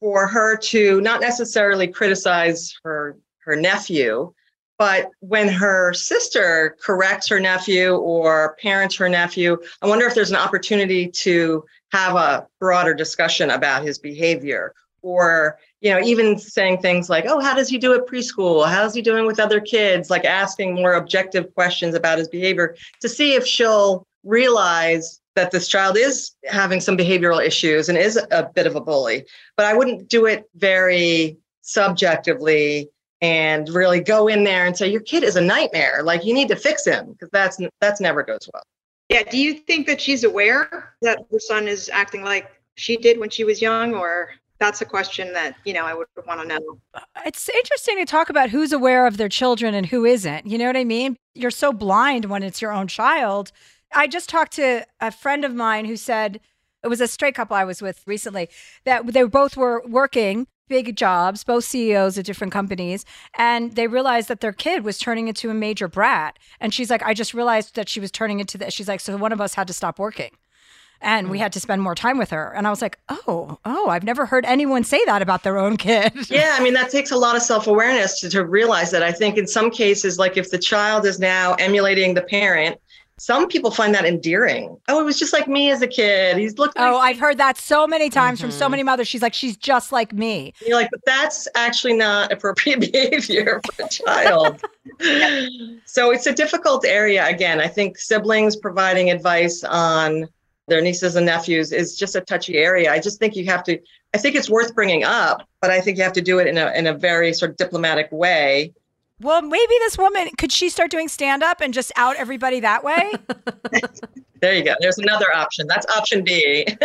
for 0.00 0.26
her 0.26 0.56
to 0.56 1.00
not 1.00 1.20
necessarily 1.20 1.88
criticize 1.88 2.74
her 2.82 3.16
her 3.40 3.56
nephew, 3.56 4.32
But 4.78 5.10
when 5.20 5.48
her 5.48 5.92
sister 5.92 6.76
corrects 6.82 7.28
her 7.28 7.38
nephew 7.38 7.94
or 7.96 8.56
parents 8.60 8.96
her 8.96 9.08
nephew, 9.08 9.56
I 9.82 9.86
wonder 9.86 10.06
if 10.06 10.14
there's 10.14 10.30
an 10.30 10.36
opportunity 10.36 11.08
to 11.08 11.64
have 11.92 12.16
a 12.16 12.46
broader 12.58 12.94
discussion 12.94 13.50
about 13.50 13.84
his 13.84 13.98
behavior. 13.98 14.74
Or 15.02 15.58
you 15.80 15.90
know 15.90 16.00
even 16.00 16.38
saying 16.38 16.78
things 16.78 17.10
like 17.10 17.26
oh 17.28 17.38
how 17.38 17.54
does 17.54 17.68
he 17.68 17.76
do 17.76 17.92
at 17.92 18.06
preschool? 18.06 18.66
How's 18.66 18.94
he 18.94 19.02
doing 19.02 19.26
with 19.26 19.38
other 19.38 19.60
kids? 19.60 20.08
Like 20.10 20.24
asking 20.24 20.74
more 20.74 20.94
objective 20.94 21.54
questions 21.54 21.94
about 21.94 22.18
his 22.18 22.28
behavior 22.28 22.74
to 23.00 23.08
see 23.08 23.34
if 23.34 23.46
she'll 23.46 24.06
realize 24.24 25.20
that 25.36 25.50
this 25.50 25.68
child 25.68 25.98
is 25.98 26.32
having 26.44 26.80
some 26.80 26.96
behavioral 26.96 27.44
issues 27.44 27.88
and 27.88 27.98
is 27.98 28.16
a 28.16 28.50
bit 28.54 28.66
of 28.66 28.76
a 28.76 28.80
bully. 28.80 29.24
But 29.56 29.66
i 29.66 29.74
wouldn't 29.74 30.08
do 30.08 30.26
it 30.26 30.44
very 30.54 31.36
subjectively 31.60 32.88
and 33.20 33.68
really 33.68 34.00
go 34.00 34.28
in 34.28 34.44
there 34.44 34.66
and 34.66 34.76
say 34.76 34.90
your 34.90 35.00
kid 35.00 35.22
is 35.22 35.36
a 35.36 35.40
nightmare. 35.40 36.02
Like 36.02 36.24
you 36.24 36.34
need 36.34 36.48
to 36.48 36.56
fix 36.56 36.84
him 36.84 37.12
because 37.12 37.30
that's 37.30 37.58
that's 37.80 38.00
never 38.00 38.22
goes 38.22 38.48
well. 38.52 38.62
Yeah 39.08 39.22
do 39.22 39.38
you 39.38 39.54
think 39.54 39.86
that 39.86 40.00
she's 40.00 40.24
aware 40.24 40.94
that 41.02 41.26
her 41.30 41.38
son 41.38 41.68
is 41.68 41.90
acting 41.92 42.22
like 42.22 42.50
she 42.76 42.96
did 42.96 43.18
when 43.18 43.30
she 43.30 43.44
was 43.44 43.62
young 43.62 43.94
or 43.94 44.30
that's 44.58 44.80
a 44.80 44.84
question 44.84 45.32
that 45.32 45.56
you 45.64 45.72
know 45.72 45.84
i 45.84 45.92
would 45.92 46.06
want 46.26 46.40
to 46.40 46.46
know 46.46 46.78
uh, 46.94 47.00
it's 47.26 47.48
interesting 47.48 47.96
to 47.98 48.04
talk 48.04 48.30
about 48.30 48.50
who's 48.50 48.72
aware 48.72 49.06
of 49.06 49.16
their 49.16 49.28
children 49.28 49.74
and 49.74 49.86
who 49.86 50.04
isn't. 50.04 50.46
You 50.46 50.58
know 50.58 50.66
what 50.66 50.76
i 50.76 50.84
mean? 50.84 51.16
You're 51.34 51.50
so 51.50 51.72
blind 51.72 52.26
when 52.26 52.42
it's 52.42 52.62
your 52.62 52.72
own 52.72 52.88
child. 52.88 53.52
I 53.92 54.06
just 54.06 54.28
talked 54.28 54.52
to 54.54 54.86
a 55.00 55.10
friend 55.10 55.44
of 55.44 55.54
mine 55.54 55.84
who 55.84 55.96
said 55.96 56.40
it 56.82 56.88
was 56.88 57.00
a 57.00 57.08
straight 57.08 57.34
couple 57.34 57.56
i 57.56 57.64
was 57.64 57.80
with 57.80 58.02
recently 58.06 58.48
that 58.84 59.06
they 59.06 59.24
both 59.24 59.56
were 59.56 59.82
working 59.86 60.46
big 60.68 60.96
jobs, 60.96 61.44
both 61.44 61.64
CEOs 61.64 62.18
of 62.18 62.24
different 62.24 62.52
companies, 62.52 63.04
and 63.36 63.72
they 63.72 63.86
realized 63.86 64.28
that 64.28 64.40
their 64.40 64.52
kid 64.52 64.84
was 64.84 64.98
turning 64.98 65.28
into 65.28 65.50
a 65.50 65.54
major 65.54 65.88
brat. 65.88 66.38
And 66.60 66.72
she's 66.72 66.90
like, 66.90 67.02
I 67.02 67.14
just 67.14 67.34
realized 67.34 67.74
that 67.76 67.88
she 67.88 68.00
was 68.00 68.10
turning 68.10 68.40
into 68.40 68.58
that. 68.58 68.72
She's 68.72 68.88
like, 68.88 69.00
so 69.00 69.16
one 69.16 69.32
of 69.32 69.40
us 69.40 69.54
had 69.54 69.66
to 69.68 69.72
stop 69.72 69.98
working. 69.98 70.30
And 71.00 71.28
we 71.28 71.36
mm. 71.36 71.40
had 71.42 71.52
to 71.52 71.60
spend 71.60 71.82
more 71.82 71.94
time 71.94 72.16
with 72.16 72.30
her. 72.30 72.54
And 72.54 72.66
I 72.66 72.70
was 72.70 72.80
like, 72.80 72.98
oh, 73.08 73.58
oh, 73.64 73.88
I've 73.88 74.04
never 74.04 74.24
heard 74.24 74.46
anyone 74.46 74.84
say 74.84 75.04
that 75.04 75.20
about 75.20 75.42
their 75.42 75.58
own 75.58 75.76
kid. 75.76 76.12
Yeah, 76.30 76.56
I 76.58 76.62
mean, 76.62 76.72
that 76.74 76.90
takes 76.90 77.10
a 77.10 77.16
lot 77.16 77.36
of 77.36 77.42
self 77.42 77.66
awareness 77.66 78.20
to, 78.20 78.30
to 78.30 78.44
realize 78.44 78.90
that. 78.92 79.02
I 79.02 79.12
think 79.12 79.36
in 79.36 79.46
some 79.46 79.70
cases, 79.70 80.18
like 80.18 80.36
if 80.36 80.50
the 80.50 80.58
child 80.58 81.04
is 81.04 81.20
now 81.20 81.54
emulating 81.54 82.14
the 82.14 82.22
parent, 82.22 82.80
some 83.18 83.46
people 83.46 83.70
find 83.70 83.94
that 83.94 84.04
endearing. 84.04 84.76
Oh, 84.88 85.00
it 85.00 85.04
was 85.04 85.18
just 85.18 85.32
like 85.32 85.46
me 85.46 85.70
as 85.70 85.82
a 85.82 85.86
kid. 85.86 86.36
He's 86.36 86.58
looking. 86.58 86.82
Oh, 86.82 86.98
I've 86.98 87.18
heard 87.18 87.38
that 87.38 87.56
so 87.56 87.86
many 87.86 88.10
times 88.10 88.38
mm-hmm. 88.38 88.48
from 88.48 88.50
so 88.50 88.64
mm-hmm. 88.64 88.70
many 88.72 88.82
mothers. 88.82 89.06
She's 89.06 89.22
like, 89.22 89.34
she's 89.34 89.56
just 89.56 89.92
like 89.92 90.12
me. 90.12 90.52
You're 90.66 90.76
like, 90.76 90.90
but 90.90 91.00
that's 91.06 91.46
actually 91.54 91.94
not 91.94 92.32
appropriate 92.32 92.80
behavior 92.92 93.60
for 93.64 93.84
a 93.84 93.88
child. 93.88 94.60
so 95.84 96.10
it's 96.10 96.26
a 96.26 96.32
difficult 96.32 96.84
area. 96.84 97.26
Again, 97.26 97.60
I 97.60 97.68
think 97.68 97.98
siblings 97.98 98.56
providing 98.56 99.10
advice 99.10 99.62
on 99.62 100.26
their 100.66 100.80
nieces 100.80 101.14
and 101.14 101.26
nephews 101.26 101.72
is 101.72 101.96
just 101.96 102.16
a 102.16 102.20
touchy 102.20 102.56
area. 102.56 102.90
I 102.92 102.98
just 102.98 103.20
think 103.20 103.36
you 103.36 103.44
have 103.46 103.62
to. 103.64 103.78
I 104.12 104.18
think 104.18 104.34
it's 104.34 104.50
worth 104.50 104.74
bringing 104.74 105.04
up, 105.04 105.46
but 105.60 105.70
I 105.70 105.80
think 105.80 105.98
you 105.98 106.04
have 106.04 106.12
to 106.14 106.22
do 106.22 106.40
it 106.40 106.48
in 106.48 106.58
a 106.58 106.72
in 106.72 106.88
a 106.88 106.94
very 106.94 107.32
sort 107.32 107.52
of 107.52 107.56
diplomatic 107.58 108.08
way 108.10 108.72
well, 109.20 109.42
maybe 109.42 109.74
this 109.80 109.96
woman 109.96 110.28
could 110.36 110.52
she 110.52 110.68
start 110.68 110.90
doing 110.90 111.08
stand 111.08 111.42
up 111.42 111.60
and 111.60 111.72
just 111.72 111.92
out 111.96 112.16
everybody 112.16 112.60
that 112.60 112.82
way? 112.82 113.12
there 114.40 114.54
you 114.54 114.64
go. 114.64 114.74
There's 114.80 114.98
another 114.98 115.26
option. 115.34 115.66
That's 115.66 115.86
option 115.96 116.24
B. 116.24 116.66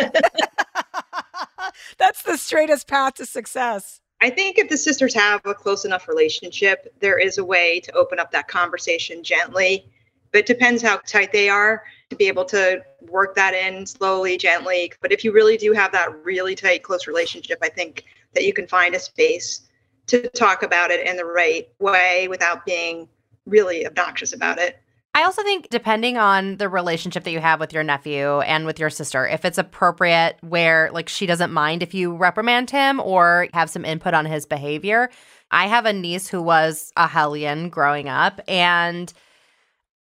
That's 1.97 2.23
the 2.23 2.37
straightest 2.37 2.87
path 2.87 3.15
to 3.15 3.25
success. 3.25 4.01
I 4.21 4.29
think 4.29 4.57
if 4.57 4.69
the 4.69 4.77
sisters 4.77 5.13
have 5.13 5.41
a 5.45 5.53
close 5.53 5.85
enough 5.85 6.07
relationship, 6.07 6.93
there 6.99 7.17
is 7.17 7.37
a 7.37 7.45
way 7.45 7.79
to 7.81 7.91
open 7.93 8.19
up 8.19 8.31
that 8.31 8.47
conversation 8.47 9.23
gently. 9.23 9.89
But 10.31 10.39
it 10.39 10.45
depends 10.45 10.83
how 10.83 10.97
tight 11.07 11.31
they 11.31 11.49
are 11.49 11.83
to 12.09 12.15
be 12.15 12.27
able 12.27 12.45
to 12.45 12.83
work 13.09 13.33
that 13.35 13.53
in 13.53 13.85
slowly, 13.85 14.37
gently. 14.37 14.91
But 15.01 15.11
if 15.11 15.23
you 15.23 15.31
really 15.31 15.57
do 15.57 15.73
have 15.73 15.91
that 15.93 16.23
really 16.23 16.53
tight, 16.53 16.83
close 16.83 17.07
relationship, 17.07 17.57
I 17.63 17.69
think 17.69 18.05
that 18.35 18.43
you 18.43 18.53
can 18.53 18.67
find 18.67 18.93
a 18.93 18.99
space 18.99 19.61
to 20.09 20.27
talk 20.29 20.63
about 20.63 20.91
it 20.91 21.07
in 21.07 21.17
the 21.17 21.25
right 21.25 21.69
way 21.79 22.27
without 22.27 22.65
being 22.65 23.07
really 23.45 23.85
obnoxious 23.85 24.33
about 24.33 24.57
it. 24.57 24.79
I 25.15 25.23
also 25.23 25.41
think, 25.41 25.69
depending 25.69 26.17
on 26.17 26.57
the 26.57 26.69
relationship 26.69 27.23
that 27.23 27.31
you 27.31 27.39
have 27.39 27.59
with 27.59 27.73
your 27.73 27.83
nephew 27.83 28.39
and 28.41 28.65
with 28.65 28.79
your 28.79 28.89
sister, 28.89 29.27
if 29.27 29.43
it's 29.43 29.57
appropriate 29.57 30.37
where 30.41 30.89
like 30.93 31.09
she 31.09 31.25
doesn't 31.25 31.51
mind 31.51 31.81
if 31.81 31.93
you 31.93 32.15
reprimand 32.15 32.69
him 32.69 32.99
or 32.99 33.47
have 33.53 33.69
some 33.69 33.85
input 33.85 34.13
on 34.13 34.25
his 34.25 34.45
behavior. 34.45 35.09
I 35.51 35.67
have 35.67 35.85
a 35.85 35.93
niece 35.93 36.27
who 36.27 36.43
was 36.43 36.93
a 36.95 37.07
hellion 37.07 37.69
growing 37.69 38.07
up 38.07 38.39
and 38.47 39.11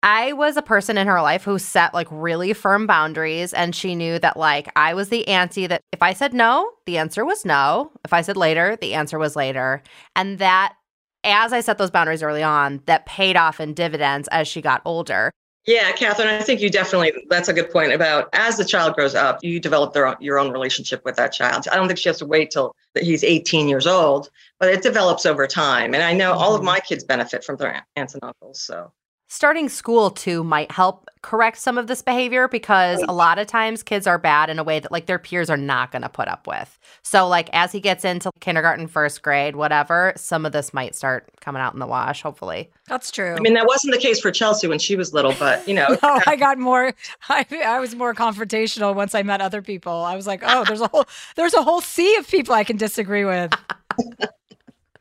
I 0.06 0.34
was 0.34 0.56
a 0.56 0.62
person 0.62 1.00
in 1.00 1.08
her 1.08 1.20
life 1.20 1.44
who 1.44 1.58
set 1.58 1.96
like 1.96 2.08
really 2.12 2.54
firm 2.54 2.86
boundaries 2.86 3.54
and 3.54 3.74
she 3.74 3.96
knew 3.96 4.20
that 4.20 4.38
like 4.38 4.72
I 4.76 4.94
was 4.94 5.10
the 5.10 5.28
auntie 5.28 5.66
that 5.66 5.82
if 5.92 6.04
I 6.04 6.14
said 6.14 6.32
no, 6.32 6.70
the 6.86 7.00
answer 7.00 7.26
was 7.26 7.44
no. 7.44 7.92
If 8.06 8.14
I 8.14 8.22
said 8.22 8.38
later, 8.38 8.78
the 8.80 8.94
answer 8.94 9.18
was 9.18 9.36
later. 9.36 9.82
And 10.16 10.38
that 10.38 10.76
as 11.24 11.52
I 11.54 11.62
set 11.62 11.80
those 11.80 11.90
boundaries 11.90 12.22
early 12.22 12.44
on, 12.44 12.84
that 12.86 13.08
paid 13.08 13.36
off 13.36 13.60
in 13.60 13.74
dividends 13.74 14.28
as 14.28 14.48
she 14.48 14.62
got 14.62 14.84
older. 14.86 15.32
Yeah, 15.66 15.92
Catherine, 15.94 16.28
I 16.28 16.44
think 16.44 16.62
you 16.62 16.70
definitely, 16.70 17.12
that's 17.32 17.50
a 17.50 17.54
good 17.54 17.72
point 17.72 17.92
about 17.92 18.30
as 18.34 18.58
the 18.58 18.66
child 18.66 18.94
grows 18.94 19.16
up, 19.16 19.44
you 19.44 19.60
develop 19.60 19.94
their 19.94 20.06
own, 20.06 20.18
your 20.20 20.38
own 20.38 20.52
relationship 20.52 21.04
with 21.04 21.16
that 21.16 21.34
child. 21.34 21.68
I 21.72 21.78
don't 21.78 21.88
think 21.88 21.98
she 21.98 22.10
has 22.10 22.20
to 22.20 22.28
wait 22.28 22.52
till 22.52 22.76
he's 22.94 23.24
18 23.24 23.68
years 23.68 23.88
old, 23.88 24.30
but 24.60 24.70
it 24.70 24.84
develops 24.84 25.26
over 25.26 25.48
time. 25.48 25.96
And 25.96 26.04
I 26.04 26.14
know 26.14 26.34
all 26.34 26.54
of 26.54 26.60
mm-hmm. 26.60 26.68
my 26.68 26.80
kids 26.80 27.04
benefit 27.04 27.44
from 27.44 27.56
their 27.56 27.84
aunts 27.96 28.14
and 28.14 28.24
uncles. 28.24 28.62
So 28.62 28.92
starting 29.28 29.70
school 29.70 30.12
too 30.12 30.44
might 30.44 30.72
help 30.72 31.10
correct 31.26 31.58
some 31.58 31.80
of 31.80 31.88
this 31.88 32.04
behavior 32.04 32.48
because 32.48 33.02
a 33.08 33.12
lot 33.12 33.40
of 33.40 33.48
times 33.48 33.82
kids 33.82 34.06
are 34.06 34.20
bad 34.20 34.48
in 34.48 34.60
a 34.60 34.64
way 34.64 34.80
that 34.80 34.92
like 34.92 35.08
their 35.08 35.18
peers 35.18 35.50
are 35.50 35.58
not 35.58 35.92
going 35.92 36.04
to 36.04 36.10
put 36.10 36.28
up 36.28 36.46
with. 36.46 36.78
So 37.02 37.28
like 37.28 37.50
as 37.52 37.72
he 37.72 37.80
gets 37.80 38.06
into 38.06 38.30
kindergarten, 38.42 38.86
first 38.86 39.24
grade, 39.24 39.56
whatever, 39.56 40.14
some 40.16 40.46
of 40.46 40.52
this 40.52 40.72
might 40.72 40.94
start 40.94 41.28
coming 41.42 41.64
out 41.64 41.74
in 41.74 41.80
the 41.80 41.88
wash, 41.88 42.22
hopefully. 42.22 42.70
That's 42.88 43.10
true. 43.10 43.34
I 43.34 43.40
mean, 43.40 43.56
that 43.56 43.66
wasn't 43.66 43.96
the 43.96 44.00
case 44.00 44.20
for 44.20 44.30
Chelsea 44.30 44.68
when 44.68 44.78
she 44.78 44.96
was 44.96 45.16
little, 45.16 45.34
but 45.40 45.68
you 45.68 45.74
know. 45.74 45.98
no, 46.04 46.20
I 46.28 46.36
got 46.36 46.60
more 46.60 46.94
I, 47.30 47.44
I 47.66 47.80
was 47.80 47.96
more 47.96 48.14
confrontational 48.14 48.94
once 48.94 49.16
I 49.16 49.24
met 49.24 49.42
other 49.42 49.64
people. 49.64 49.92
I 49.92 50.16
was 50.16 50.28
like, 50.28 50.44
"Oh, 50.46 50.64
there's 50.66 50.82
a 50.82 50.88
whole 50.88 51.06
there's 51.36 51.56
a 51.56 51.64
whole 51.64 51.82
sea 51.82 52.18
of 52.18 52.28
people 52.28 52.54
I 52.54 52.64
can 52.64 52.78
disagree 52.78 53.26
with." 53.26 53.52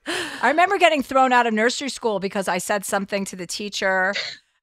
I 0.06 0.48
remember 0.48 0.78
getting 0.78 1.02
thrown 1.02 1.32
out 1.32 1.46
of 1.46 1.54
nursery 1.54 1.88
school 1.88 2.20
because 2.20 2.48
I 2.48 2.58
said 2.58 2.84
something 2.84 3.24
to 3.26 3.36
the 3.36 3.46
teacher 3.46 4.14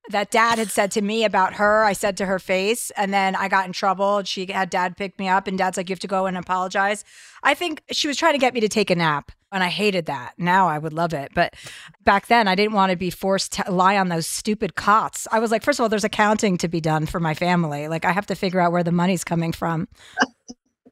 that 0.10 0.32
dad 0.32 0.58
had 0.58 0.70
said 0.70 0.92
to 0.92 1.02
me 1.02 1.24
about 1.24 1.54
her. 1.56 1.84
I 1.84 1.94
said 1.94 2.18
to 2.18 2.26
her 2.26 2.40
face, 2.40 2.92
and 2.92 3.14
then 3.14 3.36
I 3.36 3.48
got 3.48 3.66
in 3.66 3.74
trouble. 3.74 4.18
And 4.18 4.28
she 4.28 4.52
had 4.52 4.70
dad 4.70 4.98
pick 4.98 5.18
me 5.20 5.28
up, 5.28 5.48
and 5.48 5.58
dad's 5.58 5.78
like, 5.78 5.90
You 5.90 5.94
have 5.94 6.00
to 6.00 6.08
go 6.08 6.26
and 6.26 6.38
apologize. 6.38 7.04
I 7.44 7.54
think 7.54 7.84
she 7.92 8.08
was 8.08 8.18
trying 8.18 8.34
to 8.34 8.40
get 8.40 8.54
me 8.54 8.60
to 8.62 8.70
take 8.70 8.90
a 8.90 8.96
nap, 8.96 9.32
and 9.52 9.64
I 9.64 9.68
hated 9.68 10.06
that. 10.08 10.34
Now 10.38 10.68
I 10.68 10.78
would 10.78 10.94
love 10.94 11.14
it. 11.14 11.32
But 11.34 11.56
back 12.04 12.28
then, 12.28 12.48
I 12.48 12.56
didn't 12.56 12.74
want 12.74 12.92
to 12.92 12.98
be 12.98 13.10
forced 13.10 13.54
to 13.54 13.72
lie 13.72 13.98
on 13.98 14.10
those 14.10 14.28
stupid 14.28 14.76
cots. 14.76 15.28
I 15.32 15.40
was 15.40 15.52
like, 15.52 15.64
First 15.64 15.80
of 15.80 15.84
all, 15.84 15.90
there's 15.90 16.04
accounting 16.04 16.58
to 16.58 16.68
be 16.68 16.82
done 16.82 17.06
for 17.06 17.20
my 17.20 17.34
family. 17.34 17.88
Like, 17.88 18.06
I 18.06 18.12
have 18.12 18.28
to 18.28 18.36
figure 18.36 18.60
out 18.60 18.72
where 18.72 18.84
the 18.84 18.92
money's 18.92 19.24
coming 19.24 19.52
from. 19.52 19.88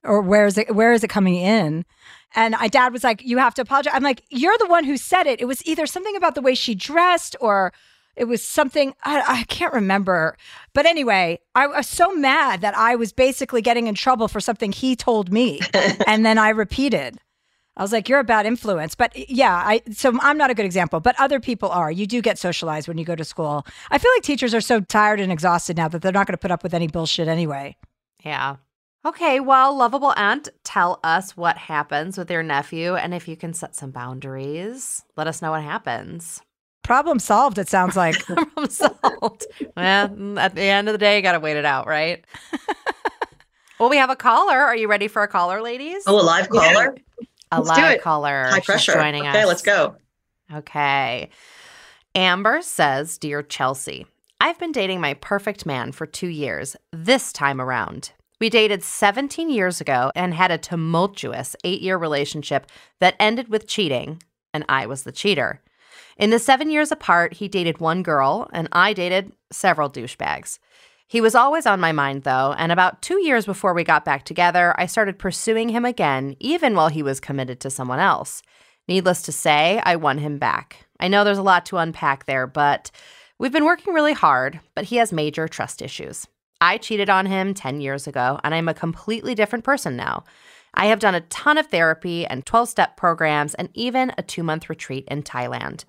or 0.04 0.22
where 0.22 0.46
is 0.46 0.58
it 0.58 0.74
where 0.74 0.94
is 0.94 1.04
it 1.04 1.10
coming 1.10 1.36
in 1.36 1.86
and 2.36 2.56
my 2.60 2.68
dad 2.68 2.94
was 2.94 3.04
like, 3.04 3.24
You 3.24 3.38
have 3.38 3.54
to 3.56 3.62
apologize. 3.62 3.94
I'm 3.96 4.04
like, 4.04 4.24
You're 4.30 4.58
the 4.58 4.68
one 4.68 4.84
who 4.84 4.98
said 4.98 5.28
it. 5.28 5.42
It 5.42 5.46
was 5.46 5.66
either 5.66 5.86
something 5.86 6.16
about 6.16 6.36
the 6.36 6.42
way 6.42 6.56
she 6.56 6.76
dressed 6.76 7.36
or 7.40 7.74
it 8.16 8.26
was 8.26 8.46
something 8.46 8.94
I, 9.04 9.24
I, 9.28 9.44
can't 9.44 9.74
remember. 9.74 10.36
But 10.74 10.86
anyway, 10.86 11.40
I 11.56 11.68
was 11.68 11.88
so 11.88 12.14
mad 12.14 12.60
that 12.62 12.78
I 12.78 12.96
was 12.96 13.14
basically 13.14 13.62
getting 13.62 13.88
in 13.88 13.96
trouble 13.96 14.28
for 14.28 14.42
something 14.42 14.74
he 14.74 14.96
told 14.96 15.32
me. 15.32 15.62
and 16.06 16.26
then 16.26 16.38
I 16.38 16.50
repeated. 16.50 17.18
I 17.78 17.82
was 17.82 17.94
like, 17.94 18.10
"You're 18.10 18.20
a 18.20 18.26
bad 18.26 18.46
influence," 18.46 18.94
but 18.94 19.14
yeah, 19.30 19.56
I 19.56 19.82
so 19.90 20.12
I'm 20.22 20.38
not 20.38 20.50
a 20.50 20.54
good 20.54 20.66
example, 20.66 21.00
but 21.00 21.16
other 21.18 21.40
people 21.40 21.70
are. 21.70 21.90
You 21.90 22.06
do 22.08 22.22
get 22.22 22.38
socialized 22.38 22.90
when 22.90 22.98
you 22.98 23.06
go 23.06 23.16
to 23.16 23.24
school. 23.24 23.66
I 23.90 23.98
feel 23.98 24.12
like 24.18 24.24
teachers 24.24 24.54
are 24.54 24.60
so 24.60 24.82
tired 24.82 25.22
and 25.22 25.32
exhausted 25.32 25.78
now 25.78 25.88
that 25.88 26.02
they're 26.02 26.12
not 26.12 26.28
going 26.28 26.34
to 26.34 26.38
put 26.38 26.52
up 26.52 26.62
with 26.62 26.74
any 26.74 26.88
bullshit 26.88 27.30
anyway. 27.30 27.78
Yeah, 28.26 28.58
Okay, 29.06 29.40
well, 29.40 29.76
lovable 29.76 30.14
aunt, 30.18 30.50
tell 30.66 31.00
us 31.06 31.38
what 31.38 31.58
happens 31.58 32.18
with 32.18 32.30
your 32.30 32.44
nephew 32.44 32.96
and 32.96 33.14
if 33.14 33.30
you 33.30 33.38
can 33.38 33.54
set 33.54 33.74
some 33.74 33.92
boundaries. 33.92 35.04
Let 35.16 35.28
us 35.28 35.42
know 35.42 35.52
what 35.52 35.64
happens. 35.64 36.42
Problem 36.84 37.20
solved, 37.20 37.58
it 37.58 37.70
sounds 37.70 37.96
like. 37.96 38.20
Problem 38.26 38.70
solved. 38.70 39.48
well, 39.78 40.10
mm, 40.10 40.38
at 40.38 40.54
the 40.54 40.64
end 40.64 40.90
of 40.90 40.94
the 40.94 40.98
day, 40.98 41.16
you 41.16 41.22
got 41.22 41.32
to 41.32 41.40
wait 41.40 41.56
it 41.56 41.64
out, 41.64 41.88
right? 41.88 42.26
well, 43.80 43.90
we 43.90 43.96
have 43.96 44.10
a 44.10 44.18
caller. 44.18 44.58
Are 44.58 44.76
you 44.76 44.90
ready 44.90 45.08
for 45.08 45.24
a 45.24 45.30
caller, 45.30 45.62
ladies? 45.62 46.04
Oh, 46.06 46.20
a 46.20 46.24
live 46.24 46.50
caller? 46.50 46.98
Yeah. 46.98 47.28
A 47.54 47.62
let's 47.62 47.70
live 47.70 48.02
caller. 48.02 48.48
High 48.48 48.60
pressure. 48.60 48.94
joining 48.94 49.26
okay, 49.28 49.44
us. 49.44 49.48
let's 49.48 49.62
go. 49.62 49.96
Okay. 50.54 51.30
Amber 52.16 52.62
says, 52.62 53.18
Dear 53.18 53.44
Chelsea, 53.44 54.06
I've 54.42 54.60
been 54.60 54.74
dating 54.74 55.00
my 55.00 55.14
perfect 55.14 55.66
man 55.66 55.94
for 55.94 56.06
two 56.06 56.28
years, 56.28 56.76
this 56.92 57.32
time 57.32 57.62
around. 57.62 58.12
We 58.40 58.50
dated 58.50 58.84
17 58.84 59.50
years 59.50 59.82
ago 59.82 60.14
and 60.16 60.34
had 60.34 60.50
a 60.50 60.58
tumultuous 60.58 61.58
eight 61.66 61.82
year 61.82 61.98
relationship 61.98 62.68
that 63.00 63.16
ended 63.20 63.50
with 63.50 63.68
cheating, 63.68 64.24
and 64.54 64.64
I 64.70 64.86
was 64.86 65.04
the 65.04 65.12
cheater. 65.12 65.62
In 66.18 66.30
the 66.30 66.40
seven 66.40 66.72
years 66.72 66.92
apart, 66.92 67.34
he 67.34 67.50
dated 67.50 67.80
one 67.80 68.02
girl, 68.02 68.50
and 68.54 68.70
I 68.72 68.94
dated 68.94 69.34
several 69.52 69.90
douchebags. 69.90 70.60
He 71.06 71.20
was 71.20 71.36
always 71.36 71.66
on 71.66 71.82
my 71.82 71.92
mind, 71.92 72.24
though, 72.24 72.54
and 72.58 72.72
about 72.72 73.02
two 73.02 73.22
years 73.22 73.46
before 73.46 73.74
we 73.74 73.84
got 73.84 74.06
back 74.06 74.24
together, 74.24 74.74
I 74.78 74.86
started 74.86 75.20
pursuing 75.20 75.70
him 75.70 75.84
again, 75.84 76.36
even 76.40 76.76
while 76.76 76.90
he 76.90 77.04
was 77.04 77.20
committed 77.20 77.60
to 77.62 77.70
someone 77.70 78.00
else. 78.00 78.42
Needless 78.88 79.22
to 79.24 79.32
say, 79.32 79.82
I 79.84 79.98
won 79.98 80.20
him 80.20 80.38
back. 80.38 80.88
I 81.00 81.10
know 81.10 81.24
there's 81.24 81.38
a 81.38 81.44
lot 81.44 81.66
to 81.68 81.78
unpack 81.78 82.26
there, 82.26 82.48
but 82.48 82.90
we've 83.38 83.52
been 83.52 83.66
working 83.66 83.94
really 83.94 84.14
hard, 84.14 84.60
but 84.76 84.86
he 84.86 84.98
has 84.98 85.12
major 85.12 85.48
trust 85.48 85.82
issues. 85.82 86.28
I 86.62 86.78
cheated 86.78 87.10
on 87.10 87.26
him 87.26 87.54
10 87.54 87.82
years 87.82 88.08
ago, 88.08 88.40
and 88.44 88.54
I'm 88.54 88.68
a 88.68 88.74
completely 88.74 89.36
different 89.36 89.64
person 89.66 89.96
now. 89.96 90.24
I 90.74 90.88
have 90.88 91.00
done 91.00 91.16
a 91.16 91.22
ton 91.22 91.58
of 91.58 91.68
therapy 91.68 92.26
and 92.26 92.46
12 92.46 92.70
step 92.70 92.98
programs 92.98 93.56
and 93.56 93.70
even 93.74 94.12
a 94.18 94.24
two 94.24 94.44
month 94.44 94.70
retreat 94.70 95.08
in 95.10 95.24
Thailand. 95.24 95.86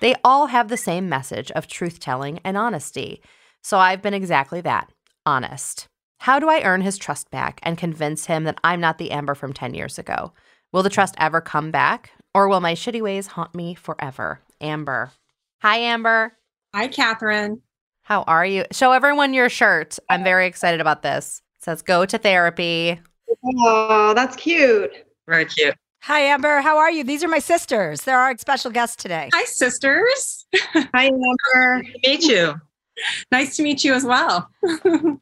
They 0.00 0.16
all 0.24 0.46
have 0.46 0.68
the 0.68 0.76
same 0.76 1.08
message 1.08 1.50
of 1.52 1.66
truth 1.66 2.00
telling 2.00 2.40
and 2.44 2.56
honesty. 2.56 3.22
So 3.62 3.78
I've 3.78 4.02
been 4.02 4.14
exactly 4.14 4.60
that 4.62 4.90
honest. 5.24 5.86
How 6.18 6.38
do 6.38 6.48
I 6.48 6.62
earn 6.62 6.80
his 6.80 6.98
trust 6.98 7.30
back 7.30 7.60
and 7.62 7.78
convince 7.78 8.26
him 8.26 8.44
that 8.44 8.58
I'm 8.64 8.80
not 8.80 8.98
the 8.98 9.10
Amber 9.10 9.34
from 9.34 9.52
10 9.52 9.74
years 9.74 9.98
ago? 9.98 10.32
Will 10.72 10.82
the 10.82 10.90
trust 10.90 11.14
ever 11.18 11.40
come 11.40 11.70
back? 11.70 12.10
Or 12.34 12.48
will 12.48 12.60
my 12.60 12.74
shitty 12.74 13.00
ways 13.00 13.28
haunt 13.28 13.54
me 13.54 13.74
forever? 13.74 14.40
Amber. 14.60 15.12
Hi, 15.62 15.76
Amber. 15.76 16.36
Hi, 16.74 16.88
Catherine. 16.88 17.60
How 18.04 18.22
are 18.22 18.44
you? 18.44 18.64
Show 18.70 18.92
everyone 18.92 19.32
your 19.34 19.48
shirt. 19.48 19.98
I'm 20.10 20.22
very 20.22 20.46
excited 20.46 20.80
about 20.80 21.02
this. 21.02 21.40
It 21.58 21.64
says 21.64 21.82
go 21.82 22.04
to 22.04 22.18
therapy. 22.18 23.00
Oh, 23.44 24.12
that's 24.14 24.36
cute. 24.36 24.92
Very 25.26 25.46
cute. 25.46 25.74
Hi, 26.02 26.20
Amber. 26.20 26.60
How 26.60 26.76
are 26.76 26.90
you? 26.90 27.02
These 27.02 27.24
are 27.24 27.28
my 27.28 27.38
sisters. 27.38 28.02
They're 28.02 28.18
our 28.20 28.36
special 28.36 28.70
guests 28.70 28.96
today. 28.96 29.30
Hi, 29.32 29.44
sisters. 29.44 30.46
Hi, 30.74 31.06
Amber. 31.06 31.82
Nice 31.82 31.92
to 31.92 32.10
meet 32.10 32.22
you. 32.24 32.54
nice 33.32 33.56
to 33.56 33.62
meet 33.62 33.84
you 33.84 33.94
as 33.94 34.04
well. 34.04 34.48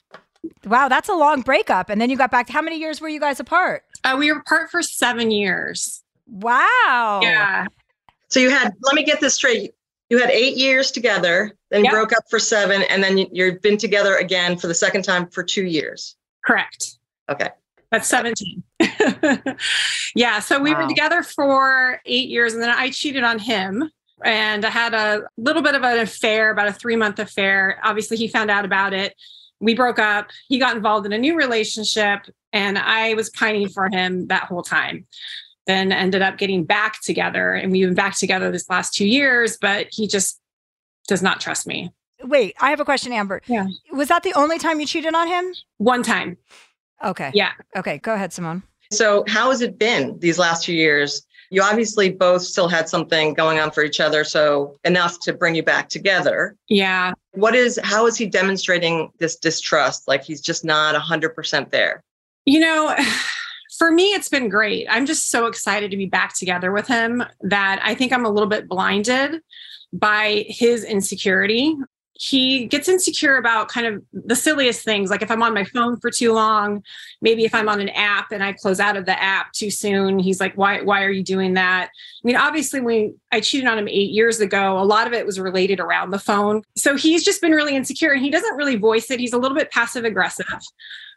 Wow, 0.66 0.88
that's 0.88 1.08
a 1.08 1.14
long 1.14 1.42
breakup. 1.42 1.88
And 1.88 2.00
then 2.00 2.10
you 2.10 2.16
got 2.16 2.32
back. 2.32 2.48
How 2.48 2.62
many 2.62 2.78
years 2.78 3.00
were 3.00 3.08
you 3.08 3.20
guys 3.20 3.38
apart? 3.38 3.84
Uh, 4.02 4.16
we 4.18 4.32
were 4.32 4.40
apart 4.40 4.70
for 4.70 4.82
seven 4.82 5.30
years. 5.30 6.02
Wow. 6.26 7.20
Yeah. 7.22 7.66
So 8.28 8.40
you 8.40 8.50
had, 8.50 8.72
let 8.82 8.94
me 8.94 9.04
get 9.04 9.20
this 9.20 9.34
straight. 9.34 9.72
You 10.12 10.18
had 10.18 10.28
eight 10.28 10.58
years 10.58 10.90
together, 10.90 11.52
then 11.70 11.84
Yep. 11.84 11.90
broke 11.94 12.12
up 12.12 12.24
for 12.28 12.38
seven, 12.38 12.82
and 12.82 13.02
then 13.02 13.16
you- 13.16 13.30
you've 13.32 13.62
been 13.62 13.78
together 13.78 14.16
again 14.16 14.58
for 14.58 14.66
the 14.66 14.74
second 14.74 15.04
time 15.04 15.26
for 15.30 15.42
two 15.42 15.64
years. 15.64 16.16
Correct. 16.44 16.98
Okay. 17.30 17.48
That's 17.90 18.08
17. 18.08 18.62
yeah. 20.14 20.40
So 20.40 20.60
we 20.60 20.74
were 20.74 20.86
together 20.86 21.22
for 21.22 22.02
eight 22.04 22.28
years 22.28 22.52
and 22.52 22.62
then 22.62 22.68
I 22.68 22.90
cheated 22.90 23.24
on 23.24 23.38
him. 23.38 23.90
And 24.22 24.66
I 24.66 24.70
had 24.70 24.92
a 24.92 25.22
little 25.38 25.62
bit 25.62 25.74
of 25.74 25.82
an 25.82 25.98
affair, 26.00 26.50
about 26.50 26.68
a 26.68 26.74
three 26.74 26.94
month 26.96 27.18
affair. 27.18 27.80
Obviously, 27.82 28.18
he 28.18 28.28
found 28.28 28.50
out 28.50 28.66
about 28.66 28.92
it. 28.92 29.14
We 29.60 29.74
broke 29.74 29.98
up. 29.98 30.28
He 30.46 30.58
got 30.58 30.76
involved 30.76 31.06
in 31.06 31.14
a 31.14 31.18
new 31.18 31.36
relationship, 31.38 32.20
and 32.52 32.76
I 32.78 33.14
was 33.14 33.30
pining 33.30 33.70
for 33.70 33.88
him 33.90 34.26
that 34.26 34.42
whole 34.44 34.62
time. 34.62 35.06
Then 35.66 35.92
ended 35.92 36.22
up 36.22 36.38
getting 36.38 36.64
back 36.64 37.00
together, 37.02 37.52
and 37.52 37.70
we've 37.70 37.86
been 37.86 37.94
back 37.94 38.16
together 38.16 38.50
this 38.50 38.68
last 38.68 38.94
two 38.94 39.06
years, 39.06 39.56
but 39.60 39.86
he 39.90 40.08
just 40.08 40.40
does 41.06 41.22
not 41.22 41.40
trust 41.40 41.66
me. 41.66 41.92
Wait, 42.24 42.54
I 42.60 42.70
have 42.70 42.80
a 42.80 42.84
question, 42.84 43.12
Amber. 43.12 43.42
Yeah. 43.46 43.66
Was 43.92 44.08
that 44.08 44.22
the 44.22 44.32
only 44.34 44.58
time 44.58 44.80
you 44.80 44.86
cheated 44.86 45.14
on 45.14 45.28
him? 45.28 45.54
One 45.78 46.02
time. 46.02 46.36
Okay. 47.04 47.30
Yeah. 47.34 47.52
Okay. 47.76 47.98
Go 47.98 48.14
ahead, 48.14 48.32
Simone. 48.32 48.62
So 48.90 49.24
how 49.26 49.50
has 49.50 49.60
it 49.60 49.78
been 49.78 50.18
these 50.18 50.38
last 50.38 50.64
two 50.64 50.74
years? 50.74 51.26
You 51.50 51.62
obviously 51.62 52.10
both 52.10 52.42
still 52.42 52.68
had 52.68 52.88
something 52.88 53.34
going 53.34 53.58
on 53.58 53.70
for 53.70 53.84
each 53.84 54.00
other, 54.00 54.24
so 54.24 54.76
enough 54.84 55.18
to 55.20 55.32
bring 55.32 55.54
you 55.54 55.62
back 55.62 55.88
together. 55.88 56.56
Yeah. 56.68 57.12
What 57.32 57.54
is, 57.54 57.78
how 57.82 58.06
is 58.06 58.16
he 58.16 58.26
demonstrating 58.26 59.10
this 59.18 59.36
distrust? 59.36 60.08
Like 60.08 60.24
he's 60.24 60.40
just 60.40 60.64
not 60.64 60.94
100% 60.94 61.70
there. 61.70 62.02
You 62.46 62.60
know, 62.60 62.96
for 63.82 63.90
me, 63.90 64.12
it's 64.12 64.28
been 64.28 64.48
great. 64.48 64.86
I'm 64.88 65.06
just 65.06 65.28
so 65.28 65.46
excited 65.46 65.90
to 65.90 65.96
be 65.96 66.06
back 66.06 66.36
together 66.36 66.70
with 66.70 66.86
him 66.86 67.24
that 67.40 67.80
I 67.82 67.96
think 67.96 68.12
I'm 68.12 68.24
a 68.24 68.30
little 68.30 68.48
bit 68.48 68.68
blinded 68.68 69.40
by 69.92 70.44
his 70.46 70.84
insecurity. 70.84 71.74
He 72.12 72.66
gets 72.66 72.88
insecure 72.88 73.38
about 73.38 73.66
kind 73.66 73.88
of 73.88 74.04
the 74.12 74.36
silliest 74.36 74.84
things. 74.84 75.10
Like 75.10 75.20
if 75.20 75.32
I'm 75.32 75.42
on 75.42 75.52
my 75.52 75.64
phone 75.64 75.98
for 75.98 76.12
too 76.12 76.32
long, 76.32 76.84
maybe 77.22 77.44
if 77.44 77.56
I'm 77.56 77.68
on 77.68 77.80
an 77.80 77.88
app 77.88 78.30
and 78.30 78.44
I 78.44 78.52
close 78.52 78.78
out 78.78 78.96
of 78.96 79.04
the 79.04 79.20
app 79.20 79.50
too 79.50 79.68
soon, 79.68 80.20
he's 80.20 80.38
like, 80.38 80.54
why, 80.54 80.82
why 80.82 81.02
are 81.02 81.10
you 81.10 81.24
doing 81.24 81.54
that? 81.54 81.88
I 81.88 82.22
mean, 82.22 82.36
obviously, 82.36 82.80
when 82.80 83.18
I 83.32 83.40
cheated 83.40 83.68
on 83.68 83.80
him 83.80 83.88
eight 83.88 84.12
years 84.12 84.38
ago, 84.38 84.78
a 84.78 84.84
lot 84.84 85.08
of 85.08 85.12
it 85.12 85.26
was 85.26 85.40
related 85.40 85.80
around 85.80 86.12
the 86.12 86.20
phone. 86.20 86.62
So 86.76 86.96
he's 86.96 87.24
just 87.24 87.40
been 87.40 87.50
really 87.50 87.74
insecure 87.74 88.12
and 88.12 88.22
he 88.22 88.30
doesn't 88.30 88.54
really 88.54 88.76
voice 88.76 89.10
it. 89.10 89.18
He's 89.18 89.32
a 89.32 89.38
little 89.38 89.56
bit 89.56 89.72
passive 89.72 90.04
aggressive. 90.04 90.46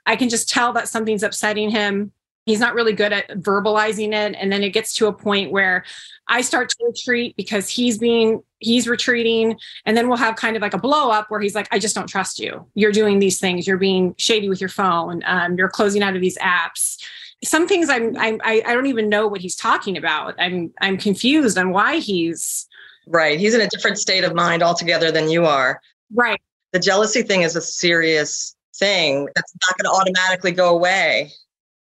I 0.07 0.15
can 0.15 0.29
just 0.29 0.49
tell 0.49 0.73
that 0.73 0.87
something's 0.87 1.21
upsetting 1.21 1.69
him. 1.69 2.11
He's 2.45 2.59
not 2.59 2.75
really 2.75 2.93
good 2.93 3.11
at 3.11 3.27
verbalizing 3.29 4.13
it. 4.13 4.35
And 4.39 4.51
then 4.51 4.63
it 4.63 4.69
gets 4.69 4.93
to 4.95 5.07
a 5.07 5.13
point 5.13 5.51
where 5.51 5.83
I 6.27 6.41
start 6.41 6.69
to 6.69 6.77
retreat 6.85 7.35
because 7.35 7.69
he's 7.69 7.97
being, 7.97 8.43
he's 8.59 8.87
retreating. 8.87 9.57
And 9.85 9.97
then 9.97 10.07
we'll 10.07 10.17
have 10.17 10.35
kind 10.35 10.55
of 10.55 10.61
like 10.61 10.73
a 10.73 10.79
blow 10.79 11.09
up 11.09 11.29
where 11.29 11.39
he's 11.39 11.55
like, 11.55 11.67
I 11.71 11.79
just 11.79 11.95
don't 11.95 12.07
trust 12.07 12.39
you. 12.39 12.67
You're 12.75 12.91
doing 12.91 13.19
these 13.19 13.39
things. 13.39 13.65
You're 13.65 13.77
being 13.77 14.15
shady 14.17 14.47
with 14.47 14.61
your 14.61 14.69
phone. 14.69 15.23
Um, 15.25 15.55
you're 15.57 15.69
closing 15.69 16.03
out 16.03 16.15
of 16.15 16.21
these 16.21 16.37
apps. 16.37 16.97
Some 17.43 17.67
things 17.67 17.89
I'm, 17.89 18.15
I'm 18.17 18.39
I, 18.43 18.63
I 18.65 18.73
don't 18.73 18.87
even 18.87 19.09
know 19.09 19.27
what 19.27 19.41
he's 19.41 19.55
talking 19.55 19.97
about. 19.97 20.35
I'm, 20.39 20.71
I'm 20.81 20.97
confused 20.97 21.57
on 21.57 21.71
why 21.71 21.97
he's 21.97 22.67
Right. 23.07 23.39
He's 23.39 23.53
in 23.53 23.61
a 23.61 23.67
different 23.67 23.97
state 23.97 24.23
of 24.23 24.33
mind 24.33 24.63
altogether 24.63 25.11
than 25.11 25.29
you 25.29 25.45
are. 25.45 25.81
right. 26.13 26.41
The 26.73 26.79
jealousy 26.79 27.21
thing 27.21 27.43
is 27.43 27.55
a 27.55 27.61
serious 27.61 28.53
thing 28.75 29.29
that's 29.33 29.53
not 29.61 29.77
going 29.77 29.85
to 29.85 29.97
automatically 29.97 30.51
go 30.51 30.75
away. 30.75 31.31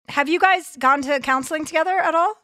Have 0.10 0.30
you 0.30 0.40
guys 0.40 0.78
gone 0.80 1.02
to 1.04 1.20
counseling 1.20 1.66
together 1.66 1.98
at 1.98 2.16
all? 2.16 2.36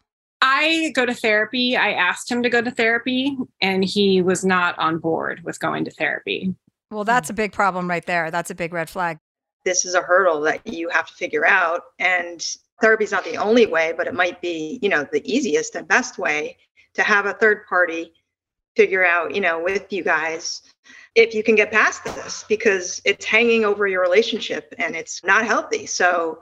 I 0.42 0.92
go 0.96 1.06
to 1.06 1.14
therapy. 1.14 1.78
I 1.78 1.92
asked 1.92 2.32
him 2.32 2.42
to 2.44 2.50
go 2.50 2.62
to 2.62 2.72
therapy 2.72 3.38
and 3.62 3.86
he 3.86 4.22
was 4.22 4.44
not 4.44 4.78
on 4.80 4.98
board 4.98 5.42
with 5.44 5.60
going 5.60 5.86
to 5.86 5.92
therapy. 5.92 6.56
Well, 6.90 7.04
that's 7.04 7.30
a 7.30 7.34
big 7.34 7.54
problem 7.54 7.90
right 7.90 8.06
there. 8.06 8.32
That's 8.32 8.50
a 8.50 8.56
big 8.56 8.74
red 8.74 8.90
flag. 8.90 9.20
This 9.64 9.86
is 9.86 9.94
a 9.94 10.02
hurdle 10.02 10.42
that 10.42 10.66
you 10.66 10.90
have 10.90 11.08
to 11.08 11.14
figure 11.14 11.46
out. 11.46 11.82
And 12.00 12.44
therapy 12.82 13.04
is 13.04 13.12
not 13.12 13.24
the 13.24 13.38
only 13.38 13.68
way, 13.68 13.94
but 13.96 14.08
it 14.08 14.16
might 14.16 14.42
be, 14.42 14.80
you 14.82 14.90
know, 14.90 15.08
the 15.12 15.22
easiest 15.32 15.76
and 15.76 15.88
best 15.88 16.18
way 16.18 16.58
to 16.96 17.04
have 17.04 17.28
a 17.28 17.34
third 17.34 17.66
party 17.68 18.12
figure 18.76 19.06
out, 19.06 19.36
you 19.36 19.42
know, 19.42 19.62
with 19.62 19.94
you 19.94 20.04
guys 20.04 20.64
if 21.16 21.34
you 21.34 21.44
can 21.44 21.56
get 21.56 21.72
past 21.72 22.04
this 22.06 22.46
because 22.48 23.02
it's 23.04 23.26
hanging 23.26 23.66
over 23.66 23.88
your 23.88 24.02
relationship 24.02 24.74
and 24.78 24.96
it's 24.96 25.24
not 25.24 25.46
healthy. 25.46 25.86
So 25.86 26.42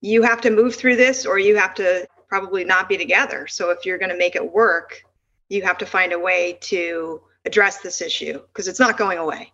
you 0.00 0.22
have 0.22 0.40
to 0.42 0.50
move 0.50 0.74
through 0.76 0.96
this 0.96 1.26
or 1.26 1.38
you 1.38 1.56
have 1.56 1.74
to 1.74 2.06
probably 2.28 2.64
not 2.64 2.88
be 2.88 2.96
together. 2.96 3.46
So 3.46 3.70
if 3.70 3.84
you're 3.84 3.98
going 3.98 4.10
to 4.10 4.16
make 4.16 4.36
it 4.36 4.52
work, 4.52 5.02
you 5.48 5.62
have 5.62 5.78
to 5.78 5.86
find 5.86 6.12
a 6.12 6.18
way 6.18 6.58
to 6.62 7.20
address 7.44 7.78
this 7.78 8.00
issue 8.00 8.34
because 8.34 8.68
it's 8.68 8.80
not 8.80 8.98
going 8.98 9.18
away. 9.18 9.52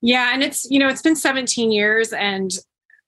Yeah. 0.00 0.30
And 0.32 0.42
it's, 0.42 0.68
you 0.70 0.78
know, 0.78 0.88
it's 0.88 1.02
been 1.02 1.16
17 1.16 1.70
years 1.70 2.12
and 2.12 2.50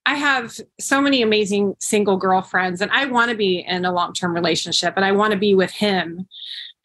I 0.06 0.14
have 0.14 0.58
so 0.80 1.00
many 1.00 1.22
amazing 1.22 1.76
single 1.80 2.16
girlfriends 2.16 2.80
and 2.80 2.90
I 2.92 3.06
want 3.06 3.30
to 3.30 3.36
be 3.36 3.64
in 3.66 3.84
a 3.84 3.92
long 3.92 4.12
term 4.12 4.34
relationship 4.34 4.94
and 4.96 5.04
I 5.04 5.12
want 5.12 5.32
to 5.32 5.38
be 5.38 5.54
with 5.54 5.70
him. 5.70 6.26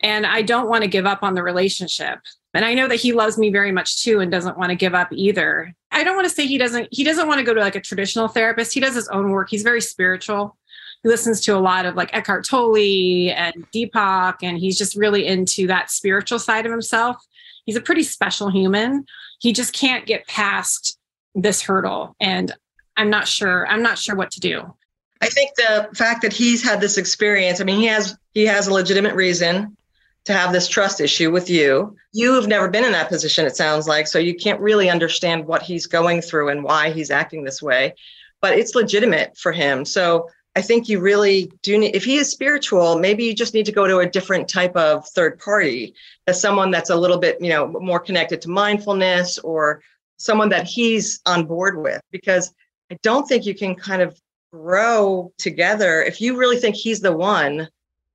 And 0.01 0.25
I 0.25 0.41
don't 0.41 0.67
want 0.67 0.83
to 0.83 0.89
give 0.89 1.05
up 1.05 1.23
on 1.23 1.33
the 1.33 1.43
relationship. 1.43 2.19
And 2.53 2.65
I 2.65 2.73
know 2.73 2.87
that 2.89 2.99
he 2.99 3.13
loves 3.13 3.37
me 3.37 3.49
very 3.49 3.71
much 3.71 4.03
too 4.03 4.19
and 4.19 4.29
doesn't 4.29 4.57
want 4.57 4.71
to 4.71 4.75
give 4.75 4.93
up 4.93 5.07
either. 5.13 5.73
I 5.93 6.03
don't 6.03 6.15
want 6.15 6.27
to 6.27 6.33
say 6.33 6.47
he 6.47 6.57
doesn't, 6.57 6.89
he 6.91 7.03
doesn't 7.03 7.27
want 7.27 7.39
to 7.39 7.45
go 7.45 7.53
to 7.53 7.61
like 7.61 7.75
a 7.75 7.81
traditional 7.81 8.27
therapist. 8.27 8.73
He 8.73 8.79
does 8.79 8.95
his 8.95 9.07
own 9.09 9.29
work. 9.29 9.49
He's 9.49 9.63
very 9.63 9.81
spiritual. 9.81 10.57
He 11.03 11.09
listens 11.09 11.41
to 11.41 11.55
a 11.55 11.59
lot 11.59 11.85
of 11.85 11.95
like 11.95 12.13
Eckhart 12.13 12.45
Tolle 12.45 13.29
and 13.31 13.65
Deepak, 13.71 14.37
and 14.41 14.57
he's 14.57 14.77
just 14.77 14.95
really 14.95 15.27
into 15.27 15.67
that 15.67 15.91
spiritual 15.91 16.39
side 16.39 16.65
of 16.65 16.71
himself. 16.71 17.17
He's 17.65 17.75
a 17.75 17.81
pretty 17.81 18.03
special 18.03 18.49
human. 18.49 19.05
He 19.39 19.53
just 19.53 19.73
can't 19.73 20.05
get 20.05 20.27
past 20.27 20.97
this 21.35 21.61
hurdle. 21.61 22.15
And 22.19 22.53
I'm 22.97 23.09
not 23.09 23.27
sure, 23.27 23.67
I'm 23.67 23.83
not 23.83 23.97
sure 23.97 24.15
what 24.15 24.31
to 24.31 24.39
do. 24.39 24.73
I 25.21 25.27
think 25.27 25.55
the 25.55 25.89
fact 25.95 26.21
that 26.23 26.33
he's 26.33 26.63
had 26.63 26.81
this 26.81 26.97
experience, 26.97 27.61
I 27.61 27.63
mean, 27.63 27.79
he 27.79 27.85
has 27.85 28.17
he 28.33 28.45
has 28.45 28.67
a 28.67 28.73
legitimate 28.73 29.15
reason 29.15 29.77
to 30.25 30.33
have 30.33 30.53
this 30.53 30.67
trust 30.67 31.01
issue 31.01 31.31
with 31.31 31.49
you. 31.49 31.95
You 32.13 32.33
have 32.33 32.47
never 32.47 32.69
been 32.69 32.85
in 32.85 32.93
that 32.93 33.09
position, 33.09 33.45
it 33.45 33.57
sounds 33.57 33.87
like, 33.87 34.07
so 34.07 34.19
you 34.19 34.35
can't 34.35 34.61
really 34.61 34.89
understand 34.89 35.45
what 35.45 35.61
he's 35.61 35.85
going 35.85 36.21
through 36.21 36.49
and 36.49 36.63
why 36.63 36.91
he's 36.91 37.11
acting 37.11 37.43
this 37.43 37.61
way. 37.61 37.93
But 38.41 38.57
it's 38.57 38.75
legitimate 38.75 39.37
for 39.37 39.51
him. 39.51 39.85
So 39.85 40.29
I 40.55 40.61
think 40.61 40.87
you 40.87 40.99
really 40.99 41.51
do 41.61 41.77
need, 41.77 41.95
if 41.95 42.05
he 42.05 42.17
is 42.17 42.29
spiritual, 42.29 42.99
maybe 42.99 43.23
you 43.23 43.33
just 43.33 43.53
need 43.53 43.65
to 43.65 43.71
go 43.71 43.87
to 43.87 43.99
a 43.99 44.09
different 44.09 44.47
type 44.47 44.75
of 44.75 45.07
third 45.09 45.39
party, 45.39 45.93
as 46.27 46.39
someone 46.39 46.71
that's 46.71 46.89
a 46.89 46.95
little 46.95 47.17
bit, 47.17 47.41
you 47.41 47.49
know, 47.49 47.67
more 47.67 47.99
connected 47.99 48.41
to 48.43 48.49
mindfulness 48.49 49.39
or 49.39 49.81
someone 50.17 50.49
that 50.49 50.67
he's 50.67 51.19
on 51.25 51.45
board 51.45 51.77
with, 51.77 51.99
because 52.11 52.53
I 52.91 52.97
don't 53.01 53.27
think 53.27 53.45
you 53.45 53.55
can 53.55 53.75
kind 53.75 54.01
of 54.01 54.17
grow 54.53 55.33
together 55.39 56.03
if 56.03 56.21
you 56.21 56.37
really 56.37 56.57
think 56.57 56.75
he's 56.75 56.99
the 56.99 57.11
one 57.11 57.67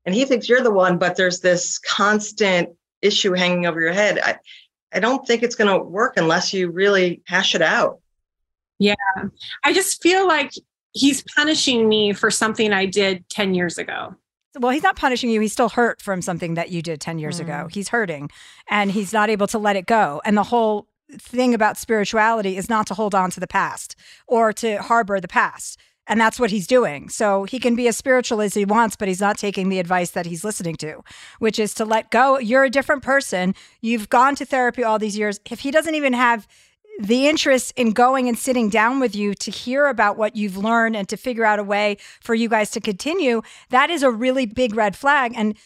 and 0.09 0.15
he 0.15 0.25
thinks 0.25 0.49
you're 0.49 0.63
the 0.63 0.71
one, 0.71 0.97
but 0.97 1.17
there's 1.17 1.41
this 1.41 1.79
constant 1.79 2.71
issue 3.03 3.35
hanging 3.35 3.67
over 3.67 3.79
your 3.79 3.93
head. 3.93 4.19
I, 4.19 4.39
I 4.91 5.01
don't 5.01 5.27
think 5.27 5.43
it's 5.43 5.55
going 5.55 5.69
to 5.71 5.85
work 5.85 6.15
unless 6.17 6.55
you 6.55 6.71
really 6.71 7.21
hash 7.27 7.55
it 7.55 7.61
out. 7.61 8.01
Yeah. 8.79 8.95
I 9.65 9.75
just 9.75 10.03
feel 10.03 10.27
like 10.27 10.53
he's 10.93 11.23
punishing 11.37 11.91
me 11.91 12.15
for 12.15 12.31
something 12.31 12.73
I 12.73 12.87
did 12.87 13.29
10 13.29 13.53
years 13.53 13.77
ago. 13.77 14.15
Well, 14.59 14.73
he's 14.73 14.83
not 14.83 14.97
punishing 14.97 15.29
you. 15.29 15.43
He's 15.43 15.53
still 15.53 15.69
hurt 15.69 16.01
from 16.01 16.23
something 16.23 16.55
that 16.55 16.71
you 16.71 16.81
did 16.81 17.03
10 17.03 17.19
years 17.19 17.37
mm. 17.37 17.43
ago. 17.43 17.69
He's 17.71 17.91
hurting 17.91 18.31
and 18.71 18.91
he's 18.91 19.13
not 19.13 19.29
able 19.29 19.47
to 19.49 19.59
let 19.59 19.77
it 19.77 19.85
go. 19.85 20.23
And 20.25 20.39
the 20.39 20.45
whole 20.45 20.89
thing 21.19 21.53
about 21.53 21.77
spirituality 21.77 22.57
is 22.57 22.71
not 22.71 22.87
to 22.87 22.95
hold 22.95 23.15
on 23.15 23.31
to 23.33 23.41
the 23.41 23.47
past 23.47 23.95
or 24.27 24.55
to 24.55 24.81
harbor 24.81 25.21
the 25.21 25.29
past. 25.29 25.79
And 26.09 26.19
that's 26.19 26.41
what 26.41 26.51
he's 26.51 26.67
doing. 26.67 27.11
So 27.11 27.45
he 27.45 27.59
can 27.59 27.77
be 27.77 27.87
as 27.87 27.97
spiritual 27.97 28.41
as 28.41 28.55
he 28.55 28.65
wants, 28.65 28.97
but 28.97 29.09
he's 29.09 29.21
not 29.21 29.37
taking 29.37 29.69
the 29.69 29.79
advice 29.79 30.11
that 30.13 30.27
he's 30.27 30.43
listening 30.43 30.77
to, 30.77 31.03
which 31.39 31.59
is 31.59 31.75
to 31.75 31.85
let 31.85 32.11
go. 32.11 32.39
You're 32.39 32.65
a 32.65 32.71
different 32.71 33.03
person. 33.03 33.55
You've 33.83 34.09
gone 34.09 34.35
to 34.37 34.47
therapy 34.47 34.83
all 34.83 34.99
these 34.99 35.19
years. 35.19 35.39
If 35.51 35.61
he 35.61 35.71
doesn't 35.71 35.95
even 35.95 36.15
have 36.15 36.49
the 37.01 37.29
interest 37.29 37.73
in 37.77 37.93
going 37.93 38.27
and 38.27 38.37
sitting 38.37 38.71
down 38.71 38.99
with 38.99 39.15
you 39.15 39.35
to 39.35 39.51
hear 39.51 39.87
about 39.87 40.17
what 40.17 40.35
you've 40.35 40.57
learned 40.57 40.97
and 40.97 41.09
to 41.11 41.17
figure 41.17 41.45
out 41.45 41.59
a 41.59 41.65
way 41.65 41.99
for 42.21 42.35
you 42.35 42.49
guys 42.49 42.71
to 42.73 42.81
continue, 42.81 43.43
that 43.69 43.91
is 43.91 44.03
a 44.03 44.11
really 44.11 44.47
big 44.47 44.75
red 44.75 44.97
flag. 44.97 45.33
And 45.37 45.57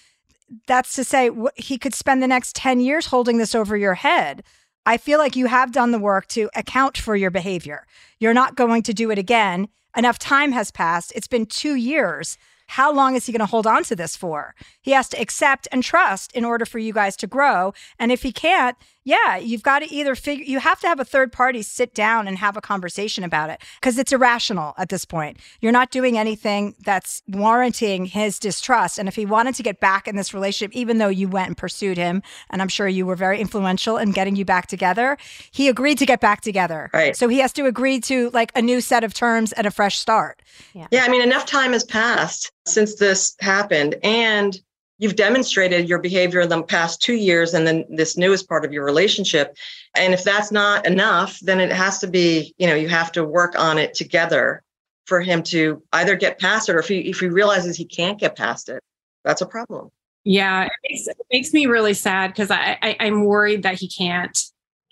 that's 0.66 0.94
to 0.94 1.04
say, 1.04 1.30
he 1.56 1.78
could 1.78 1.94
spend 1.94 2.22
the 2.22 2.28
next 2.28 2.56
10 2.56 2.80
years 2.80 3.06
holding 3.06 3.38
this 3.38 3.54
over 3.54 3.76
your 3.76 3.94
head. 3.94 4.42
I 4.84 4.96
feel 4.96 5.18
like 5.18 5.36
you 5.36 5.46
have 5.46 5.72
done 5.72 5.92
the 5.92 5.98
work 5.98 6.26
to 6.28 6.50
account 6.54 6.98
for 6.98 7.14
your 7.14 7.30
behavior. 7.30 7.86
You're 8.18 8.34
not 8.34 8.56
going 8.56 8.82
to 8.82 8.92
do 8.92 9.10
it 9.10 9.18
again. 9.18 9.68
Enough 9.96 10.18
time 10.18 10.52
has 10.52 10.70
passed. 10.70 11.12
It's 11.14 11.28
been 11.28 11.46
two 11.46 11.74
years. 11.74 12.38
How 12.68 12.90
long 12.90 13.14
is 13.14 13.26
he 13.26 13.32
going 13.32 13.40
to 13.40 13.46
hold 13.46 13.66
on 13.66 13.84
to 13.84 13.96
this 13.96 14.16
for? 14.16 14.54
He 14.80 14.92
has 14.92 15.08
to 15.10 15.20
accept 15.20 15.68
and 15.70 15.82
trust 15.82 16.32
in 16.32 16.44
order 16.44 16.64
for 16.64 16.78
you 16.78 16.94
guys 16.94 17.16
to 17.16 17.26
grow. 17.26 17.74
And 17.98 18.10
if 18.10 18.22
he 18.22 18.32
can't, 18.32 18.78
yeah, 19.04 19.36
you've 19.36 19.62
got 19.62 19.80
to 19.80 19.92
either 19.92 20.14
figure, 20.14 20.44
you 20.44 20.60
have 20.60 20.80
to 20.80 20.86
have 20.86 21.00
a 21.00 21.04
third 21.04 21.32
party 21.32 21.62
sit 21.62 21.94
down 21.94 22.28
and 22.28 22.38
have 22.38 22.56
a 22.56 22.60
conversation 22.60 23.24
about 23.24 23.50
it 23.50 23.60
because 23.80 23.98
it's 23.98 24.12
irrational 24.12 24.74
at 24.78 24.88
this 24.88 25.04
point. 25.04 25.38
You're 25.60 25.72
not 25.72 25.90
doing 25.90 26.16
anything 26.16 26.74
that's 26.84 27.22
warranting 27.28 28.06
his 28.06 28.38
distrust. 28.38 28.98
And 28.98 29.08
if 29.08 29.16
he 29.16 29.26
wanted 29.26 29.54
to 29.56 29.62
get 29.62 29.80
back 29.80 30.06
in 30.06 30.16
this 30.16 30.32
relationship, 30.32 30.74
even 30.76 30.98
though 30.98 31.08
you 31.08 31.28
went 31.28 31.48
and 31.48 31.56
pursued 31.56 31.96
him, 31.96 32.22
and 32.50 32.62
I'm 32.62 32.68
sure 32.68 32.86
you 32.88 33.04
were 33.04 33.16
very 33.16 33.40
influential 33.40 33.96
in 33.96 34.12
getting 34.12 34.36
you 34.36 34.44
back 34.44 34.66
together, 34.66 35.18
he 35.50 35.68
agreed 35.68 35.98
to 35.98 36.06
get 36.06 36.20
back 36.20 36.40
together. 36.40 36.90
Right. 36.92 37.16
So 37.16 37.28
he 37.28 37.38
has 37.38 37.52
to 37.54 37.66
agree 37.66 38.00
to 38.00 38.30
like 38.30 38.52
a 38.54 38.62
new 38.62 38.80
set 38.80 39.04
of 39.04 39.14
terms 39.14 39.52
and 39.52 39.66
a 39.66 39.70
fresh 39.70 39.98
start. 39.98 40.42
Yeah. 40.74 40.86
Yeah. 40.90 41.04
I 41.04 41.08
mean, 41.08 41.22
enough 41.22 41.46
time 41.46 41.72
has 41.72 41.84
passed 41.84 42.52
since 42.66 42.96
this 42.96 43.34
happened. 43.40 43.96
And 44.02 44.60
you've 45.02 45.16
demonstrated 45.16 45.88
your 45.88 45.98
behavior 45.98 46.40
in 46.40 46.48
the 46.48 46.62
past 46.62 47.02
two 47.02 47.14
years 47.14 47.54
and 47.54 47.66
then 47.66 47.84
this 47.88 48.16
newest 48.16 48.48
part 48.48 48.64
of 48.64 48.72
your 48.72 48.84
relationship. 48.84 49.56
And 49.96 50.14
if 50.14 50.22
that's 50.22 50.52
not 50.52 50.86
enough 50.86 51.40
then 51.40 51.58
it 51.58 51.72
has 51.72 51.98
to 51.98 52.06
be 52.06 52.54
you 52.56 52.68
know 52.68 52.76
you 52.76 52.88
have 52.88 53.10
to 53.12 53.24
work 53.24 53.58
on 53.58 53.78
it 53.78 53.94
together 53.94 54.62
for 55.06 55.20
him 55.20 55.42
to 55.42 55.82
either 55.92 56.14
get 56.14 56.38
past 56.38 56.68
it 56.68 56.76
or 56.76 56.78
if 56.78 56.86
he 56.86 57.00
if 57.00 57.18
he 57.18 57.26
realizes 57.26 57.76
he 57.76 57.84
can't 57.84 58.20
get 58.20 58.36
past 58.36 58.68
it 58.68 58.80
that's 59.24 59.42
a 59.42 59.46
problem. 59.46 59.90
Yeah 60.22 60.66
it 60.66 60.72
makes, 60.88 61.06
it 61.08 61.26
makes 61.32 61.52
me 61.52 61.66
really 61.66 61.94
sad 61.94 62.28
because 62.28 62.52
I, 62.52 62.78
I 62.80 62.96
i'm 63.00 63.24
worried 63.24 63.64
that 63.64 63.80
he 63.80 63.88
can't. 63.88 64.38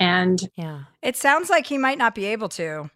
And 0.01 0.41
yeah. 0.57 0.85
It 1.03 1.17
sounds 1.17 1.51
like 1.51 1.67
he 1.67 1.79
might 1.79 1.99
not 1.99 2.15
be 2.15 2.25
able 2.25 2.49
to 2.51 2.91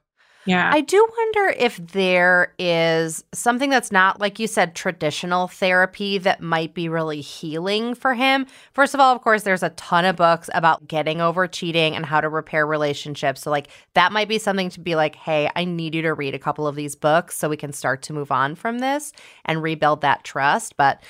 yeah. 0.46 0.70
I 0.72 0.80
do 0.80 1.06
wonder 1.16 1.54
if 1.58 1.76
there 1.78 2.54
is 2.58 3.24
something 3.32 3.70
that's 3.70 3.90
not, 3.90 4.20
like 4.20 4.38
you 4.38 4.46
said, 4.46 4.74
traditional 4.74 5.48
therapy 5.48 6.18
that 6.18 6.40
might 6.40 6.74
be 6.74 6.88
really 6.88 7.20
healing 7.20 7.94
for 7.94 8.14
him. 8.14 8.46
First 8.72 8.94
of 8.94 9.00
all, 9.00 9.14
of 9.14 9.22
course, 9.22 9.42
there's 9.42 9.62
a 9.62 9.70
ton 9.70 10.04
of 10.04 10.16
books 10.16 10.50
about 10.54 10.86
getting 10.86 11.20
over 11.20 11.46
cheating 11.46 11.96
and 11.96 12.04
how 12.04 12.20
to 12.20 12.28
repair 12.28 12.66
relationships. 12.66 13.40
So, 13.40 13.50
like, 13.50 13.68
that 13.94 14.12
might 14.12 14.28
be 14.28 14.38
something 14.38 14.70
to 14.70 14.80
be 14.80 14.94
like, 14.94 15.16
hey, 15.16 15.50
I 15.56 15.64
need 15.64 15.94
you 15.94 16.02
to 16.02 16.14
read 16.14 16.34
a 16.34 16.38
couple 16.38 16.66
of 16.66 16.76
these 16.76 16.94
books 16.94 17.36
so 17.36 17.48
we 17.48 17.56
can 17.56 17.72
start 17.72 18.02
to 18.02 18.12
move 18.12 18.30
on 18.30 18.54
from 18.54 18.78
this 18.78 19.12
and 19.44 19.62
rebuild 19.62 20.02
that 20.02 20.24
trust. 20.24 20.76
But 20.76 21.02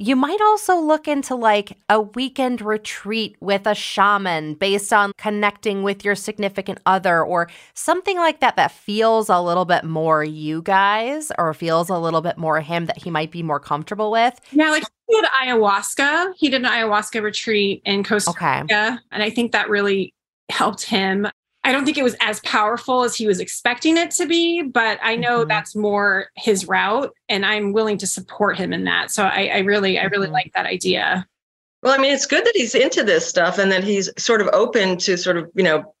you 0.00 0.14
might 0.14 0.40
also 0.40 0.76
look 0.76 1.08
into 1.08 1.34
like 1.34 1.76
a 1.88 2.00
weekend 2.00 2.62
retreat 2.62 3.36
with 3.40 3.66
a 3.66 3.74
shaman 3.74 4.54
based 4.54 4.92
on 4.92 5.12
connecting 5.18 5.82
with 5.82 6.04
your 6.04 6.14
significant 6.14 6.78
other 6.86 7.22
or 7.22 7.48
something 7.74 8.16
like 8.16 8.38
that 8.38 8.54
that 8.54 8.70
feels 8.70 9.28
a 9.28 9.40
little 9.40 9.64
bit 9.64 9.82
more 9.84 10.22
you 10.22 10.62
guys 10.62 11.32
or 11.36 11.52
feels 11.52 11.88
a 11.88 11.98
little 11.98 12.20
bit 12.20 12.38
more 12.38 12.60
him 12.60 12.86
that 12.86 13.02
he 13.02 13.10
might 13.10 13.32
be 13.32 13.42
more 13.42 13.58
comfortable 13.58 14.12
with. 14.12 14.40
Yeah, 14.52 14.70
like 14.70 14.84
he 15.08 15.20
did 15.20 15.24
ayahuasca. 15.42 16.34
He 16.36 16.48
did 16.48 16.62
an 16.62 16.70
ayahuasca 16.70 17.20
retreat 17.20 17.82
in 17.84 18.04
Costa 18.04 18.30
Rica. 18.30 18.64
Okay. 18.70 18.98
And 19.10 19.22
I 19.22 19.30
think 19.30 19.50
that 19.50 19.68
really 19.68 20.14
helped 20.48 20.84
him. 20.84 21.26
I 21.68 21.72
don't 21.72 21.84
think 21.84 21.98
it 21.98 22.02
was 22.02 22.16
as 22.20 22.40
powerful 22.40 23.04
as 23.04 23.14
he 23.14 23.26
was 23.26 23.40
expecting 23.40 23.98
it 23.98 24.10
to 24.12 24.24
be, 24.24 24.62
but 24.62 24.98
I 25.02 25.16
know 25.16 25.40
mm-hmm. 25.40 25.48
that's 25.48 25.76
more 25.76 26.28
his 26.34 26.66
route, 26.66 27.12
and 27.28 27.44
I'm 27.44 27.74
willing 27.74 27.98
to 27.98 28.06
support 28.06 28.56
him 28.56 28.72
in 28.72 28.84
that. 28.84 29.10
So 29.10 29.24
I, 29.24 29.50
I 29.52 29.58
really, 29.58 29.98
I 29.98 30.04
really 30.04 30.28
mm-hmm. 30.28 30.32
like 30.32 30.52
that 30.54 30.64
idea. 30.64 31.26
Well, 31.82 31.92
I 31.92 31.98
mean, 31.98 32.14
it's 32.14 32.24
good 32.24 32.42
that 32.46 32.54
he's 32.56 32.74
into 32.74 33.04
this 33.04 33.28
stuff 33.28 33.58
and 33.58 33.70
that 33.70 33.84
he's 33.84 34.08
sort 34.16 34.40
of 34.40 34.48
open 34.54 34.96
to 34.96 35.18
sort 35.18 35.36
of, 35.36 35.50
you 35.54 35.62
know, 35.62 35.94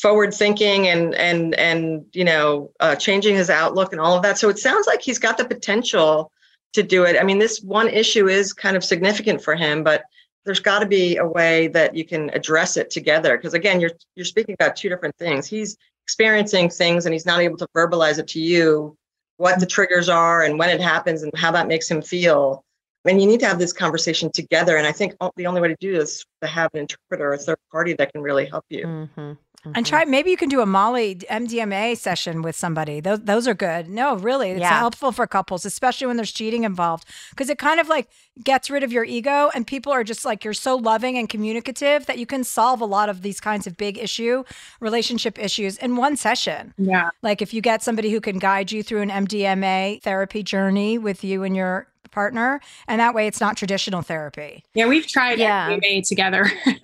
forward 0.00 0.32
thinking 0.32 0.88
and 0.88 1.14
and 1.16 1.54
and 1.56 2.06
you 2.14 2.24
know, 2.24 2.72
uh, 2.80 2.96
changing 2.96 3.36
his 3.36 3.50
outlook 3.50 3.92
and 3.92 4.00
all 4.00 4.16
of 4.16 4.22
that. 4.22 4.38
So 4.38 4.48
it 4.48 4.58
sounds 4.58 4.86
like 4.86 5.02
he's 5.02 5.18
got 5.18 5.36
the 5.36 5.44
potential 5.44 6.32
to 6.72 6.82
do 6.82 7.04
it. 7.04 7.20
I 7.20 7.24
mean, 7.24 7.40
this 7.40 7.60
one 7.60 7.88
issue 7.88 8.26
is 8.26 8.54
kind 8.54 8.74
of 8.74 8.82
significant 8.82 9.44
for 9.44 9.54
him, 9.54 9.84
but 9.84 10.04
there's 10.44 10.60
got 10.60 10.80
to 10.80 10.86
be 10.86 11.16
a 11.16 11.26
way 11.26 11.68
that 11.68 11.94
you 11.94 12.04
can 12.04 12.30
address 12.30 12.76
it 12.76 12.90
together 12.90 13.36
because 13.36 13.54
again 13.54 13.80
you're 13.80 13.92
you're 14.14 14.24
speaking 14.24 14.54
about 14.58 14.76
two 14.76 14.88
different 14.88 15.16
things. 15.16 15.46
He's 15.46 15.76
experiencing 16.04 16.68
things 16.68 17.06
and 17.06 17.12
he's 17.12 17.26
not 17.26 17.40
able 17.40 17.56
to 17.58 17.66
verbalize 17.74 18.18
it 18.18 18.28
to 18.28 18.40
you 18.40 18.96
what 19.36 19.58
the 19.58 19.66
triggers 19.66 20.08
are 20.08 20.42
and 20.42 20.58
when 20.58 20.68
it 20.68 20.80
happens 20.80 21.22
and 21.22 21.32
how 21.34 21.50
that 21.50 21.66
makes 21.66 21.90
him 21.90 22.02
feel. 22.02 22.62
And 23.06 23.20
you 23.20 23.26
need 23.26 23.40
to 23.40 23.46
have 23.46 23.58
this 23.58 23.72
conversation 23.72 24.30
together 24.32 24.76
and 24.76 24.86
i 24.86 24.92
think 24.92 25.14
the 25.36 25.46
only 25.46 25.60
way 25.60 25.68
to 25.68 25.76
do 25.78 25.92
this 25.92 26.16
is 26.16 26.24
to 26.42 26.48
have 26.48 26.70
an 26.74 26.80
interpreter 26.80 27.30
or 27.30 27.34
a 27.34 27.38
third 27.38 27.58
party 27.70 27.94
that 27.94 28.12
can 28.12 28.22
really 28.22 28.46
help 28.46 28.64
you. 28.70 28.86
Mm-hmm. 28.86 29.32
Mm-hmm. 29.64 29.72
And 29.76 29.86
try 29.86 30.04
maybe 30.04 30.30
you 30.30 30.36
can 30.36 30.50
do 30.50 30.60
a 30.60 30.66
Molly 30.66 31.14
MDMA 31.16 31.96
session 31.96 32.42
with 32.42 32.54
somebody. 32.54 33.00
Those 33.00 33.20
those 33.20 33.48
are 33.48 33.54
good. 33.54 33.88
No, 33.88 34.16
really, 34.16 34.50
it's 34.50 34.60
yeah. 34.60 34.78
helpful 34.78 35.10
for 35.10 35.26
couples, 35.26 35.64
especially 35.64 36.06
when 36.06 36.16
there's 36.16 36.32
cheating 36.32 36.64
involved, 36.64 37.08
because 37.30 37.48
it 37.48 37.56
kind 37.56 37.80
of 37.80 37.88
like 37.88 38.08
gets 38.42 38.68
rid 38.68 38.82
of 38.82 38.92
your 38.92 39.04
ego, 39.04 39.50
and 39.54 39.66
people 39.66 39.90
are 39.90 40.04
just 40.04 40.24
like 40.24 40.44
you're 40.44 40.52
so 40.52 40.76
loving 40.76 41.16
and 41.16 41.30
communicative 41.30 42.04
that 42.06 42.18
you 42.18 42.26
can 42.26 42.44
solve 42.44 42.82
a 42.82 42.84
lot 42.84 43.08
of 43.08 43.22
these 43.22 43.40
kinds 43.40 43.66
of 43.66 43.76
big 43.78 43.96
issue 43.96 44.44
relationship 44.80 45.38
issues 45.38 45.78
in 45.78 45.96
one 45.96 46.16
session. 46.16 46.74
Yeah, 46.76 47.10
like 47.22 47.40
if 47.40 47.54
you 47.54 47.62
get 47.62 47.82
somebody 47.82 48.10
who 48.10 48.20
can 48.20 48.38
guide 48.38 48.70
you 48.70 48.82
through 48.82 49.00
an 49.00 49.10
MDMA 49.10 50.02
therapy 50.02 50.42
journey 50.42 50.98
with 50.98 51.24
you 51.24 51.42
and 51.42 51.56
your 51.56 51.86
partner 52.14 52.60
and 52.88 53.00
that 53.00 53.14
way 53.14 53.26
it's 53.26 53.40
not 53.40 53.56
traditional 53.56 54.00
therapy 54.00 54.64
yeah 54.74 54.86
we've 54.86 55.06
tried 55.06 55.38
yeah. 55.38 55.68
MDMA 55.68 56.06
together 56.06 56.50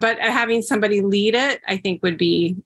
but 0.00 0.18
uh, 0.18 0.30
having 0.30 0.62
somebody 0.62 1.00
lead 1.00 1.34
it 1.34 1.60
i 1.68 1.76
think 1.76 2.02
would 2.02 2.18
be 2.18 2.56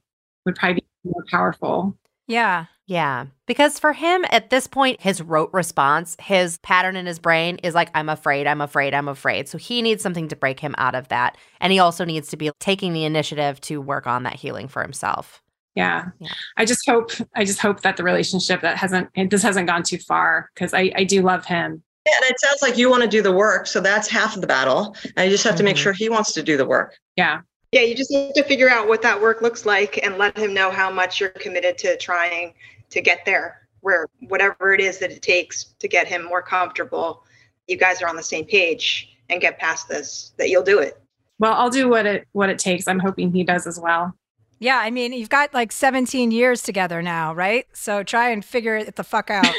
would 0.46 0.56
probably 0.56 0.76
be 0.76 1.10
more 1.10 1.24
powerful 1.30 1.96
yeah 2.26 2.66
yeah. 2.90 3.26
Because 3.46 3.78
for 3.78 3.92
him 3.92 4.24
at 4.30 4.50
this 4.50 4.66
point, 4.66 5.00
his 5.00 5.22
rote 5.22 5.50
response, 5.52 6.16
his 6.20 6.58
pattern 6.58 6.96
in 6.96 7.06
his 7.06 7.20
brain 7.20 7.58
is 7.62 7.72
like, 7.72 7.88
I'm 7.94 8.08
afraid, 8.08 8.48
I'm 8.48 8.60
afraid, 8.60 8.94
I'm 8.94 9.06
afraid. 9.06 9.48
So 9.48 9.58
he 9.58 9.80
needs 9.80 10.02
something 10.02 10.26
to 10.26 10.34
break 10.34 10.58
him 10.58 10.74
out 10.76 10.96
of 10.96 11.06
that. 11.06 11.36
And 11.60 11.72
he 11.72 11.78
also 11.78 12.04
needs 12.04 12.30
to 12.30 12.36
be 12.36 12.50
taking 12.58 12.92
the 12.92 13.04
initiative 13.04 13.60
to 13.60 13.80
work 13.80 14.08
on 14.08 14.24
that 14.24 14.34
healing 14.34 14.66
for 14.66 14.82
himself. 14.82 15.40
Yeah. 15.74 16.10
yeah. 16.18 16.28
I 16.56 16.64
just 16.64 16.88
hope 16.88 17.12
I 17.36 17.44
just 17.44 17.60
hope 17.60 17.80
that 17.82 17.96
the 17.96 18.02
relationship 18.02 18.60
that 18.62 18.76
hasn't 18.76 19.08
this 19.30 19.42
hasn't 19.42 19.66
gone 19.66 19.82
too 19.82 19.98
far 19.98 20.50
because 20.54 20.74
I, 20.74 20.92
I 20.96 21.04
do 21.04 21.22
love 21.22 21.44
him. 21.44 21.82
Yeah, 22.06 22.12
and 22.22 22.30
it 22.30 22.40
sounds 22.40 22.62
like 22.62 22.78
you 22.78 22.90
want 22.90 23.02
to 23.02 23.08
do 23.08 23.22
the 23.22 23.32
work. 23.32 23.66
So 23.66 23.80
that's 23.80 24.08
half 24.08 24.34
of 24.34 24.40
the 24.40 24.46
battle. 24.46 24.96
And 25.16 25.26
you 25.26 25.30
just 25.30 25.44
have 25.44 25.52
mm-hmm. 25.52 25.58
to 25.58 25.64
make 25.64 25.76
mm-hmm. 25.76 25.82
sure 25.82 25.92
he 25.92 26.08
wants 26.08 26.32
to 26.32 26.42
do 26.42 26.56
the 26.56 26.66
work. 26.66 26.98
Yeah. 27.16 27.42
Yeah, 27.72 27.82
you 27.82 27.94
just 27.94 28.12
have 28.12 28.32
to 28.32 28.42
figure 28.42 28.68
out 28.68 28.88
what 28.88 29.02
that 29.02 29.20
work 29.20 29.42
looks 29.42 29.64
like 29.64 30.02
and 30.02 30.18
let 30.18 30.36
him 30.36 30.52
know 30.52 30.70
how 30.70 30.90
much 30.90 31.20
you're 31.20 31.28
committed 31.30 31.78
to 31.78 31.96
trying 31.98 32.54
to 32.88 33.00
get 33.00 33.24
there, 33.24 33.68
where 33.80 34.06
whatever 34.28 34.72
it 34.72 34.80
is 34.80 34.98
that 34.98 35.12
it 35.12 35.22
takes 35.22 35.74
to 35.78 35.86
get 35.86 36.08
him 36.08 36.24
more 36.24 36.42
comfortable, 36.42 37.22
you 37.68 37.76
guys 37.76 38.02
are 38.02 38.08
on 38.08 38.16
the 38.16 38.22
same 38.22 38.44
page 38.44 39.16
and 39.28 39.40
get 39.40 39.58
past 39.60 39.88
this, 39.88 40.32
that 40.36 40.48
you'll 40.48 40.64
do 40.64 40.80
it. 40.80 41.00
Well, 41.38 41.52
I'll 41.52 41.70
do 41.70 41.88
what 41.88 42.06
it 42.06 42.26
what 42.32 42.50
it 42.50 42.58
takes. 42.58 42.88
I'm 42.88 42.98
hoping 42.98 43.32
he 43.32 43.44
does 43.44 43.66
as 43.66 43.78
well. 43.78 44.14
Yeah, 44.62 44.76
I 44.76 44.90
mean, 44.90 45.14
you've 45.14 45.30
got 45.30 45.54
like 45.54 45.72
17 45.72 46.30
years 46.30 46.62
together 46.62 47.00
now, 47.00 47.32
right? 47.32 47.66
So 47.72 48.02
try 48.02 48.28
and 48.28 48.44
figure 48.44 48.76
it 48.76 48.94
the 48.94 49.02
fuck 49.02 49.30
out. 49.30 49.46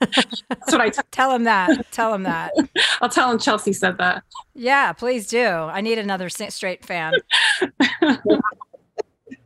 That's 0.00 0.72
what 0.72 0.80
I 0.80 0.88
t- 0.88 1.02
tell 1.10 1.30
him 1.30 1.44
that. 1.44 1.92
Tell 1.92 2.14
him 2.14 2.22
that. 2.22 2.54
I'll 3.02 3.10
tell 3.10 3.30
him 3.30 3.38
Chelsea 3.38 3.74
said 3.74 3.98
that. 3.98 4.22
Yeah, 4.54 4.94
please 4.94 5.26
do. 5.26 5.46
I 5.46 5.82
need 5.82 5.98
another 5.98 6.30
straight 6.30 6.86
fan. 6.86 7.12
to 8.00 8.18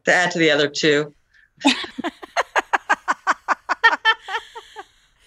add 0.06 0.30
to 0.30 0.38
the 0.38 0.52
other 0.52 0.68
two. 0.68 1.12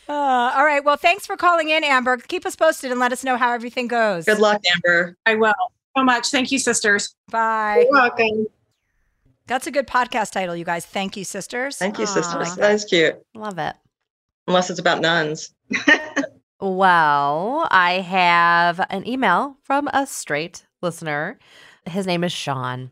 Uh, 0.07 0.53
all 0.55 0.63
right. 0.63 0.85
Well, 0.85 0.97
thanks 0.97 1.25
for 1.25 1.35
calling 1.35 1.69
in, 1.69 1.83
Amber. 1.83 2.17
Keep 2.17 2.45
us 2.45 2.55
posted 2.55 2.91
and 2.91 2.99
let 2.99 3.11
us 3.11 3.23
know 3.23 3.37
how 3.37 3.51
everything 3.51 3.87
goes. 3.87 4.25
Good 4.25 4.39
luck, 4.39 4.61
Amber. 4.75 5.17
I 5.25 5.35
will 5.35 5.53
so 5.97 6.03
much. 6.03 6.29
Thank 6.29 6.51
you, 6.51 6.59
sisters. 6.59 7.15
Bye. 7.31 7.87
You're 7.89 7.91
welcome. 7.91 8.47
That's 9.47 9.67
a 9.67 9.71
good 9.71 9.87
podcast 9.87 10.31
title, 10.31 10.55
you 10.55 10.65
guys. 10.65 10.85
Thank 10.85 11.15
you, 11.15 11.23
sisters. 11.23 11.77
Thank 11.77 11.97
you, 11.99 12.05
Aw. 12.05 12.07
sisters. 12.07 12.55
That 12.55 12.71
is 12.71 12.85
cute. 12.85 13.15
Love 13.35 13.59
it. 13.59 13.75
Unless 14.47 14.69
it's 14.69 14.79
about 14.79 15.01
nuns. 15.01 15.53
Well, 16.61 17.67
I 17.69 17.99
have 17.99 18.79
an 18.89 19.05
email 19.05 19.57
from 19.61 19.89
a 19.89 20.07
straight 20.07 20.65
listener. 20.81 21.37
His 21.85 22.07
name 22.07 22.23
is 22.23 22.31
Sean. 22.31 22.91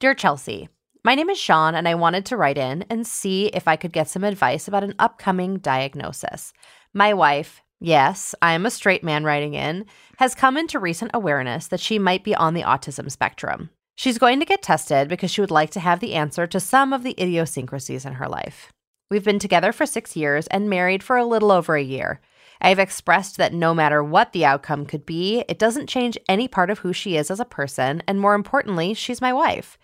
Dear 0.00 0.14
Chelsea, 0.14 0.68
my 1.02 1.14
name 1.14 1.30
is 1.30 1.38
Sean, 1.38 1.74
and 1.74 1.88
I 1.88 1.94
wanted 1.94 2.26
to 2.26 2.36
write 2.36 2.58
in 2.58 2.84
and 2.90 3.06
see 3.06 3.46
if 3.46 3.66
I 3.66 3.76
could 3.76 3.92
get 3.92 4.08
some 4.08 4.22
advice 4.22 4.68
about 4.68 4.84
an 4.84 4.94
upcoming 4.98 5.56
diagnosis. 5.58 6.52
My 6.92 7.14
wife, 7.14 7.62
yes, 7.80 8.34
I 8.42 8.52
am 8.52 8.66
a 8.66 8.70
straight 8.70 9.02
man 9.02 9.24
writing 9.24 9.54
in, 9.54 9.86
has 10.18 10.34
come 10.34 10.58
into 10.58 10.78
recent 10.78 11.10
awareness 11.14 11.68
that 11.68 11.80
she 11.80 11.98
might 11.98 12.22
be 12.22 12.34
on 12.34 12.52
the 12.52 12.62
autism 12.62 13.10
spectrum. 13.10 13.70
She's 14.00 14.16
going 14.16 14.40
to 14.40 14.46
get 14.46 14.62
tested 14.62 15.08
because 15.10 15.30
she 15.30 15.42
would 15.42 15.50
like 15.50 15.68
to 15.72 15.78
have 15.78 16.00
the 16.00 16.14
answer 16.14 16.46
to 16.46 16.58
some 16.58 16.94
of 16.94 17.02
the 17.02 17.14
idiosyncrasies 17.20 18.06
in 18.06 18.14
her 18.14 18.30
life. 18.30 18.72
We've 19.10 19.22
been 19.22 19.38
together 19.38 19.72
for 19.72 19.84
six 19.84 20.16
years 20.16 20.46
and 20.46 20.70
married 20.70 21.02
for 21.02 21.18
a 21.18 21.26
little 21.26 21.52
over 21.52 21.76
a 21.76 21.82
year. 21.82 22.22
I 22.62 22.70
have 22.70 22.78
expressed 22.78 23.36
that 23.36 23.52
no 23.52 23.74
matter 23.74 24.02
what 24.02 24.32
the 24.32 24.46
outcome 24.46 24.86
could 24.86 25.04
be, 25.04 25.44
it 25.50 25.58
doesn't 25.58 25.86
change 25.86 26.16
any 26.30 26.48
part 26.48 26.70
of 26.70 26.78
who 26.78 26.94
she 26.94 27.18
is 27.18 27.30
as 27.30 27.40
a 27.40 27.44
person, 27.44 28.02
and 28.08 28.18
more 28.18 28.34
importantly, 28.34 28.94
she's 28.94 29.20
my 29.20 29.34
wife. 29.34 29.76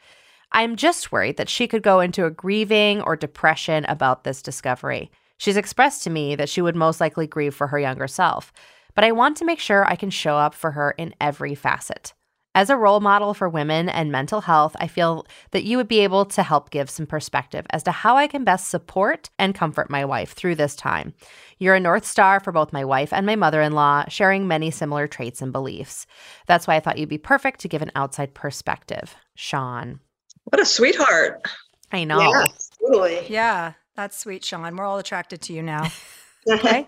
I'm 0.50 0.76
just 0.76 1.12
worried 1.12 1.36
that 1.36 1.50
she 1.50 1.68
could 1.68 1.82
go 1.82 2.00
into 2.00 2.24
a 2.24 2.30
grieving 2.30 3.02
or 3.02 3.16
depression 3.16 3.84
about 3.84 4.24
this 4.24 4.40
discovery. 4.40 5.10
She's 5.36 5.58
expressed 5.58 6.04
to 6.04 6.10
me 6.10 6.36
that 6.36 6.48
she 6.48 6.62
would 6.62 6.74
most 6.74 7.02
likely 7.02 7.26
grieve 7.26 7.54
for 7.54 7.66
her 7.66 7.78
younger 7.78 8.08
self, 8.08 8.50
but 8.94 9.04
I 9.04 9.12
want 9.12 9.36
to 9.36 9.44
make 9.44 9.60
sure 9.60 9.86
I 9.86 9.94
can 9.94 10.08
show 10.08 10.38
up 10.38 10.54
for 10.54 10.70
her 10.70 10.92
in 10.92 11.14
every 11.20 11.54
facet. 11.54 12.14
As 12.56 12.70
a 12.70 12.76
role 12.76 13.00
model 13.00 13.34
for 13.34 13.50
women 13.50 13.90
and 13.90 14.10
mental 14.10 14.40
health, 14.40 14.74
I 14.80 14.86
feel 14.88 15.26
that 15.50 15.64
you 15.64 15.76
would 15.76 15.88
be 15.88 16.00
able 16.00 16.24
to 16.24 16.42
help 16.42 16.70
give 16.70 16.88
some 16.88 17.04
perspective 17.04 17.66
as 17.68 17.82
to 17.82 17.90
how 17.90 18.16
I 18.16 18.26
can 18.26 18.44
best 18.44 18.68
support 18.68 19.28
and 19.38 19.54
comfort 19.54 19.90
my 19.90 20.06
wife 20.06 20.32
through 20.32 20.54
this 20.54 20.74
time. 20.74 21.12
You're 21.58 21.74
a 21.74 21.80
North 21.80 22.06
Star 22.06 22.40
for 22.40 22.52
both 22.52 22.72
my 22.72 22.82
wife 22.82 23.12
and 23.12 23.26
my 23.26 23.36
mother 23.36 23.60
in 23.60 23.72
law, 23.72 24.06
sharing 24.08 24.48
many 24.48 24.70
similar 24.70 25.06
traits 25.06 25.42
and 25.42 25.52
beliefs. 25.52 26.06
That's 26.46 26.66
why 26.66 26.76
I 26.76 26.80
thought 26.80 26.96
you'd 26.96 27.10
be 27.10 27.18
perfect 27.18 27.60
to 27.60 27.68
give 27.68 27.82
an 27.82 27.92
outside 27.94 28.32
perspective. 28.32 29.14
Sean. 29.34 30.00
What 30.44 30.58
a 30.58 30.64
sweetheart. 30.64 31.46
I 31.92 32.04
know. 32.04 32.20
Yes, 32.20 32.70
totally. 32.80 33.26
Yeah, 33.28 33.74
that's 33.96 34.16
sweet, 34.16 34.42
Sean. 34.42 34.74
We're 34.74 34.86
all 34.86 34.96
attracted 34.96 35.42
to 35.42 35.52
you 35.52 35.62
now. 35.62 35.90
Okay. 36.48 36.86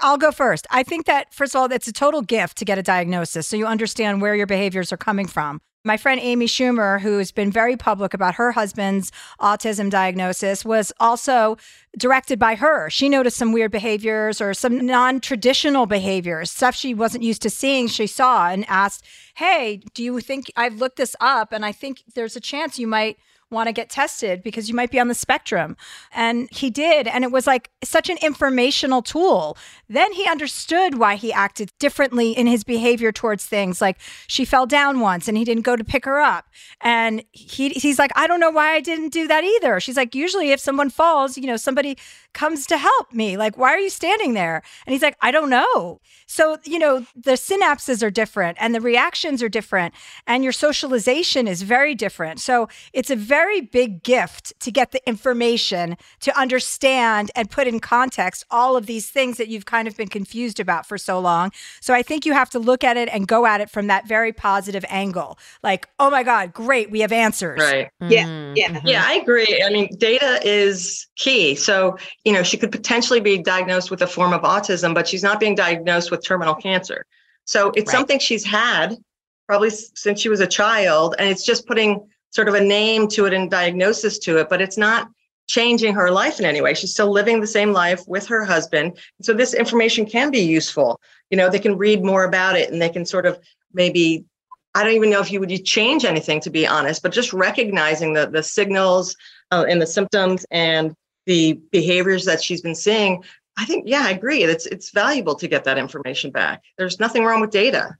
I'll 0.00 0.18
go 0.18 0.30
first. 0.30 0.66
I 0.70 0.82
think 0.82 1.06
that, 1.06 1.34
first 1.34 1.54
of 1.54 1.60
all, 1.60 1.72
it's 1.72 1.88
a 1.88 1.92
total 1.92 2.22
gift 2.22 2.56
to 2.58 2.64
get 2.64 2.78
a 2.78 2.82
diagnosis 2.82 3.48
so 3.48 3.56
you 3.56 3.66
understand 3.66 4.22
where 4.22 4.34
your 4.34 4.46
behaviors 4.46 4.92
are 4.92 4.96
coming 4.96 5.26
from. 5.26 5.60
My 5.84 5.96
friend 5.96 6.20
Amy 6.20 6.46
Schumer, 6.46 7.00
who's 7.00 7.30
been 7.30 7.50
very 7.50 7.76
public 7.76 8.12
about 8.12 8.34
her 8.34 8.52
husband's 8.52 9.10
autism 9.40 9.88
diagnosis, 9.90 10.64
was 10.64 10.92
also 11.00 11.56
directed 11.96 12.38
by 12.38 12.56
her. 12.56 12.90
She 12.90 13.08
noticed 13.08 13.36
some 13.36 13.52
weird 13.52 13.70
behaviors 13.70 14.40
or 14.40 14.54
some 14.54 14.84
non 14.84 15.20
traditional 15.20 15.86
behaviors, 15.86 16.50
stuff 16.50 16.74
she 16.74 16.94
wasn't 16.94 17.24
used 17.24 17.42
to 17.42 17.50
seeing, 17.50 17.86
she 17.86 18.06
saw 18.06 18.48
and 18.48 18.64
asked, 18.68 19.04
Hey, 19.36 19.80
do 19.94 20.02
you 20.02 20.20
think 20.20 20.50
I've 20.56 20.74
looked 20.74 20.96
this 20.96 21.14
up? 21.20 21.52
And 21.52 21.64
I 21.64 21.72
think 21.72 22.02
there's 22.14 22.36
a 22.36 22.40
chance 22.40 22.78
you 22.78 22.88
might 22.88 23.16
want 23.50 23.66
to 23.66 23.72
get 23.72 23.88
tested 23.88 24.42
because 24.42 24.68
you 24.68 24.74
might 24.74 24.90
be 24.90 25.00
on 25.00 25.08
the 25.08 25.14
spectrum. 25.14 25.76
And 26.12 26.48
he 26.50 26.70
did. 26.70 27.06
And 27.06 27.24
it 27.24 27.32
was 27.32 27.46
like 27.46 27.70
such 27.82 28.10
an 28.10 28.18
informational 28.20 29.02
tool. 29.02 29.56
Then 29.88 30.12
he 30.12 30.26
understood 30.26 30.98
why 30.98 31.16
he 31.16 31.32
acted 31.32 31.72
differently 31.78 32.32
in 32.32 32.46
his 32.46 32.64
behavior 32.64 33.10
towards 33.10 33.46
things. 33.46 33.80
Like 33.80 33.98
she 34.26 34.44
fell 34.44 34.66
down 34.66 35.00
once 35.00 35.28
and 35.28 35.36
he 35.36 35.44
didn't 35.44 35.62
go 35.62 35.76
to 35.76 35.84
pick 35.84 36.04
her 36.04 36.20
up. 36.20 36.46
And 36.82 37.24
he, 37.32 37.70
he's 37.70 37.98
like, 37.98 38.12
I 38.16 38.26
don't 38.26 38.40
know 38.40 38.50
why 38.50 38.74
I 38.74 38.80
didn't 38.80 39.12
do 39.12 39.26
that 39.28 39.44
either. 39.44 39.80
She's 39.80 39.96
like, 39.96 40.14
usually 40.14 40.50
if 40.50 40.60
someone 40.60 40.90
falls, 40.90 41.38
you 41.38 41.46
know, 41.46 41.56
somebody 41.56 41.96
comes 42.38 42.66
to 42.68 42.78
help 42.78 43.12
me. 43.12 43.36
Like, 43.36 43.58
why 43.58 43.70
are 43.70 43.80
you 43.80 43.90
standing 43.90 44.34
there? 44.34 44.62
And 44.86 44.92
he's 44.92 45.02
like, 45.02 45.16
I 45.20 45.32
don't 45.32 45.50
know. 45.50 46.00
So, 46.26 46.56
you 46.64 46.78
know, 46.78 47.04
the 47.16 47.32
synapses 47.32 48.00
are 48.00 48.10
different 48.12 48.56
and 48.60 48.72
the 48.72 48.80
reactions 48.80 49.42
are 49.42 49.48
different 49.48 49.92
and 50.24 50.44
your 50.44 50.52
socialization 50.52 51.48
is 51.48 51.62
very 51.62 51.96
different. 51.96 52.38
So 52.38 52.68
it's 52.92 53.10
a 53.10 53.16
very 53.16 53.60
big 53.60 54.04
gift 54.04 54.52
to 54.60 54.70
get 54.70 54.92
the 54.92 55.02
information 55.08 55.96
to 56.20 56.38
understand 56.38 57.32
and 57.34 57.50
put 57.50 57.66
in 57.66 57.80
context 57.80 58.44
all 58.52 58.76
of 58.76 58.86
these 58.86 59.10
things 59.10 59.36
that 59.38 59.48
you've 59.48 59.66
kind 59.66 59.88
of 59.88 59.96
been 59.96 60.08
confused 60.08 60.60
about 60.60 60.86
for 60.86 60.96
so 60.96 61.18
long. 61.18 61.50
So 61.80 61.92
I 61.92 62.02
think 62.02 62.24
you 62.24 62.34
have 62.34 62.50
to 62.50 62.60
look 62.60 62.84
at 62.84 62.96
it 62.96 63.08
and 63.08 63.26
go 63.26 63.46
at 63.46 63.60
it 63.60 63.68
from 63.68 63.88
that 63.88 64.06
very 64.06 64.32
positive 64.32 64.84
angle. 64.88 65.38
Like, 65.64 65.88
oh 65.98 66.08
my 66.08 66.22
God, 66.22 66.52
great, 66.52 66.88
we 66.90 67.00
have 67.00 67.10
answers. 67.10 67.58
Right. 67.58 67.90
Yeah, 68.00 68.26
Mhm, 68.26 68.56
yeah. 68.56 68.68
mhm. 68.68 68.82
Yeah, 68.84 69.02
I 69.04 69.14
agree. 69.14 69.60
I 69.66 69.70
mean, 69.70 69.88
data 69.98 70.40
is 70.44 71.08
key. 71.16 71.56
So, 71.56 71.96
you 72.28 72.34
know, 72.34 72.42
she 72.42 72.58
could 72.58 72.70
potentially 72.70 73.20
be 73.20 73.38
diagnosed 73.38 73.90
with 73.90 74.02
a 74.02 74.06
form 74.06 74.34
of 74.34 74.42
autism, 74.42 74.92
but 74.92 75.08
she's 75.08 75.22
not 75.22 75.40
being 75.40 75.54
diagnosed 75.54 76.10
with 76.10 76.22
terminal 76.22 76.54
cancer. 76.54 77.06
So 77.46 77.70
it's 77.74 77.88
Right. 77.88 77.96
something 77.96 78.18
she's 78.18 78.44
had 78.44 78.98
probably 79.46 79.70
since 79.70 80.20
she 80.20 80.28
was 80.28 80.40
a 80.40 80.46
child, 80.46 81.14
and 81.18 81.26
it's 81.30 81.42
just 81.42 81.66
putting 81.66 82.06
sort 82.28 82.48
of 82.48 82.54
a 82.54 82.60
name 82.60 83.08
to 83.08 83.24
it 83.24 83.32
and 83.32 83.50
diagnosis 83.50 84.18
to 84.18 84.36
it, 84.36 84.50
but 84.50 84.60
it's 84.60 84.76
not 84.76 85.08
changing 85.46 85.94
her 85.94 86.10
life 86.10 86.38
in 86.38 86.44
any 86.44 86.60
way. 86.60 86.74
She's 86.74 86.92
still 86.92 87.10
living 87.10 87.40
the 87.40 87.46
same 87.46 87.72
life 87.72 88.06
with 88.06 88.26
her 88.26 88.44
husband. 88.44 88.98
So 89.22 89.32
this 89.32 89.54
information 89.54 90.04
can 90.04 90.30
be 90.30 90.40
useful. 90.40 91.00
You 91.30 91.38
know, 91.38 91.48
they 91.48 91.58
can 91.58 91.78
read 91.78 92.04
more 92.04 92.24
about 92.24 92.56
it 92.56 92.70
and 92.70 92.82
they 92.82 92.90
can 92.90 93.06
sort 93.06 93.24
of 93.24 93.38
maybe 93.72 94.26
I 94.74 94.84
don't 94.84 94.92
even 94.92 95.08
know 95.08 95.22
if 95.22 95.32
you 95.32 95.40
would 95.40 95.64
change 95.64 96.04
anything 96.04 96.42
to 96.42 96.50
be 96.50 96.66
honest, 96.66 97.02
but 97.02 97.12
just 97.12 97.32
recognizing 97.32 98.12
the 98.12 98.26
the 98.26 98.42
signals 98.42 99.16
uh, 99.50 99.64
and 99.66 99.80
the 99.80 99.86
symptoms 99.86 100.44
and 100.50 100.94
the 101.28 101.52
behaviors 101.70 102.24
that 102.24 102.42
she's 102.42 102.62
been 102.62 102.74
seeing. 102.74 103.22
I 103.58 103.66
think, 103.66 103.84
yeah, 103.86 104.02
I 104.04 104.10
agree. 104.10 104.42
It's 104.42 104.66
it's 104.66 104.90
valuable 104.90 105.34
to 105.36 105.46
get 105.46 105.64
that 105.64 105.78
information 105.78 106.30
back. 106.30 106.62
There's 106.78 106.98
nothing 106.98 107.24
wrong 107.24 107.40
with 107.40 107.50
data. 107.50 107.96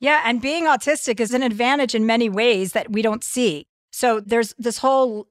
Yeah, 0.00 0.22
and 0.24 0.40
being 0.40 0.64
autistic 0.64 1.20
is 1.20 1.34
an 1.34 1.42
advantage 1.42 1.94
in 1.94 2.06
many 2.06 2.30
ways 2.30 2.72
that 2.72 2.90
we 2.90 3.02
don't 3.02 3.22
see. 3.22 3.66
So 3.92 4.20
there's 4.20 4.54
this 4.58 4.78
whole 4.78 5.28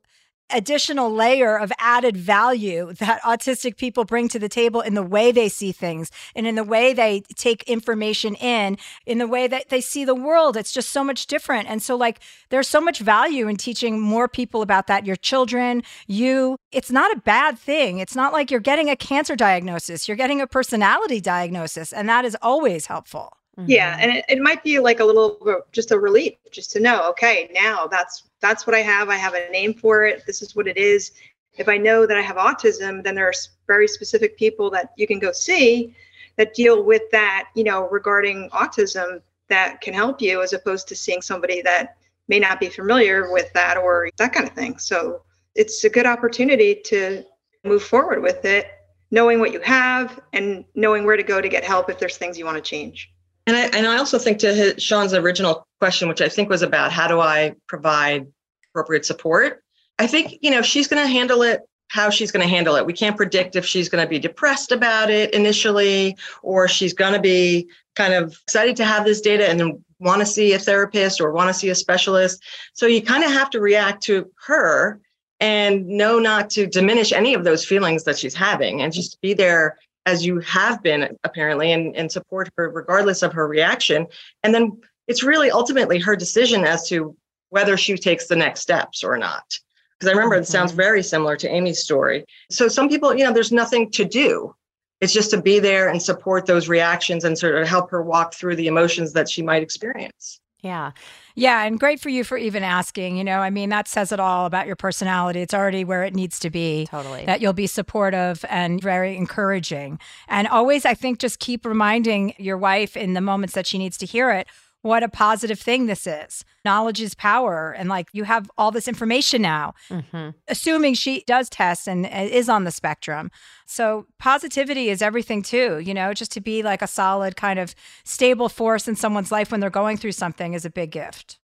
additional 0.52 1.12
layer 1.12 1.58
of 1.58 1.72
added 1.80 2.18
value 2.18 2.94
that 2.94 3.22
autistic 3.24 3.78
people 3.78 4.06
bring 4.06 4.28
to 4.30 4.40
the 4.40 4.50
table 4.50 4.82
in 4.82 4.94
the 4.94 5.04
way 5.04 5.32
they 5.32 5.50
see 5.50 5.72
things 5.72 6.12
and 6.36 6.48
in 6.48 6.56
the 6.56 6.64
way 6.64 6.94
they 6.94 7.22
take 7.36 7.64
information 7.64 8.36
in, 8.36 8.78
in 9.06 9.18
the 9.18 9.28
way 9.28 9.48
that 9.48 9.70
they 9.70 9.82
see 9.82 10.06
the 10.06 10.16
world. 10.16 10.58
It's 10.58 10.72
just 10.72 10.90
so 10.90 11.04
much 11.04 11.28
different. 11.28 11.70
And 11.70 11.82
so, 11.82 11.96
like, 11.96 12.20
there's 12.50 12.68
so 12.68 12.82
much 12.82 13.00
value 13.00 13.48
in 13.48 13.58
teaching 13.58 14.00
more 14.00 14.28
people 14.28 14.62
about 14.62 14.88
that. 14.88 15.06
Your 15.06 15.16
children, 15.16 15.84
you, 16.08 16.58
it's 16.72 16.92
not 16.92 17.16
a 17.16 17.20
bad 17.22 17.58
thing. 17.58 18.00
It's 18.00 18.16
not 18.16 18.34
like 18.34 18.52
you're 18.52 18.60
getting 18.60 18.90
a 18.90 18.96
cancer 18.96 19.36
diagnosis, 19.36 20.08
you're 20.08 20.18
getting 20.18 20.42
a 20.42 20.48
personality 20.48 21.22
diagnosis, 21.22 21.94
and 21.94 22.08
that 22.10 22.26
is 22.26 22.38
always 22.42 22.88
helpful. 22.88 23.39
Yeah, 23.66 23.98
Mhm. 23.98 24.04
and 24.04 24.12
it, 24.18 24.26
it 24.30 24.40
might 24.42 24.64
be 24.64 24.80
like 24.80 25.00
a 25.00 25.06
little 25.06 25.64
just 25.72 25.92
a 25.92 26.00
relief 26.00 26.36
just 26.52 26.72
to 26.72 26.80
know, 26.80 27.10
okay, 27.10 27.50
now 27.54 27.88
that's 27.88 28.24
that's 28.40 28.66
what 28.66 28.76
I 28.76 28.82
have. 28.82 29.10
I 29.10 29.16
have 29.16 29.34
a 29.34 29.50
name 29.50 29.74
for 29.74 30.06
it. 30.06 30.26
This 30.26 30.42
is 30.42 30.56
what 30.56 30.68
it 30.68 30.78
is. 30.78 31.12
If 31.58 31.68
I 31.68 31.78
know 31.78 32.06
that 32.06 32.18
I 32.18 32.22
have 32.22 32.38
autism, 32.38 33.04
then 33.04 33.16
there 33.16 33.28
are 33.28 33.34
very 33.68 33.88
specific 33.88 34.38
people 34.38 34.70
that 34.72 34.92
you 34.96 35.08
can 35.08 35.20
go 35.20 35.32
see 35.32 35.94
that 36.38 36.54
deal 36.54 36.84
with 36.84 37.02
that, 37.12 37.50
you 37.56 37.64
know, 37.66 37.90
regarding 37.90 38.50
autism 38.52 39.22
that 39.50 39.82
can 39.82 39.94
help 39.94 40.22
you 40.22 40.42
as 40.42 40.54
opposed 40.54 40.88
to 40.88 40.96
seeing 40.96 41.22
somebody 41.22 41.62
that 41.62 41.98
may 42.30 42.40
not 42.40 42.60
be 42.60 42.70
familiar 42.70 43.32
with 43.32 43.52
that 43.54 43.76
or 43.78 44.10
that 44.18 44.32
kind 44.34 44.48
of 44.48 44.54
thing. 44.54 44.78
So 44.78 45.22
it's 45.56 45.84
a 45.84 45.90
good 45.90 46.06
opportunity 46.06 46.76
to 46.86 47.26
move 47.66 47.84
forward 47.84 48.22
with 48.22 48.46
it, 48.46 48.68
knowing 49.12 49.40
what 49.40 49.52
you 49.52 49.60
have 49.62 50.20
and 50.34 50.64
knowing 50.76 51.06
where 51.06 51.18
to 51.18 51.24
go 51.24 51.42
to 51.42 51.50
get 51.50 51.64
help 51.66 51.90
if 51.90 52.00
there's 52.00 52.18
things 52.18 52.38
you 52.38 52.46
want 52.46 52.56
to 52.56 52.62
change. 52.62 53.12
And 53.50 53.58
I, 53.58 53.62
and 53.76 53.88
I 53.88 53.98
also 53.98 54.20
think 54.20 54.38
to 54.40 54.54
his, 54.54 54.84
Sean's 54.84 55.12
original 55.12 55.66
question, 55.80 56.08
which 56.08 56.22
I 56.22 56.30
think 56.30 56.50
was 56.50 56.62
about 56.62 56.92
how 56.92 57.08
do 57.08 57.20
I 57.20 57.56
provide 57.68 58.28
appropriate 58.72 59.08
support? 59.08 59.64
I 59.98 60.06
think, 60.06 60.38
you 60.42 60.52
know, 60.52 60.62
she's 60.62 60.88
going 60.88 61.02
to 61.02 61.12
handle 61.12 61.42
it 61.42 61.62
how 61.88 62.12
she's 62.12 62.32
going 62.32 62.48
to 62.48 62.48
handle 62.48 62.76
it. 62.76 62.86
We 62.86 62.94
can't 62.94 63.18
predict 63.18 63.56
if 63.56 63.66
she's 63.66 63.90
going 63.90 64.06
to 64.06 64.08
be 64.08 64.20
depressed 64.20 64.72
about 64.72 65.10
it 65.10 65.34
initially, 65.34 66.16
or 66.44 66.68
she's 66.68 66.94
going 66.94 67.14
to 67.14 67.20
be 67.20 67.68
kind 67.96 68.14
of 68.14 68.40
excited 68.44 68.76
to 68.76 68.86
have 68.86 69.04
this 69.04 69.20
data 69.20 69.50
and 69.50 69.84
want 69.98 70.20
to 70.20 70.28
see 70.28 70.54
a 70.54 70.60
therapist 70.60 71.20
or 71.20 71.32
want 71.32 71.48
to 71.50 71.54
see 71.56 71.70
a 71.70 71.76
specialist. 71.76 72.44
So 72.74 72.86
you 72.86 73.02
kind 73.02 73.24
of 73.24 73.32
have 73.32 73.50
to 73.50 73.60
react 73.60 74.04
to 74.04 74.32
her 74.46 75.02
and 75.40 75.88
know 75.88 76.20
not 76.20 76.52
to 76.52 76.68
diminish 76.68 77.12
any 77.12 77.34
of 77.34 77.46
those 77.46 77.66
feelings 77.66 78.04
that 78.04 78.20
she's 78.20 78.36
having 78.36 78.84
and 78.84 78.94
just 78.94 79.20
be 79.22 79.34
there 79.34 79.80
as 80.06 80.26
you 80.26 80.40
have 80.40 80.82
been 80.82 81.16
apparently 81.24 81.72
and, 81.72 81.96
and 81.96 82.12
support 82.12 82.50
her 82.58 82.70
regardless 82.70 83.22
of 83.22 83.34
her 83.34 83.48
reaction 83.48 84.08
and 84.44 84.54
then 84.54 84.80
it's 85.08 85.24
really 85.24 85.52
ultimately 85.52 86.00
her 86.00 86.16
decision 86.16 86.64
as 86.66 86.88
to 86.88 87.16
whether 87.50 87.78
she 87.78 87.96
takes 87.98 88.28
the 88.28 88.36
next 88.36 88.62
steps 88.62 89.04
or 89.04 89.18
not 89.18 89.60
because 90.00 90.12
i 90.12 90.16
remember 90.16 90.36
it 90.36 90.48
sounds 90.48 90.72
Mhm. 90.72 90.78
very 90.78 91.04
similar 91.04 91.36
to 91.36 91.50
amy's 91.50 91.84
story 91.84 92.26
so 92.50 92.68
some 92.68 92.90
people 92.90 93.16
you 93.16 93.24
know 93.24 93.34
there's 93.34 93.52
nothing 93.52 93.92
to 93.92 94.06
do 94.06 94.56
It's 95.02 95.14
just 95.14 95.32
to 95.32 95.42
be 95.42 95.60
there 95.60 95.88
and 95.90 96.02
support 96.02 96.46
those 96.46 96.68
reactions 96.68 97.24
and 97.24 97.38
sort 97.38 97.56
of 97.56 97.68
help 97.68 97.90
her 97.92 98.02
walk 98.04 98.34
through 98.34 98.58
the 98.58 98.68
emotions 98.68 99.14
that 99.14 99.30
she 99.30 99.42
might 99.42 99.64
experience. 99.64 100.42
Yeah. 100.62 100.92
Yeah, 101.40 101.64
and 101.64 101.80
great 101.80 102.00
for 102.00 102.10
you 102.10 102.24
for 102.24 102.38
even 102.38 102.64
asking. 102.64 103.18
You 103.18 103.24
know, 103.24 103.40
I 103.40 103.50
mean, 103.50 103.70
that 103.70 103.88
says 103.88 104.12
it 104.12 104.20
all 104.20 104.46
about 104.46 104.68
your 104.68 104.76
personality. 104.76 105.42
It's 105.42 105.54
already 105.54 105.84
where 105.84 106.04
it 106.04 106.14
needs 106.14 106.40
to 106.40 106.50
be. 106.50 106.88
Totally. 106.90 107.26
That 107.26 107.42
you'll 107.42 107.54
be 107.54 107.68
supportive 107.68 108.44
and 108.50 108.82
very 108.82 109.16
encouraging. 109.16 110.00
And 110.28 110.48
always, 110.48 110.86
I 110.86 110.94
think, 110.94 111.20
just 111.20 111.40
keep 111.40 111.66
reminding 111.66 112.34
your 112.38 112.58
wife 112.58 112.98
in 112.98 113.14
the 113.14 113.22
moments 113.22 113.54
that 113.56 113.66
she 113.66 113.78
needs 113.78 113.98
to 114.00 114.06
hear 114.06 114.32
it 114.32 114.48
what 114.82 115.04
a 115.04 115.10
positive 115.10 115.60
thing 115.60 115.86
this 115.88 116.08
is. 116.08 116.46
Knowledge 116.64 117.02
is 117.02 117.14
power. 117.14 117.72
And 117.72 117.90
like 117.90 118.08
you 118.14 118.24
have 118.24 118.50
all 118.58 118.72
this 118.72 118.88
information 118.88 119.42
now, 119.42 119.74
Mm-hmm. 119.90 120.30
assuming 120.48 120.94
she 120.94 121.24
does 121.28 121.50
test 121.50 121.88
and 121.88 122.06
is 122.08 122.48
on 122.48 122.64
the 122.64 122.72
spectrum. 122.72 123.30
So 123.66 124.06
positivity 124.20 124.90
is 124.90 125.02
everything 125.02 125.42
too, 125.44 125.80
you 125.80 125.94
know, 125.94 126.14
just 126.14 126.32
to 126.34 126.42
be 126.42 126.64
like 126.64 126.82
a 126.82 126.88
solid 126.88 127.36
kind 127.36 127.60
of 127.60 127.76
stable 128.06 128.48
force 128.50 128.88
in 128.88 128.96
someone's 128.96 129.32
life 129.32 129.52
when 129.52 129.60
they're 129.60 129.70
going 129.70 129.98
through 129.98 130.14
something 130.14 130.54
is 130.54 130.64
a 130.66 130.70
big 130.70 130.92
gift. 130.92 131.40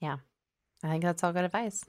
Yeah. 0.00 0.16
I 0.82 0.88
think 0.88 1.02
that's 1.04 1.22
all 1.22 1.32
good 1.32 1.44
advice. 1.44 1.84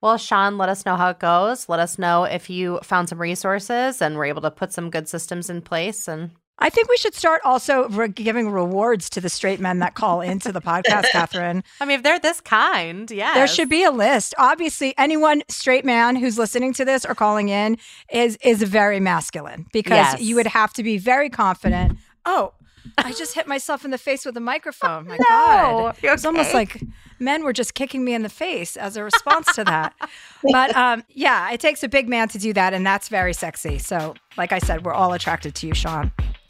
Well, 0.00 0.18
Sean, 0.18 0.58
let 0.58 0.68
us 0.68 0.84
know 0.84 0.96
how 0.96 1.08
it 1.10 1.18
goes. 1.18 1.68
Let 1.68 1.80
us 1.80 1.98
know 1.98 2.24
if 2.24 2.50
you 2.50 2.78
found 2.82 3.08
some 3.08 3.20
resources 3.20 4.02
and 4.02 4.16
were 4.16 4.26
able 4.26 4.42
to 4.42 4.50
put 4.50 4.72
some 4.72 4.90
good 4.90 5.08
systems 5.08 5.48
in 5.48 5.62
place. 5.62 6.06
And 6.06 6.32
I 6.58 6.70
think 6.70 6.88
we 6.88 6.96
should 6.96 7.14
start 7.14 7.40
also 7.44 7.88
re- 7.88 8.08
giving 8.08 8.48
rewards 8.50 9.10
to 9.10 9.20
the 9.20 9.28
straight 9.28 9.58
men 9.60 9.80
that 9.80 9.94
call 9.94 10.20
into 10.20 10.52
the 10.52 10.60
podcast, 10.60 11.06
Catherine. 11.12 11.64
I 11.80 11.84
mean, 11.84 11.96
if 11.98 12.02
they're 12.04 12.20
this 12.20 12.40
kind, 12.40 13.10
yeah, 13.10 13.34
There 13.34 13.48
should 13.48 13.68
be 13.68 13.82
a 13.82 13.90
list. 13.90 14.34
Obviously, 14.38 14.94
anyone 14.96 15.42
straight 15.48 15.84
man 15.84 16.14
who's 16.16 16.38
listening 16.38 16.72
to 16.74 16.84
this 16.84 17.04
or 17.04 17.14
calling 17.14 17.48
in 17.48 17.76
is 18.10 18.38
is 18.44 18.62
very 18.62 19.00
masculine 19.00 19.66
because 19.72 19.90
Yes. 19.96 20.20
you 20.20 20.36
would 20.36 20.46
have 20.46 20.72
to 20.74 20.82
be 20.84 20.96
very 20.96 21.28
confident. 21.28 21.98
Oh, 22.24 22.52
I 22.98 23.12
just 23.12 23.34
hit 23.34 23.48
myself 23.48 23.84
in 23.84 23.90
the 23.90 23.98
face 23.98 24.24
with 24.24 24.36
a 24.36 24.40
microphone. 24.40 25.08
My 25.08 25.16
No. 25.18 25.24
God, 25.28 25.96
You 26.02 26.08
it 26.10 26.12
was 26.12 26.24
almost 26.24 26.54
like 26.54 26.80
men 27.18 27.42
were 27.42 27.52
just 27.52 27.74
kicking 27.74 28.04
me 28.04 28.14
in 28.14 28.22
the 28.22 28.28
face 28.28 28.76
as 28.76 28.96
a 28.96 29.02
response 29.02 29.52
to 29.56 29.64
that. 29.64 29.92
but 30.52 30.76
um, 30.76 31.02
yeah, 31.08 31.50
it 31.50 31.58
takes 31.60 31.82
a 31.82 31.88
big 31.88 32.08
man 32.08 32.28
to 32.28 32.38
do 32.38 32.52
that, 32.52 32.72
and 32.74 32.86
that's 32.86 33.08
very 33.08 33.32
sexy. 33.32 33.78
So, 33.78 34.14
like 34.36 34.52
I 34.52 34.58
said, 34.60 34.84
we're 34.84 34.92
all 34.94 35.12
attracted 35.14 35.54
to 35.56 35.66
you, 35.66 35.74
Sean. 35.74 36.12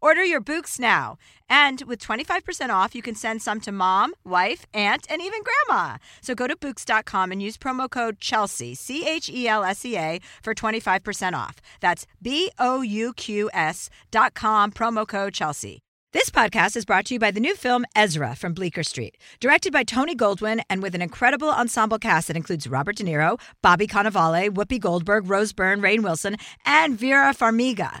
Order 0.00 0.24
your 0.24 0.40
Bouqs 0.40 0.78
now. 0.78 1.18
And 1.48 1.82
with 1.82 2.00
25% 2.00 2.70
off, 2.70 2.94
you 2.94 3.02
can 3.02 3.14
send 3.14 3.42
some 3.42 3.60
to 3.62 3.72
mom, 3.72 4.14
wife, 4.24 4.66
aunt, 4.74 5.06
and 5.10 5.20
even 5.22 5.40
grandma. 5.42 5.96
So 6.20 6.34
go 6.34 6.46
to 6.46 6.56
Bouqs.com 6.56 7.32
and 7.32 7.42
use 7.42 7.56
promo 7.56 7.90
code 7.90 8.20
Chelsea, 8.20 8.74
C 8.74 9.06
H 9.08 9.28
E 9.28 9.48
L 9.48 9.64
S 9.64 9.84
E 9.84 9.96
A, 9.96 10.20
for 10.42 10.54
25% 10.54 11.32
off. 11.34 11.56
That's 11.80 12.06
B 12.22 12.50
O 12.58 12.82
U 12.82 13.12
Q 13.14 13.50
S 13.52 13.90
dot 14.10 14.34
com, 14.34 14.72
promo 14.72 15.06
code 15.06 15.34
Chelsea. 15.34 15.80
This 16.14 16.30
podcast 16.30 16.74
is 16.74 16.86
brought 16.86 17.04
to 17.06 17.14
you 17.14 17.20
by 17.20 17.30
the 17.30 17.38
new 17.38 17.54
film 17.54 17.84
Ezra 17.94 18.34
from 18.34 18.54
Bleecker 18.54 18.82
Street, 18.82 19.18
directed 19.40 19.74
by 19.74 19.84
Tony 19.84 20.16
Goldwyn 20.16 20.62
and 20.70 20.82
with 20.82 20.94
an 20.94 21.02
incredible 21.02 21.50
ensemble 21.50 21.98
cast 21.98 22.28
that 22.28 22.36
includes 22.36 22.66
Robert 22.66 22.96
De 22.96 23.04
Niro, 23.04 23.38
Bobby 23.62 23.86
Cannavale, 23.86 24.48
Whoopi 24.48 24.80
Goldberg, 24.80 25.28
Rose 25.28 25.52
Byrne, 25.52 25.82
Rainn 25.82 26.02
Wilson, 26.02 26.36
and 26.64 26.98
Vera 26.98 27.34
Farmiga. 27.34 28.00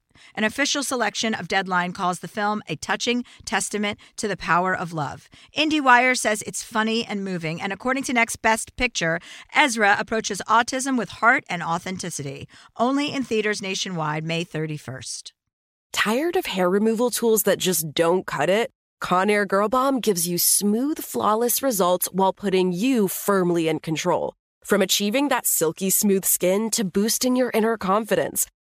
An 0.35 0.43
official 0.43 0.83
selection 0.83 1.33
of 1.33 1.47
Deadline 1.47 1.93
calls 1.93 2.19
the 2.19 2.27
film 2.27 2.61
a 2.67 2.75
touching 2.75 3.23
testament 3.45 3.99
to 4.17 4.27
the 4.27 4.37
power 4.37 4.75
of 4.75 4.93
love. 4.93 5.29
IndieWire 5.57 6.17
says 6.17 6.41
it's 6.43 6.63
funny 6.63 7.05
and 7.05 7.23
moving, 7.23 7.61
and 7.61 7.73
according 7.73 8.03
to 8.03 8.13
Next 8.13 8.37
Best 8.37 8.75
Picture, 8.75 9.19
Ezra 9.55 9.95
approaches 9.99 10.41
autism 10.47 10.97
with 10.97 11.09
heart 11.09 11.43
and 11.49 11.63
authenticity. 11.63 12.47
Only 12.77 13.13
in 13.13 13.23
theaters 13.23 13.61
nationwide, 13.61 14.23
May 14.23 14.45
31st. 14.45 15.31
Tired 15.93 16.35
of 16.35 16.45
hair 16.45 16.69
removal 16.69 17.09
tools 17.09 17.43
that 17.43 17.59
just 17.59 17.93
don't 17.93 18.25
cut 18.25 18.49
it? 18.49 18.71
Conair 19.01 19.47
Girl 19.47 19.67
Bomb 19.67 19.99
gives 19.99 20.27
you 20.27 20.37
smooth, 20.37 20.99
flawless 20.99 21.61
results 21.61 22.07
while 22.13 22.31
putting 22.31 22.71
you 22.71 23.07
firmly 23.07 23.67
in 23.67 23.79
control. 23.79 24.35
From 24.63 24.81
achieving 24.81 25.29
that 25.29 25.47
silky 25.47 25.89
smooth 25.89 26.23
skin 26.23 26.69
to 26.71 26.83
boosting 26.85 27.35
your 27.35 27.49
inner 27.53 27.77
confidence, 27.77 28.45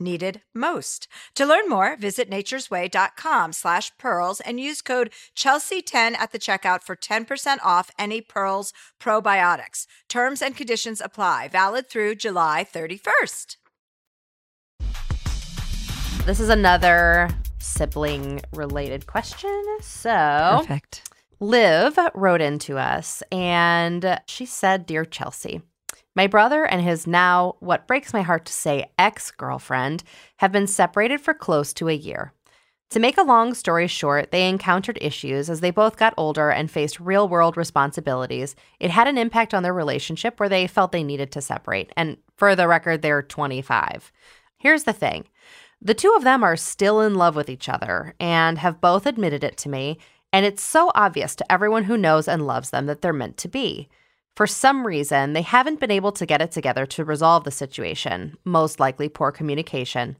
needed 0.00 0.40
most. 0.54 1.06
To 1.34 1.46
learn 1.46 1.68
more, 1.68 1.96
visit 1.96 2.30
nature'sway.com 2.30 3.52
slash 3.52 3.92
pearls 3.98 4.40
and 4.40 4.58
use 4.58 4.82
code 4.82 5.10
Chelsea10 5.36 6.14
at 6.16 6.32
the 6.32 6.38
checkout 6.38 6.82
for 6.82 6.96
10% 6.96 7.58
off 7.62 7.90
any 7.98 8.20
Pearls 8.20 8.72
probiotics. 8.98 9.86
Terms 10.08 10.42
and 10.42 10.56
conditions 10.56 11.00
apply. 11.00 11.48
Valid 11.48 11.88
through 11.88 12.14
July 12.14 12.66
31st. 12.70 13.56
This 16.26 16.38
is 16.38 16.48
another 16.48 17.28
sibling 17.58 18.40
related 18.52 19.06
question. 19.06 19.78
So, 19.80 20.58
Perfect. 20.60 21.08
Liv 21.40 21.98
wrote 22.14 22.42
into 22.42 22.76
us 22.76 23.22
and 23.32 24.20
she 24.26 24.44
said, 24.44 24.84
Dear 24.84 25.04
Chelsea, 25.04 25.62
my 26.20 26.26
brother 26.26 26.66
and 26.66 26.82
his 26.82 27.06
now, 27.06 27.56
what 27.60 27.86
breaks 27.86 28.12
my 28.12 28.20
heart 28.20 28.44
to 28.44 28.52
say, 28.52 28.90
ex 28.98 29.30
girlfriend 29.30 30.02
have 30.36 30.52
been 30.52 30.66
separated 30.66 31.18
for 31.18 31.32
close 31.32 31.72
to 31.72 31.88
a 31.88 31.94
year. 31.94 32.34
To 32.90 33.00
make 33.00 33.16
a 33.16 33.22
long 33.22 33.54
story 33.54 33.86
short, 33.86 34.30
they 34.30 34.46
encountered 34.46 34.98
issues 35.00 35.48
as 35.48 35.60
they 35.60 35.70
both 35.70 35.96
got 35.96 36.12
older 36.18 36.50
and 36.50 36.70
faced 36.70 37.00
real 37.00 37.26
world 37.26 37.56
responsibilities. 37.56 38.54
It 38.78 38.90
had 38.90 39.08
an 39.08 39.16
impact 39.16 39.54
on 39.54 39.62
their 39.62 39.72
relationship 39.72 40.38
where 40.38 40.50
they 40.50 40.66
felt 40.66 40.92
they 40.92 41.02
needed 41.02 41.32
to 41.32 41.40
separate. 41.40 41.90
And 41.96 42.18
for 42.36 42.54
the 42.54 42.68
record, 42.68 43.00
they're 43.00 43.22
25. 43.22 44.12
Here's 44.58 44.84
the 44.84 44.92
thing 44.92 45.24
the 45.80 45.94
two 45.94 46.12
of 46.18 46.22
them 46.22 46.44
are 46.44 46.54
still 46.54 47.00
in 47.00 47.14
love 47.14 47.34
with 47.34 47.48
each 47.48 47.66
other 47.66 48.14
and 48.20 48.58
have 48.58 48.82
both 48.82 49.06
admitted 49.06 49.42
it 49.42 49.56
to 49.56 49.70
me. 49.70 49.96
And 50.34 50.44
it's 50.44 50.62
so 50.62 50.92
obvious 50.94 51.34
to 51.36 51.50
everyone 51.50 51.84
who 51.84 51.96
knows 51.96 52.28
and 52.28 52.46
loves 52.46 52.68
them 52.68 52.84
that 52.84 53.00
they're 53.00 53.14
meant 53.14 53.38
to 53.38 53.48
be. 53.48 53.88
For 54.36 54.46
some 54.46 54.86
reason, 54.86 55.32
they 55.32 55.42
haven't 55.42 55.80
been 55.80 55.90
able 55.90 56.12
to 56.12 56.26
get 56.26 56.40
it 56.40 56.50
together 56.50 56.86
to 56.86 57.04
resolve 57.04 57.44
the 57.44 57.50
situation, 57.50 58.36
most 58.44 58.80
likely 58.80 59.08
poor 59.08 59.32
communication. 59.32 60.16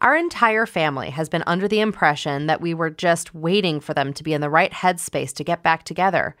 Our 0.00 0.16
entire 0.16 0.66
family 0.66 1.10
has 1.10 1.28
been 1.28 1.42
under 1.46 1.66
the 1.66 1.80
impression 1.80 2.46
that 2.46 2.60
we 2.60 2.72
were 2.74 2.90
just 2.90 3.34
waiting 3.34 3.80
for 3.80 3.94
them 3.94 4.12
to 4.12 4.22
be 4.22 4.32
in 4.32 4.40
the 4.40 4.50
right 4.50 4.70
headspace 4.70 5.32
to 5.34 5.44
get 5.44 5.62
back 5.62 5.82
together. 5.82 6.36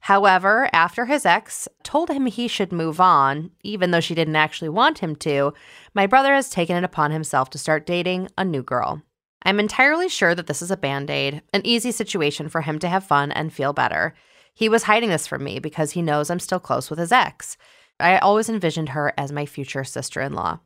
However, 0.00 0.70
after 0.72 1.06
his 1.06 1.26
ex 1.26 1.68
told 1.82 2.08
him 2.08 2.26
he 2.26 2.48
should 2.48 2.72
move 2.72 3.00
on, 3.00 3.50
even 3.62 3.90
though 3.90 4.00
she 4.00 4.14
didn't 4.14 4.36
actually 4.36 4.70
want 4.70 5.00
him 5.00 5.16
to, 5.16 5.52
my 5.92 6.06
brother 6.06 6.34
has 6.34 6.48
taken 6.48 6.76
it 6.76 6.84
upon 6.84 7.10
himself 7.10 7.50
to 7.50 7.58
start 7.58 7.84
dating 7.84 8.28
a 8.38 8.44
new 8.44 8.62
girl. 8.62 9.02
I'm 9.42 9.60
entirely 9.60 10.08
sure 10.08 10.34
that 10.34 10.46
this 10.46 10.62
is 10.62 10.70
a 10.70 10.76
band 10.76 11.10
aid, 11.10 11.42
an 11.52 11.62
easy 11.64 11.90
situation 11.90 12.48
for 12.48 12.62
him 12.62 12.78
to 12.78 12.88
have 12.88 13.04
fun 13.04 13.32
and 13.32 13.52
feel 13.52 13.72
better. 13.72 14.14
He 14.54 14.68
was 14.68 14.84
hiding 14.84 15.10
this 15.10 15.26
from 15.26 15.44
me 15.44 15.58
because 15.58 15.92
he 15.92 16.02
knows 16.02 16.30
I'm 16.30 16.40
still 16.40 16.60
close 16.60 16.90
with 16.90 16.98
his 16.98 17.12
ex. 17.12 17.56
I 17.98 18.18
always 18.18 18.48
envisioned 18.48 18.90
her 18.90 19.12
as 19.16 19.32
my 19.32 19.46
future 19.46 19.84
sister 19.84 20.20
in 20.20 20.32
law. 20.32 20.60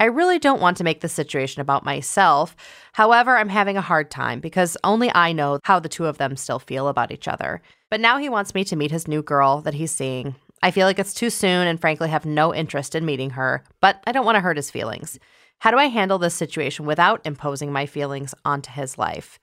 I 0.00 0.04
really 0.04 0.38
don't 0.38 0.60
want 0.60 0.76
to 0.76 0.84
make 0.84 1.00
the 1.00 1.08
situation 1.08 1.60
about 1.60 1.84
myself. 1.84 2.54
However, 2.92 3.36
I'm 3.36 3.48
having 3.48 3.76
a 3.76 3.82
hard 3.82 4.12
time 4.12 4.38
because 4.38 4.76
only 4.84 5.12
I 5.12 5.32
know 5.32 5.58
how 5.64 5.80
the 5.80 5.88
two 5.88 6.06
of 6.06 6.18
them 6.18 6.36
still 6.36 6.60
feel 6.60 6.86
about 6.86 7.10
each 7.10 7.26
other. 7.26 7.62
But 7.90 8.00
now 8.00 8.18
he 8.18 8.28
wants 8.28 8.54
me 8.54 8.62
to 8.64 8.76
meet 8.76 8.92
his 8.92 9.08
new 9.08 9.22
girl 9.22 9.60
that 9.62 9.74
he's 9.74 9.90
seeing. 9.90 10.36
I 10.62 10.70
feel 10.70 10.86
like 10.86 11.00
it's 11.00 11.14
too 11.14 11.30
soon 11.30 11.66
and 11.66 11.80
frankly 11.80 12.08
have 12.10 12.24
no 12.24 12.54
interest 12.54 12.94
in 12.94 13.06
meeting 13.06 13.30
her, 13.30 13.64
but 13.80 14.00
I 14.06 14.12
don't 14.12 14.24
want 14.24 14.36
to 14.36 14.40
hurt 14.40 14.56
his 14.56 14.70
feelings. 14.70 15.18
How 15.60 15.72
do 15.72 15.78
I 15.78 15.86
handle 15.86 16.18
this 16.18 16.34
situation 16.34 16.86
without 16.86 17.20
imposing 17.24 17.72
my 17.72 17.86
feelings 17.86 18.34
onto 18.44 18.70
his 18.70 18.98
life? 18.98 19.40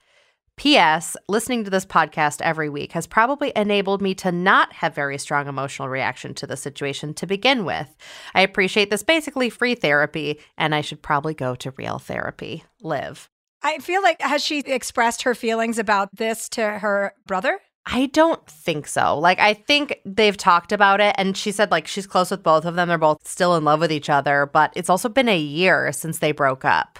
P.S. 0.56 1.18
Listening 1.28 1.64
to 1.64 1.70
this 1.70 1.84
podcast 1.84 2.40
every 2.40 2.70
week 2.70 2.92
has 2.92 3.06
probably 3.06 3.52
enabled 3.54 4.00
me 4.00 4.14
to 4.14 4.32
not 4.32 4.72
have 4.72 4.94
very 4.94 5.18
strong 5.18 5.48
emotional 5.48 5.88
reaction 5.88 6.32
to 6.32 6.46
the 6.46 6.56
situation 6.56 7.12
to 7.12 7.26
begin 7.26 7.66
with. 7.66 7.94
I 8.34 8.40
appreciate 8.40 8.88
this 8.88 9.02
basically 9.02 9.50
free 9.50 9.74
therapy, 9.74 10.40
and 10.56 10.74
I 10.74 10.80
should 10.80 11.02
probably 11.02 11.34
go 11.34 11.54
to 11.56 11.72
real 11.72 11.98
therapy. 11.98 12.64
Liv. 12.80 13.28
I 13.62 13.78
feel 13.78 14.02
like, 14.02 14.22
has 14.22 14.42
she 14.42 14.60
expressed 14.60 15.22
her 15.22 15.34
feelings 15.34 15.78
about 15.78 16.08
this 16.16 16.48
to 16.50 16.62
her 16.62 17.12
brother? 17.26 17.60
I 17.84 18.06
don't 18.06 18.44
think 18.46 18.88
so. 18.88 19.18
Like, 19.18 19.38
I 19.38 19.52
think 19.52 20.00
they've 20.06 20.36
talked 20.36 20.72
about 20.72 21.02
it, 21.02 21.14
and 21.18 21.36
she 21.36 21.52
said, 21.52 21.70
like, 21.70 21.86
she's 21.86 22.06
close 22.06 22.30
with 22.30 22.42
both 22.42 22.64
of 22.64 22.76
them. 22.76 22.88
They're 22.88 22.98
both 22.98 23.26
still 23.28 23.56
in 23.56 23.64
love 23.64 23.80
with 23.80 23.92
each 23.92 24.08
other, 24.08 24.48
but 24.50 24.72
it's 24.74 24.90
also 24.90 25.10
been 25.10 25.28
a 25.28 25.38
year 25.38 25.92
since 25.92 26.18
they 26.18 26.32
broke 26.32 26.64
up. 26.64 26.98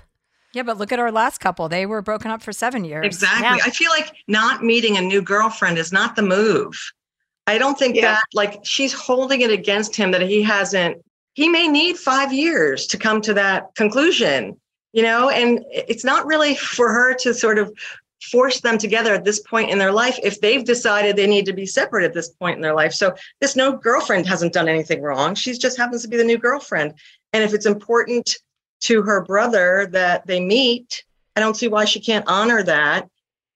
Yeah, 0.57 0.63
but 0.63 0.79
look 0.79 0.91
at 0.91 0.99
our 0.99 1.13
last 1.13 1.39
couple. 1.39 1.69
They 1.69 1.85
were 1.85 2.01
broken 2.01 2.31
up 2.31 2.43
for 2.43 2.51
seven 2.51 2.83
years. 2.83 3.05
Exactly. 3.05 3.59
Yeah. 3.59 3.63
I 3.63 3.71
feel 3.71 3.91
like 3.91 4.15
not 4.27 4.65
meeting 4.65 4.97
a 4.97 5.03
new 5.03 5.21
girlfriend 5.21 5.77
is 5.77 5.93
not 5.93 6.17
the 6.17 6.23
move. 6.23 6.75
I 7.47 7.59
don't 7.59 7.79
think 7.79 7.95
Yeah. 7.95 8.15
that 8.15 8.23
like 8.33 8.61
she's 8.65 8.95
holding 8.95 9.43
it 9.43 9.51
against 9.51 9.95
him 9.95 10.13
that 10.13 10.23
he 10.23 10.43
hasn't 10.43 10.97
he 11.35 11.51
may 11.51 11.69
need 11.69 11.99
5 11.99 12.33
years 12.33 12.87
to 12.87 12.97
come 12.97 13.21
to 13.21 13.35
that 13.35 13.75
conclusion, 13.75 14.59
you 14.95 15.03
know, 15.03 15.29
and 15.29 15.63
it's 15.71 16.03
not 16.07 16.25
really 16.25 16.55
for 16.55 16.91
her 16.91 17.13
to 17.17 17.35
sort 17.35 17.59
of 17.59 17.71
force 18.33 18.61
them 18.63 18.79
together 18.79 19.13
at 19.13 19.27
this 19.27 19.41
point 19.41 19.69
in 19.69 19.79
their 19.79 19.93
life 19.93 20.19
if 20.23 20.41
they've 20.41 20.65
decided 20.65 21.15
they 21.15 21.27
need 21.27 21.45
to 21.45 21.53
be 21.53 21.67
separate 21.67 22.07
at 22.07 22.15
this 22.15 22.31
point 22.31 22.57
in 22.57 22.63
their 22.63 22.75
life. 22.75 22.95
So 22.95 23.15
this 23.43 23.55
no 23.55 23.73
girlfriend 23.77 24.27
hasn't 24.27 24.55
done 24.55 24.69
anything 24.69 25.03
wrong. 25.03 25.35
She 25.35 25.53
just 25.53 25.77
happens 25.77 26.01
to 26.01 26.09
be 26.09 26.17
the 26.17 26.25
new 26.25 26.39
girlfriend. 26.39 26.95
And 27.35 27.45
if 27.45 27.53
it's 27.53 27.67
important 27.67 28.39
to 28.83 29.03
her 29.03 29.25
brother 29.25 29.89
that 29.93 30.27
they 30.27 30.41
meet, 30.41 31.05
I 31.35 31.41
don't 31.41 31.57
see 31.57 31.69
why 31.69 31.85
she 31.85 32.01
can't 32.01 32.25
honor 32.29 32.63
that. 32.63 33.09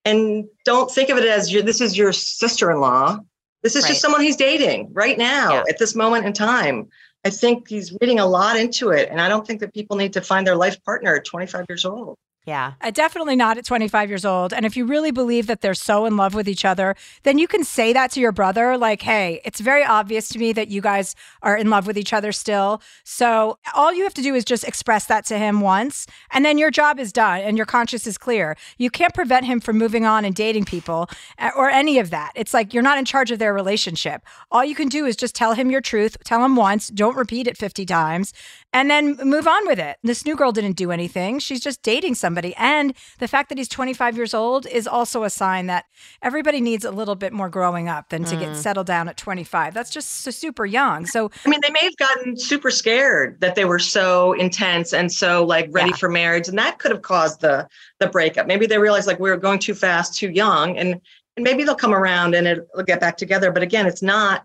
And 0.04 0.46
don't 0.64 0.90
think 0.90 1.10
of 1.10 1.18
it 1.18 1.24
as 1.24 1.52
your, 1.52 1.62
this 1.62 1.80
is 1.80 1.96
your 1.96 2.12
sister 2.12 2.70
in 2.70 2.80
law. 2.80 3.18
This 3.62 3.76
is 3.76 3.82
Right. 3.84 3.90
just 3.90 4.00
someone 4.00 4.22
he's 4.22 4.36
dating 4.36 4.90
right 4.92 5.18
now 5.18 5.56
Yeah. 5.56 5.62
at 5.68 5.78
this 5.78 5.94
moment 5.94 6.24
in 6.26 6.32
time. 6.32 6.88
I 7.24 7.28
think 7.30 7.68
he's 7.68 7.92
reading 8.00 8.18
a 8.18 8.24
lot 8.26 8.56
into 8.56 8.90
it. 8.90 9.10
And 9.10 9.20
I 9.20 9.28
don't 9.28 9.46
think 9.46 9.60
that 9.60 9.74
people 9.74 9.96
need 9.96 10.14
to 10.14 10.22
find 10.22 10.46
their 10.46 10.56
life 10.56 10.82
partner 10.84 11.14
at 11.16 11.26
25 11.26 11.66
years 11.68 11.84
old. 11.84 12.16
Yeah. 12.50 12.72
Uh, 12.80 12.90
definitely 12.90 13.36
not 13.36 13.58
at 13.58 13.64
25 13.64 14.08
years 14.08 14.24
old. 14.24 14.52
And 14.52 14.66
if 14.66 14.76
you 14.76 14.84
really 14.84 15.12
believe 15.12 15.46
that 15.46 15.60
they're 15.60 15.72
so 15.72 16.04
in 16.04 16.16
love 16.16 16.34
with 16.34 16.48
each 16.48 16.64
other, 16.64 16.96
then 17.22 17.38
you 17.38 17.46
can 17.46 17.62
say 17.62 17.92
that 17.92 18.10
to 18.10 18.20
your 18.20 18.32
brother 18.32 18.76
like, 18.76 19.02
hey, 19.02 19.40
it's 19.44 19.60
very 19.60 19.84
obvious 19.84 20.28
to 20.30 20.38
me 20.40 20.52
that 20.54 20.66
you 20.66 20.80
guys 20.80 21.14
are 21.42 21.56
in 21.56 21.70
love 21.70 21.86
with 21.86 21.96
each 21.96 22.12
other 22.12 22.32
still. 22.32 22.82
So 23.04 23.56
all 23.72 23.94
you 23.94 24.02
have 24.02 24.14
to 24.14 24.22
do 24.22 24.34
is 24.34 24.44
just 24.44 24.64
express 24.64 25.06
that 25.06 25.24
to 25.26 25.38
him 25.38 25.60
once, 25.60 26.08
and 26.32 26.44
then 26.44 26.58
your 26.58 26.72
job 26.72 26.98
is 26.98 27.12
done 27.12 27.40
and 27.40 27.56
your 27.56 27.66
conscience 27.66 28.04
is 28.04 28.18
clear. 28.18 28.56
You 28.78 28.90
can't 28.90 29.14
prevent 29.14 29.46
him 29.46 29.60
from 29.60 29.78
moving 29.78 30.04
on 30.04 30.24
and 30.24 30.34
dating 30.34 30.64
people 30.64 31.08
or 31.56 31.70
any 31.70 32.00
of 32.00 32.10
that. 32.10 32.32
It's 32.34 32.52
like 32.52 32.74
you're 32.74 32.82
not 32.82 32.98
in 32.98 33.04
charge 33.04 33.30
of 33.30 33.38
their 33.38 33.54
relationship. 33.54 34.22
All 34.50 34.64
you 34.64 34.74
can 34.74 34.88
do 34.88 35.06
is 35.06 35.14
just 35.14 35.36
tell 35.36 35.54
him 35.54 35.70
your 35.70 35.80
truth, 35.80 36.16
tell 36.24 36.44
him 36.44 36.56
once, 36.56 36.88
don't 36.88 37.16
repeat 37.16 37.46
it 37.46 37.56
50 37.56 37.86
times, 37.86 38.32
and 38.72 38.90
then 38.90 39.16
move 39.22 39.46
on 39.46 39.68
with 39.68 39.78
it. 39.78 39.98
This 40.02 40.26
new 40.26 40.34
girl 40.34 40.50
didn't 40.50 40.76
do 40.76 40.90
anything. 40.90 41.38
She's 41.38 41.60
just 41.60 41.82
dating 41.84 42.16
somebody. 42.16 42.39
And 42.56 42.94
the 43.18 43.28
fact 43.28 43.48
that 43.48 43.58
he's 43.58 43.68
25 43.68 44.16
years 44.16 44.34
old 44.34 44.66
is 44.66 44.86
also 44.86 45.24
a 45.24 45.30
sign 45.30 45.66
that 45.66 45.84
everybody 46.22 46.60
needs 46.60 46.84
a 46.84 46.90
little 46.90 47.14
bit 47.14 47.32
more 47.32 47.48
growing 47.48 47.88
up 47.88 48.08
than 48.08 48.24
to 48.24 48.36
get 48.36 48.50
mm. 48.50 48.56
settled 48.56 48.86
down 48.86 49.08
at 49.08 49.16
25. 49.16 49.74
That's 49.74 49.90
just 49.90 50.22
so 50.22 50.30
super 50.30 50.66
young. 50.66 51.06
So, 51.06 51.30
I 51.44 51.48
mean, 51.48 51.60
they 51.62 51.70
may 51.70 51.84
have 51.84 51.96
gotten 51.96 52.36
super 52.36 52.70
scared 52.70 53.40
that 53.40 53.54
they 53.54 53.64
were 53.64 53.78
so 53.78 54.32
intense 54.34 54.92
and 54.92 55.10
so 55.12 55.44
like 55.44 55.68
ready 55.70 55.90
Yeah. 55.90 55.96
for 55.96 56.08
marriage, 56.08 56.48
and 56.48 56.58
that 56.58 56.78
could 56.78 56.90
have 56.90 57.02
caused 57.02 57.40
the 57.40 57.68
the 57.98 58.08
breakup. 58.08 58.46
Maybe 58.46 58.66
they 58.66 58.78
realized 58.78 59.06
like 59.06 59.20
we 59.20 59.30
were 59.30 59.36
going 59.36 59.58
too 59.58 59.74
fast, 59.74 60.16
too 60.16 60.30
young, 60.30 60.76
and 60.78 61.00
and 61.36 61.44
maybe 61.44 61.64
they'll 61.64 61.74
come 61.74 61.94
around 61.94 62.34
and 62.34 62.46
it'll 62.46 62.82
get 62.84 63.00
back 63.00 63.16
together. 63.16 63.52
But 63.52 63.62
again, 63.62 63.86
it's 63.86 64.02
not 64.02 64.44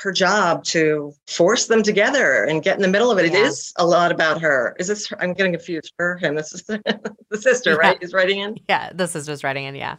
her 0.00 0.12
job 0.12 0.64
to 0.64 1.12
force 1.26 1.66
them 1.66 1.82
together 1.82 2.44
and 2.44 2.62
get 2.62 2.76
in 2.76 2.82
the 2.82 2.88
middle 2.88 3.10
of 3.10 3.18
it. 3.18 3.26
It 3.26 3.32
Yeah. 3.32 3.46
is 3.46 3.72
a 3.76 3.86
lot 3.86 4.12
about 4.12 4.40
her. 4.40 4.76
Is 4.78 4.86
this? 4.86 5.08
Her? 5.08 5.20
I'm 5.20 5.32
getting 5.32 5.52
confused. 5.52 5.92
Her, 5.98 6.16
him. 6.16 6.36
This 6.36 6.52
is 6.52 6.62
the 6.66 7.38
sister, 7.38 7.70
Yeah. 7.70 7.76
right? 7.76 7.98
Is 8.02 8.12
writing 8.12 8.38
in. 8.38 8.56
Yeah, 8.68 8.90
this 8.94 9.16
is 9.16 9.26
just 9.26 9.42
writing 9.42 9.64
in, 9.64 9.74
yeah. 9.74 9.96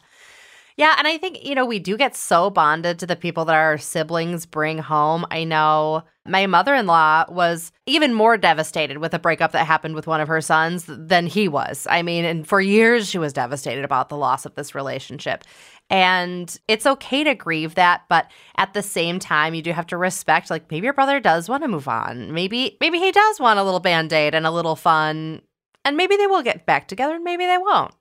Yeah, 0.78 0.96
and 0.98 1.06
I 1.10 1.18
think, 1.18 1.44
you 1.44 1.56
know, 1.56 1.66
we 1.66 1.78
do 1.80 1.98
get 1.98 2.16
so 2.16 2.50
bonded 2.50 3.00
to 3.00 3.06
the 3.06 3.18
people 3.18 3.44
that 3.46 3.56
our 3.56 3.78
siblings 3.78 4.46
bring 4.46 4.78
home. 4.78 5.26
I 5.30 5.44
know 5.44 6.04
my 6.26 6.48
mother 6.48 6.74
in 6.74 6.86
law 6.88 7.26
was 7.28 7.74
even 7.86 8.14
more 8.14 8.38
devastated 8.38 9.00
with 9.00 9.14
a 9.14 9.20
breakup 9.20 9.52
that 9.52 9.66
happened 9.68 9.96
with 9.96 10.08
one 10.08 10.22
of 10.22 10.30
her 10.30 10.40
sons 10.40 10.86
than 10.88 11.28
he 11.28 11.50
was. 11.50 11.86
I 11.90 12.02
mean, 12.02 12.24
and 12.24 12.48
for 12.48 12.62
years 12.62 13.10
she 13.10 13.18
was 13.18 13.34
devastated 13.34 13.84
about 13.84 14.08
the 14.08 14.16
loss 14.16 14.46
of 14.46 14.56
this 14.56 14.74
relationship. 14.74 15.44
And 15.90 16.56
it's 16.68 16.86
okay 16.86 17.24
to 17.24 17.34
grieve 17.34 17.76
that, 17.76 18.04
but 18.10 18.30
at 18.58 18.74
the 18.74 18.84
same 18.84 19.18
time, 19.18 19.56
you 19.56 19.62
do 19.62 19.72
have 19.72 19.88
to 19.88 19.98
respect 19.98 20.50
like 20.50 20.70
maybe 20.70 20.86
your 20.86 20.94
brother 20.94 21.20
does 21.20 21.50
want 21.50 21.64
to 21.64 21.68
move 21.68 21.88
on. 21.88 22.32
Maybe 22.32 22.78
maybe 22.80 23.00
he 23.00 23.12
does 23.12 23.40
want 23.40 23.60
a 23.60 23.64
little 23.64 23.80
band-aid 23.80 24.36
and 24.36 24.46
a 24.46 24.52
little 24.52 24.76
fun. 24.76 25.42
And 25.86 25.98
maybe 25.98 26.16
they 26.16 26.28
will 26.28 26.44
get 26.44 26.66
back 26.66 26.88
together 26.88 27.16
and 27.16 27.24
maybe 27.24 27.46
they 27.46 27.58
won't. 27.58 27.94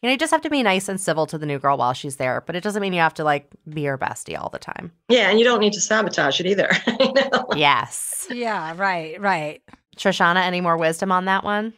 You 0.00 0.08
know, 0.08 0.12
you 0.12 0.18
just 0.18 0.32
have 0.32 0.42
to 0.42 0.50
be 0.50 0.62
nice 0.62 0.88
and 0.88 1.00
civil 1.00 1.26
to 1.26 1.38
the 1.38 1.46
new 1.46 1.58
girl 1.58 1.78
while 1.78 1.94
she's 1.94 2.16
there, 2.16 2.42
but 2.46 2.54
it 2.54 2.62
doesn't 2.62 2.82
mean 2.82 2.92
you 2.92 3.00
have 3.00 3.14
to 3.14 3.24
like 3.24 3.48
be 3.68 3.84
her 3.84 3.96
bestie 3.98 4.38
all 4.38 4.50
the 4.50 4.58
time. 4.58 4.92
Yeah, 5.08 5.30
and 5.30 5.38
you 5.38 5.44
don't 5.44 5.60
need 5.60 5.72
to 5.74 5.80
sabotage 5.80 6.40
it 6.40 6.46
either. 6.46 6.68
you 7.00 7.12
know? 7.12 7.46
Yes. 7.56 8.26
yeah, 8.30 8.74
right, 8.76 9.18
right. 9.20 9.62
Trishana, 9.96 10.42
any 10.42 10.60
more 10.60 10.76
wisdom 10.76 11.10
on 11.10 11.24
that 11.24 11.44
one? 11.44 11.72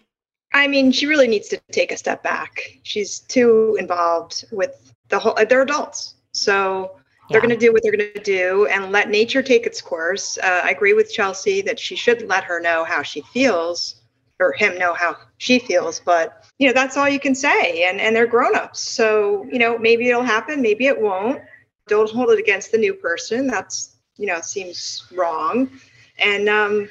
I 0.52 0.66
mean, 0.66 0.90
she 0.90 1.06
really 1.06 1.28
needs 1.28 1.48
to 1.48 1.60
take 1.70 1.92
a 1.92 1.96
step 1.96 2.22
back. 2.22 2.78
She's 2.82 3.20
too 3.20 3.76
involved 3.78 4.44
with 4.50 4.94
the 5.08 5.18
whole, 5.18 5.36
they're 5.48 5.62
adults. 5.62 6.14
So 6.32 6.96
they're 7.30 7.40
Yeah. 7.40 7.46
going 7.46 7.58
to 7.58 7.66
do 7.66 7.72
what 7.72 7.82
they're 7.82 7.96
going 7.96 8.12
to 8.14 8.20
do 8.22 8.66
and 8.66 8.92
let 8.92 9.08
nature 9.10 9.42
take 9.42 9.66
its 9.66 9.80
course. 9.80 10.38
Uh, 10.38 10.60
I 10.64 10.70
agree 10.70 10.92
with 10.92 11.12
Chelsea 11.12 11.60
that 11.62 11.78
she 11.78 11.96
should 11.96 12.22
let 12.28 12.44
her 12.44 12.60
know 12.60 12.84
how 12.84 13.02
she 13.02 13.22
feels 13.22 14.02
or 14.38 14.52
him 14.52 14.78
know 14.78 14.94
how 14.94 15.16
she 15.38 15.58
feels. 15.58 15.98
But, 15.98 16.44
you 16.58 16.68
know, 16.68 16.74
that's 16.74 16.96
all 16.96 17.08
you 17.08 17.18
can 17.18 17.34
say. 17.34 17.84
And, 17.84 18.00
and 18.00 18.14
they're 18.14 18.26
grown-ups. 18.26 18.80
So, 18.80 19.46
you 19.50 19.58
know, 19.58 19.78
maybe 19.78 20.08
it'll 20.08 20.22
happen. 20.22 20.60
Maybe 20.62 20.86
it 20.86 21.00
won't. 21.00 21.42
Don't 21.88 22.10
hold 22.10 22.30
it 22.30 22.38
against 22.38 22.70
the 22.70 22.78
new 22.78 22.94
person. 22.94 23.46
That's, 23.46 23.96
you 24.16 24.26
know, 24.26 24.40
seems 24.40 25.04
wrong. 25.12 25.70
And, 26.18 26.48
um, 26.48 26.88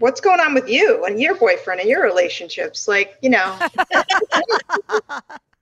what's 0.00 0.20
going 0.20 0.40
on 0.40 0.52
with 0.54 0.68
you 0.68 1.04
and 1.06 1.18
your 1.20 1.34
boyfriend 1.36 1.80
and 1.80 1.88
your 1.88 2.02
relationships? 2.02 2.86
Like, 2.88 3.16
you 3.22 3.30
know, 3.30 3.58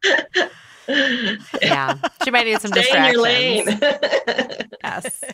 Yeah. 0.88 1.96
She 2.24 2.30
might 2.30 2.44
need 2.46 2.60
some 2.60 2.72
Stay 2.72 2.96
in 2.96 3.12
your 3.12 3.22
lane. 3.22 3.64
distractions. 3.66 4.62
Yes. 4.84 5.24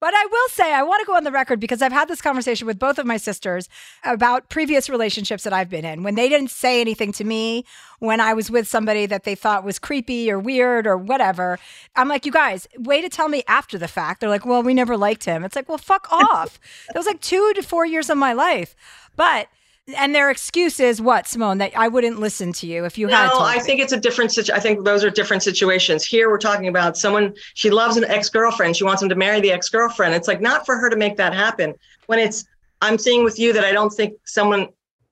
But 0.00 0.14
I 0.14 0.26
will 0.32 0.48
say, 0.48 0.72
I 0.72 0.82
want 0.82 1.00
to 1.00 1.06
go 1.06 1.14
on 1.14 1.24
the 1.24 1.30
record 1.30 1.60
because 1.60 1.82
I've 1.82 1.92
had 1.92 2.08
this 2.08 2.22
conversation 2.22 2.66
with 2.66 2.78
both 2.78 2.98
of 2.98 3.04
my 3.04 3.18
sisters 3.18 3.68
about 4.02 4.48
previous 4.48 4.88
relationships 4.88 5.44
that 5.44 5.52
I've 5.52 5.68
been 5.68 5.84
in. 5.84 6.02
When 6.02 6.14
they 6.14 6.26
didn't 6.30 6.50
say 6.50 6.80
anything 6.80 7.12
to 7.12 7.24
me, 7.24 7.66
when 7.98 8.18
I 8.18 8.32
was 8.32 8.50
with 8.50 8.66
somebody 8.66 9.04
that 9.04 9.24
they 9.24 9.34
thought 9.34 9.62
was 9.62 9.78
creepy 9.78 10.30
or 10.32 10.38
weird 10.38 10.86
or 10.86 10.96
whatever, 10.96 11.58
I'm 11.96 12.08
like, 12.08 12.24
you 12.24 12.32
guys, 12.32 12.66
way 12.78 13.02
to 13.02 13.10
tell 13.10 13.28
me 13.28 13.42
after 13.46 13.76
the 13.76 13.88
fact. 13.88 14.20
They're 14.20 14.30
like, 14.30 14.46
well, 14.46 14.62
we 14.62 14.72
never 14.72 14.96
liked 14.96 15.24
him. 15.24 15.44
It's 15.44 15.54
like, 15.54 15.68
well, 15.68 15.76
fuck 15.76 16.10
off. 16.10 16.58
that 16.88 16.96
was 16.96 17.06
like 17.06 17.20
two 17.20 17.52
to 17.54 17.62
four 17.62 17.84
years 17.84 18.08
of 18.08 18.16
my 18.16 18.32
life. 18.32 18.74
But, 19.16 19.48
and 19.96 20.14
their 20.14 20.30
excuse 20.30 20.80
is 20.80 21.00
what, 21.00 21.26
Simone, 21.26 21.58
that 21.58 21.72
I 21.76 21.88
wouldn't 21.88 22.18
listen 22.18 22.52
to 22.54 22.66
you 22.66 22.84
if 22.84 22.98
you 22.98 23.08
had 23.08 23.24
No, 23.26 23.30
told 23.30 23.42
I 23.42 23.56
me. 23.56 23.60
think 23.62 23.80
it's 23.80 23.92
a 23.92 24.00
different 24.00 24.32
situation. 24.32 24.54
I 24.54 24.60
think 24.60 24.84
those 24.84 25.04
are 25.04 25.10
different 25.10 25.42
situations. 25.42 26.04
Here, 26.04 26.28
we're 26.30 26.38
talking 26.38 26.68
about 26.68 26.96
someone 26.96 27.34
she 27.54 27.70
loves 27.70 27.96
an 27.96 28.04
ex 28.04 28.28
girlfriend. 28.28 28.76
She 28.76 28.84
wants 28.84 29.02
him 29.02 29.08
to 29.08 29.14
marry 29.14 29.40
the 29.40 29.52
ex 29.52 29.68
girlfriend. 29.68 30.14
It's 30.14 30.28
like 30.28 30.40
not 30.40 30.66
for 30.66 30.76
her 30.76 30.90
to 30.90 30.96
make 30.96 31.16
that 31.16 31.34
happen. 31.34 31.74
When 32.06 32.18
it's, 32.18 32.44
I'm 32.80 32.98
seeing 32.98 33.24
with 33.24 33.38
you 33.38 33.52
that 33.52 33.64
I 33.64 33.72
don't 33.72 33.90
think 33.90 34.14
someone 34.24 34.68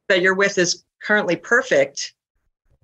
that 0.09 0.23
you're 0.23 0.35
with 0.35 0.59
is 0.59 0.85
currently 1.03 1.37
perfect. 1.37 2.15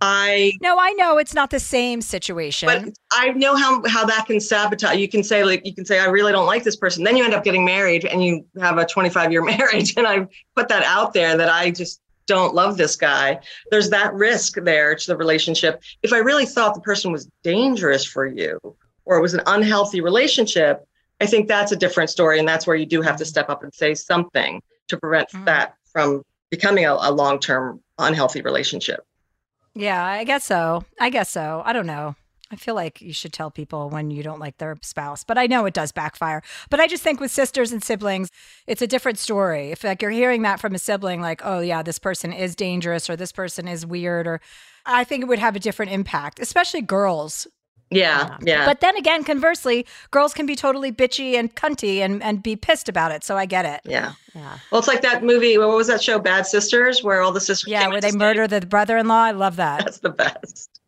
I, 0.01 0.53
no, 0.61 0.77
I 0.79 0.93
know 0.93 1.19
it's 1.19 1.35
not 1.35 1.51
the 1.51 1.61
same 1.61 2.03
situation. 2.03 2.67
but 2.67 2.89
I 3.13 3.31
know 3.31 3.57
how 3.57 3.83
how 3.87 4.05
that 4.05 4.27
can 4.27 4.41
sabotage. 4.41 4.97
You 4.99 5.09
can 5.09 5.23
say 5.23 5.45
like 5.45 5.65
you 5.65 5.75
can 5.75 5.85
say 5.85 5.99
I 5.99 6.07
really 6.07 6.33
don't 6.33 6.47
like 6.47 6.63
this 6.65 6.77
person. 6.77 7.05
Then 7.05 7.17
you 7.17 7.25
end 7.25 7.33
up 7.33 7.45
getting 7.45 7.65
married 7.65 8.05
and 8.05 8.23
you 8.23 8.45
have 8.61 8.77
a 8.79 8.85
25 8.85 9.33
year 9.33 9.43
marriage. 9.45 9.95
And 9.97 10.07
I 10.07 10.27
put 10.57 10.69
that 10.69 10.83
out 10.85 11.15
there 11.15 11.37
that 11.37 11.49
I 11.49 11.71
just 11.71 12.01
don't 12.27 12.55
love 12.55 12.77
this 12.77 12.97
guy. 12.97 13.39
There's 13.71 13.91
that 13.91 14.13
risk 14.15 14.57
there 14.63 14.95
to 14.95 15.07
the 15.07 15.17
relationship. 15.17 15.83
If 16.03 16.13
I 16.13 16.19
really 16.19 16.47
thought 16.47 16.75
the 16.75 16.81
person 16.81 17.13
was 17.13 17.29
dangerous 17.43 18.05
for 18.05 18.27
you 18.27 18.59
or 19.05 19.17
it 19.17 19.23
was 19.23 19.35
an 19.35 19.43
unhealthy 19.47 20.01
relationship, 20.01 20.87
I 21.21 21.27
think 21.27 21.49
that's 21.49 21.73
a 21.73 21.77
different 21.77 22.11
story. 22.11 22.39
And 22.39 22.49
that's 22.49 22.67
where 22.67 22.77
you 22.77 22.87
do 22.87 23.01
have 23.03 23.17
to 23.19 23.25
step 23.25 23.49
up 23.49 23.63
and 23.63 23.73
say 23.75 23.95
something 23.95 24.61
to 24.89 24.97
prevent 24.99 25.31
Mm. 25.31 25.45
that 25.47 25.75
from 25.93 26.23
becoming 26.51 26.85
a, 26.87 26.93
a 26.95 27.11
long 27.13 27.39
term 27.39 27.81
unhealthy 27.99 28.41
relationship. 28.43 29.01
Yeah, 29.75 30.05
I 30.05 30.25
guess 30.25 30.45
so. 30.45 30.85
I 31.01 31.11
guess 31.11 31.31
so. 31.31 31.63
I 31.65 31.73
don't 31.73 31.87
know. 31.87 32.15
I 32.51 32.57
feel 32.57 32.75
like 32.75 33.01
you 33.01 33.13
should 33.13 33.33
tell 33.33 33.51
people 33.51 33.91
when 33.91 34.11
you 34.11 34.23
don't 34.23 34.39
like 34.39 34.59
their 34.59 34.77
spouse, 34.83 35.25
but 35.25 35.39
I 35.39 35.47
know 35.47 35.67
it 35.67 35.75
does 35.75 35.91
backfire. 35.91 36.43
But 36.71 36.79
I 36.79 36.87
just 36.87 37.03
think 37.03 37.19
with 37.19 37.33
sisters 37.33 37.73
and 37.73 37.83
siblings, 37.83 38.31
it's 38.67 38.83
a 38.83 38.87
different 38.87 39.19
story. 39.19 39.73
If 39.73 39.83
like 39.83 40.03
you're 40.03 40.11
hearing 40.13 40.43
that 40.43 40.61
from 40.61 40.75
a 40.75 40.79
sibling, 40.79 41.21
like, 41.21 41.41
oh 41.45 41.61
yeah, 41.61 41.83
this 41.83 41.99
person 41.99 42.33
is 42.33 42.55
dangerous 42.55 43.11
or 43.11 43.17
this 43.17 43.33
person 43.33 43.67
is 43.67 43.85
weird, 43.85 44.27
or 44.29 44.41
I 44.87 45.03
think 45.03 45.23
it 45.23 45.27
would 45.27 45.39
have 45.41 45.57
a 45.57 45.61
different 45.61 45.91
impact, 45.91 46.39
especially 46.39 46.83
girls. 46.83 47.49
Yeah. 47.95 48.37
Yeah. 48.43 48.67
But 48.67 48.81
then 48.81 48.97
again, 48.97 49.25
conversely, 49.25 49.87
girls 50.11 50.35
can 50.35 50.47
be 50.47 50.57
totally 50.57 50.93
bitchy 50.93 51.35
and 51.35 51.55
cunty 51.55 51.99
and, 51.99 52.23
and 52.23 52.43
be 52.43 52.57
pissed 52.57 52.89
about 52.89 53.13
it. 53.13 53.25
So 53.25 53.37
I 53.37 53.47
get 53.47 53.65
it. 53.65 53.81
yeah. 53.85 54.13
Yeah. 54.35 54.59
Well, 54.73 54.81
it's 54.81 54.89
like 54.89 55.03
that 55.03 55.23
movie. 55.23 55.57
What 55.59 55.69
was 55.77 55.87
that 55.87 56.03
show, 56.03 56.19
Bad 56.19 56.45
Sisters, 56.47 57.03
where 57.05 57.21
all 57.21 57.31
the 57.31 57.41
sisters? 57.41 57.71
Yeah, 57.71 57.87
where 57.89 58.01
they 58.01 58.09
state? 58.11 58.19
murder 58.19 58.49
the 58.49 58.61
brother 58.63 58.97
in 58.99 59.07
law. 59.07 59.23
I 59.23 59.31
love 59.31 59.57
that. 59.57 59.85
That's 59.85 59.99
the 60.01 60.11
best. 60.11 60.81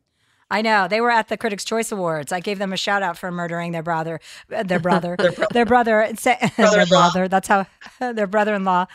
I 0.50 0.62
know 0.62 0.86
they 0.88 1.00
were 1.00 1.10
at 1.10 1.28
the 1.28 1.36
Critics' 1.36 1.64
Choice 1.64 1.90
Awards. 1.92 2.30
I 2.32 2.38
gave 2.40 2.58
them 2.58 2.72
a 2.72 2.76
shout 2.76 3.02
out 3.02 3.16
for 3.18 3.30
murdering 3.32 3.72
their 3.72 3.82
brother, 3.82 4.20
uh, 4.54 4.62
their 4.62 4.78
brother, 4.80 5.16
Their 5.18 5.32
brother. 5.32 5.48
their 5.52 5.64
brother, 5.66 6.14
their 6.16 6.50
Brother-in-law. 6.56 6.86
brother. 7.12 7.28
That's 7.28 7.48
how 7.48 7.66
their 8.12 8.26
brother-in-law. 8.26 8.86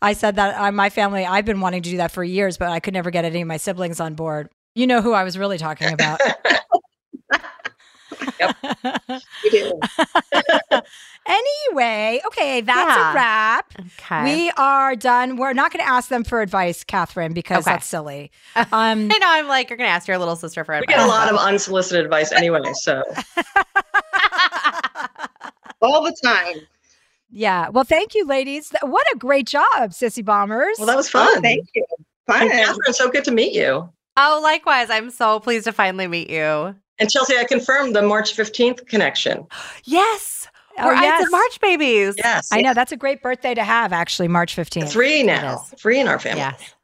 I 0.00 0.12
said 0.12 0.36
that 0.36 0.54
uh, 0.60 0.70
my 0.72 0.90
family. 0.90 1.24
I've 1.26 1.44
been 1.44 1.60
wanting 1.60 1.82
to 1.82 1.90
do 1.90 1.96
that 1.96 2.10
for 2.12 2.22
years, 2.22 2.56
but 2.56 2.68
I 2.68 2.78
could 2.80 2.94
never 2.94 3.10
get 3.10 3.24
any 3.24 3.40
of 3.42 3.48
my 3.48 3.56
siblings 3.56 3.98
on 4.00 4.14
board. 4.14 4.48
You 4.76 4.86
know 4.86 5.02
who 5.02 5.12
I 5.12 5.24
was 5.24 5.36
really 5.36 5.58
talking 5.58 5.92
about. 5.92 6.20
You 9.44 9.50
do. 9.50 9.80
anyway, 11.26 12.20
okay, 12.26 12.60
that's 12.60 12.88
Yeah. 12.96 13.10
a 13.10 13.14
wrap. 13.14 13.72
Okay. 13.98 14.24
We 14.24 14.50
are 14.56 14.96
done. 14.96 15.36
We're 15.36 15.52
not 15.52 15.72
going 15.72 15.84
to 15.84 15.88
ask 15.90 16.08
them 16.08 16.24
for 16.24 16.40
advice, 16.42 16.84
Catherine, 16.84 17.32
because 17.32 17.66
Okay. 17.66 17.74
that's 17.74 17.86
silly. 17.86 18.30
Um, 18.56 19.08
I 19.12 19.18
know. 19.18 19.26
I'm 19.28 19.46
like, 19.48 19.70
you're 19.70 19.76
going 19.76 19.88
to 19.88 19.92
ask 19.94 20.08
your 20.08 20.18
little 20.18 20.36
sister 20.36 20.64
for 20.64 20.74
advice. 20.74 20.86
We 20.88 20.94
advice. 20.94 21.06
get 21.06 21.14
a 21.14 21.18
lot 21.18 21.32
of 21.32 21.36
unsolicited 21.38 22.04
advice 22.04 22.32
anyway. 22.32 22.60
So 22.74 23.02
All 25.80 26.02
the 26.02 26.14
time. 26.24 26.56
yeah. 27.30 27.68
Well, 27.68 27.84
thank 27.84 28.14
you, 28.14 28.26
ladies. 28.26 28.72
What 28.82 29.06
a 29.14 29.16
great 29.16 29.46
job, 29.46 29.90
Sissy 29.90 30.24
Bombers. 30.24 30.76
well, 30.78 30.86
that 30.88 30.96
was 30.96 31.08
Oh, 31.14 31.24
fun. 31.34 31.42
thank 31.42 31.68
you. 31.74 31.84
Fun. 32.26 32.42
And 32.42 32.50
Catherine, 32.50 32.92
so 32.92 33.08
good 33.10 33.24
to 33.24 33.30
meet 33.30 33.52
you. 33.54 33.88
Oh, 34.16 34.40
likewise. 34.42 34.90
I'm 34.90 35.10
so 35.10 35.38
pleased 35.40 35.64
to 35.66 35.72
finally 35.72 36.08
meet 36.08 36.28
you. 36.30 36.74
And 36.98 37.10
Chelsea, 37.10 37.36
I 37.36 37.44
confirmed 37.44 37.94
the 37.94 38.02
March 38.02 38.36
15th 38.36 38.86
connection. 38.86 39.46
Yes. 39.84 40.48
Oh, 40.78 40.86
We're 40.86 40.94
Ides 40.94 41.02
yes. 41.04 41.30
March 41.30 41.60
babies. 41.60 42.14
Yes. 42.18 42.48
I 42.52 42.60
know 42.62 42.74
that's 42.74 42.92
a 42.92 42.96
great 42.96 43.22
birthday 43.22 43.54
to 43.54 43.64
have, 43.64 43.92
actually, 43.92 44.28
March 44.28 44.54
15th. 44.56 44.90
Three 44.90 45.22
now. 45.22 45.56
is. 45.72 45.80
Three 45.80 45.98
in 46.00 46.06
our 46.08 46.18
family. 46.18 46.40
Yes. 46.40 46.74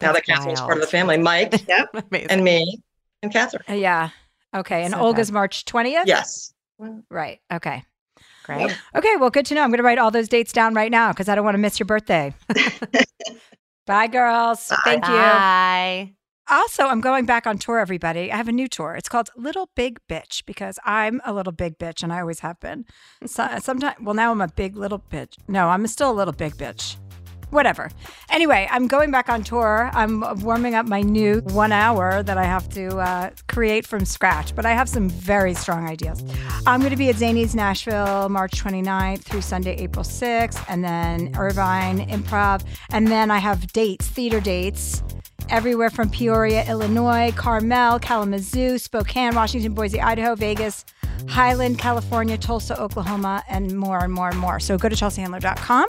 Now 0.00 0.12
that 0.12 0.24
That's 0.26 0.38
Catherine's 0.40 0.60
part 0.60 0.74
of 0.74 0.80
the 0.80 0.86
family. 0.86 1.16
Mike 1.16 1.54
Amazing. 2.10 2.30
and 2.30 2.44
me 2.44 2.80
and 3.22 3.32
Catherine. 3.32 3.62
Uh, 3.68 3.74
Yeah. 3.74 4.10
Okay. 4.54 4.82
And 4.84 4.92
So 4.94 5.00
Olga's 5.00 5.28
good. 5.30 5.34
March 5.34 5.64
20th? 5.64 6.02
Yes. 6.06 6.52
Right. 7.10 7.40
Okay. 7.52 7.82
Great. 8.44 8.76
Okay. 8.94 9.16
Well, 9.16 9.30
good 9.30 9.46
to 9.46 9.54
know. 9.54 9.62
I'm 9.62 9.70
going 9.70 9.78
to 9.78 9.84
write 9.84 9.98
all 9.98 10.10
those 10.10 10.28
dates 10.28 10.52
down 10.52 10.74
right 10.74 10.90
now 10.90 11.12
because 11.12 11.28
I 11.28 11.34
don't 11.34 11.44
want 11.44 11.54
to 11.54 11.58
miss 11.58 11.78
your 11.80 11.86
birthday. 11.86 12.34
Bye, 13.86 14.06
girls. 14.08 14.68
Bye. 14.68 14.76
Thank 14.84 15.04
you. 15.06 15.12
Bye. 15.12 16.12
Also, 16.48 16.84
I'm 16.84 17.00
going 17.00 17.26
back 17.26 17.44
on 17.44 17.58
tour, 17.58 17.80
everybody. 17.80 18.30
I 18.30 18.36
have 18.36 18.46
a 18.46 18.52
new 18.52 18.68
tour. 18.68 18.94
It's 18.94 19.08
called 19.08 19.30
Little 19.36 19.68
Big 19.74 19.98
Bitch 20.08 20.46
because 20.46 20.78
I'm 20.84 21.20
a 21.24 21.32
little 21.32 21.52
big 21.52 21.76
bitch 21.76 22.04
and 22.04 22.12
I 22.12 22.20
always 22.20 22.40
have 22.40 22.60
been. 22.60 22.84
So, 23.24 23.48
sometimes, 23.58 23.96
well, 24.00 24.14
now 24.14 24.30
I'm 24.30 24.40
a 24.40 24.46
big 24.46 24.76
little 24.76 25.00
bitch. 25.10 25.34
No, 25.48 25.70
I'm 25.70 25.84
still 25.88 26.08
a 26.08 26.14
little 26.14 26.32
big 26.32 26.54
bitch. 26.56 26.98
Whatever. 27.50 27.90
Anyway, 28.30 28.68
I'm 28.70 28.86
going 28.86 29.10
back 29.10 29.28
on 29.28 29.42
tour. 29.42 29.90
I'm 29.92 30.22
warming 30.40 30.76
up 30.76 30.86
my 30.86 31.00
new 31.00 31.40
one 31.40 31.72
hour 31.72 32.22
that 32.22 32.38
I 32.38 32.44
have 32.44 32.68
to 32.70 32.96
uh, 32.98 33.30
create 33.48 33.84
from 33.84 34.04
scratch, 34.04 34.54
but 34.54 34.64
I 34.66 34.72
have 34.72 34.88
some 34.88 35.08
very 35.08 35.54
strong 35.54 35.88
ideas. 35.88 36.24
I'm 36.66 36.80
going 36.80 36.90
to 36.90 36.96
be 36.96 37.08
at 37.08 37.16
Zanies 37.16 37.56
Nashville 37.56 38.28
March 38.28 38.52
29th 38.52 39.22
through 39.22 39.42
Sunday, 39.42 39.76
April 39.76 40.04
6th, 40.04 40.64
and 40.68 40.84
then 40.84 41.34
Irvine 41.36 42.08
Improv. 42.08 42.64
And 42.90 43.08
then 43.08 43.32
I 43.32 43.38
have 43.38 43.72
dates, 43.72 44.06
theater 44.06 44.40
dates 44.40 45.02
everywhere 45.48 45.90
from 45.90 46.10
Peoria, 46.10 46.68
Illinois, 46.68 47.32
Carmel, 47.36 47.98
Kalamazoo, 47.98 48.78
Spokane, 48.78 49.34
Washington, 49.34 49.74
Boise, 49.74 50.00
Idaho, 50.00 50.34
Vegas, 50.34 50.84
Highland, 51.28 51.78
California, 51.78 52.36
Tulsa, 52.38 52.80
Oklahoma, 52.80 53.42
and 53.48 53.76
more 53.76 54.02
and 54.04 54.12
more 54.12 54.28
and 54.28 54.38
more. 54.38 54.60
So 54.60 54.76
go 54.78 54.88
to 54.88 54.94
chelseahandler.com 54.94 55.86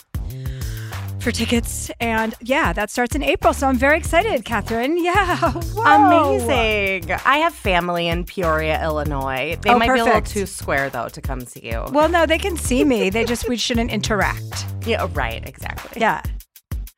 for 1.19 1.31
tickets. 1.31 1.91
And 1.99 2.33
yeah, 2.41 2.71
that 2.73 2.89
starts 2.89 3.15
in 3.15 3.23
April. 3.23 3.53
So 3.53 3.67
I'm 3.67 3.77
very 3.77 3.97
excited, 3.97 4.45
Catherine. 4.45 4.97
Yeah. 5.03 5.37
Whoa. 5.51 5.83
Amazing. 5.83 7.11
I 7.25 7.37
have 7.39 7.53
family 7.53 8.07
in 8.07 8.23
Peoria, 8.25 8.81
Illinois. 8.83 9.57
They 9.61 9.69
Oh, 9.71 9.77
might 9.79 9.93
be 9.93 9.99
a 9.99 10.03
little 10.05 10.21
too 10.21 10.45
square 10.45 10.89
though 10.89 11.07
to 11.09 11.21
come 11.21 11.41
see 11.41 11.61
you. 11.67 11.83
Well, 11.91 12.09
no, 12.09 12.25
they 12.25 12.37
can 12.37 12.55
see 12.57 12.83
me. 12.83 13.09
They 13.09 13.25
just, 13.25 13.47
we 13.49 13.57
shouldn't 13.57 13.91
interact. 13.91 14.65
yeah, 14.85 15.07
right, 15.13 15.47
exactly. 15.47 15.99
Yeah. 16.01 16.21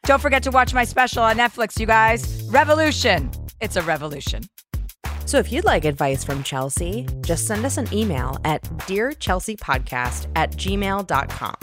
Don't 0.03 0.21
forget 0.21 0.43
to 0.43 0.51
watch 0.51 0.73
my 0.73 0.83
special 0.83 1.23
on 1.23 1.37
Netflix, 1.37 1.79
you 1.79 1.85
guys. 1.85 2.43
Revolution. 2.49 3.31
It's 3.61 3.75
a 3.75 3.81
revolution. 3.83 4.43
So 5.25 5.37
if 5.37 5.51
you'd 5.51 5.65
like 5.65 5.85
advice 5.85 6.23
from 6.23 6.41
Chelsea, 6.43 7.05
just 7.21 7.45
send 7.45 7.63
us 7.65 7.77
an 7.77 7.87
email 7.93 8.37
at 8.45 8.63
dearchelseapodcast 8.87 10.31
at 10.35 10.51
gmail.com. 10.53 11.55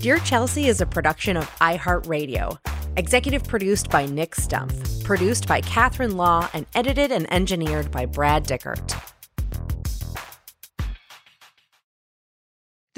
Dear 0.00 0.18
Chelsea 0.18 0.66
is 0.66 0.80
a 0.80 0.86
production 0.86 1.36
of 1.36 1.48
iHeartRadio. 1.58 2.58
Executive 2.96 3.44
produced 3.44 3.90
by 3.90 4.06
Nick 4.06 4.34
Stumpf, 4.34 5.04
produced 5.04 5.46
by 5.46 5.60
Catherine 5.60 6.16
Law, 6.16 6.48
and 6.52 6.66
edited 6.74 7.12
and 7.12 7.32
engineered 7.32 7.90
by 7.92 8.06
Brad 8.06 8.44
Dickert. 8.44 9.00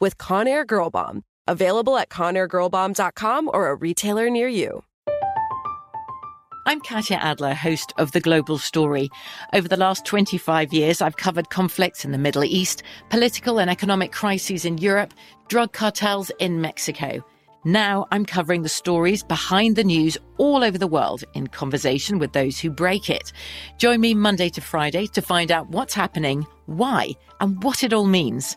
with 0.00 0.18
Conair 0.18 0.66
Girl 0.66 0.90
Bomb. 0.90 1.22
Available 1.48 1.96
at 1.96 2.10
ConairGirlBomb.com 2.10 3.50
or 3.52 3.68
a 3.68 3.74
retailer 3.74 4.30
near 4.30 4.48
you. 4.48 4.82
I'm 6.68 6.80
Katya 6.80 7.18
Adler, 7.18 7.54
host 7.54 7.92
of 7.96 8.10
The 8.10 8.20
Global 8.20 8.58
Story. 8.58 9.08
Over 9.52 9.68
the 9.68 9.76
last 9.76 10.04
25 10.04 10.72
years, 10.72 11.00
I've 11.00 11.16
covered 11.16 11.48
conflicts 11.48 12.04
in 12.04 12.10
the 12.10 12.18
Middle 12.18 12.42
East, 12.42 12.82
political 13.08 13.60
and 13.60 13.70
economic 13.70 14.10
crises 14.10 14.64
in 14.64 14.78
Europe, 14.78 15.14
drug 15.46 15.72
cartels 15.72 16.32
in 16.40 16.60
Mexico. 16.60 17.24
Now 17.64 18.06
I'm 18.10 18.26
covering 18.26 18.62
the 18.62 18.68
stories 18.68 19.22
behind 19.22 19.76
the 19.76 19.84
news 19.84 20.18
all 20.38 20.64
over 20.64 20.76
the 20.76 20.86
world 20.88 21.22
in 21.34 21.46
conversation 21.46 22.18
with 22.18 22.32
those 22.32 22.58
who 22.58 22.70
break 22.70 23.10
it. 23.10 23.32
Join 23.78 24.00
me 24.00 24.14
Monday 24.14 24.48
to 24.48 24.60
Friday 24.60 25.06
to 25.08 25.22
find 25.22 25.52
out 25.52 25.70
what's 25.70 25.94
happening, 25.94 26.46
why, 26.66 27.10
and 27.40 27.62
what 27.62 27.84
it 27.84 27.92
all 27.92 28.06
means. 28.06 28.56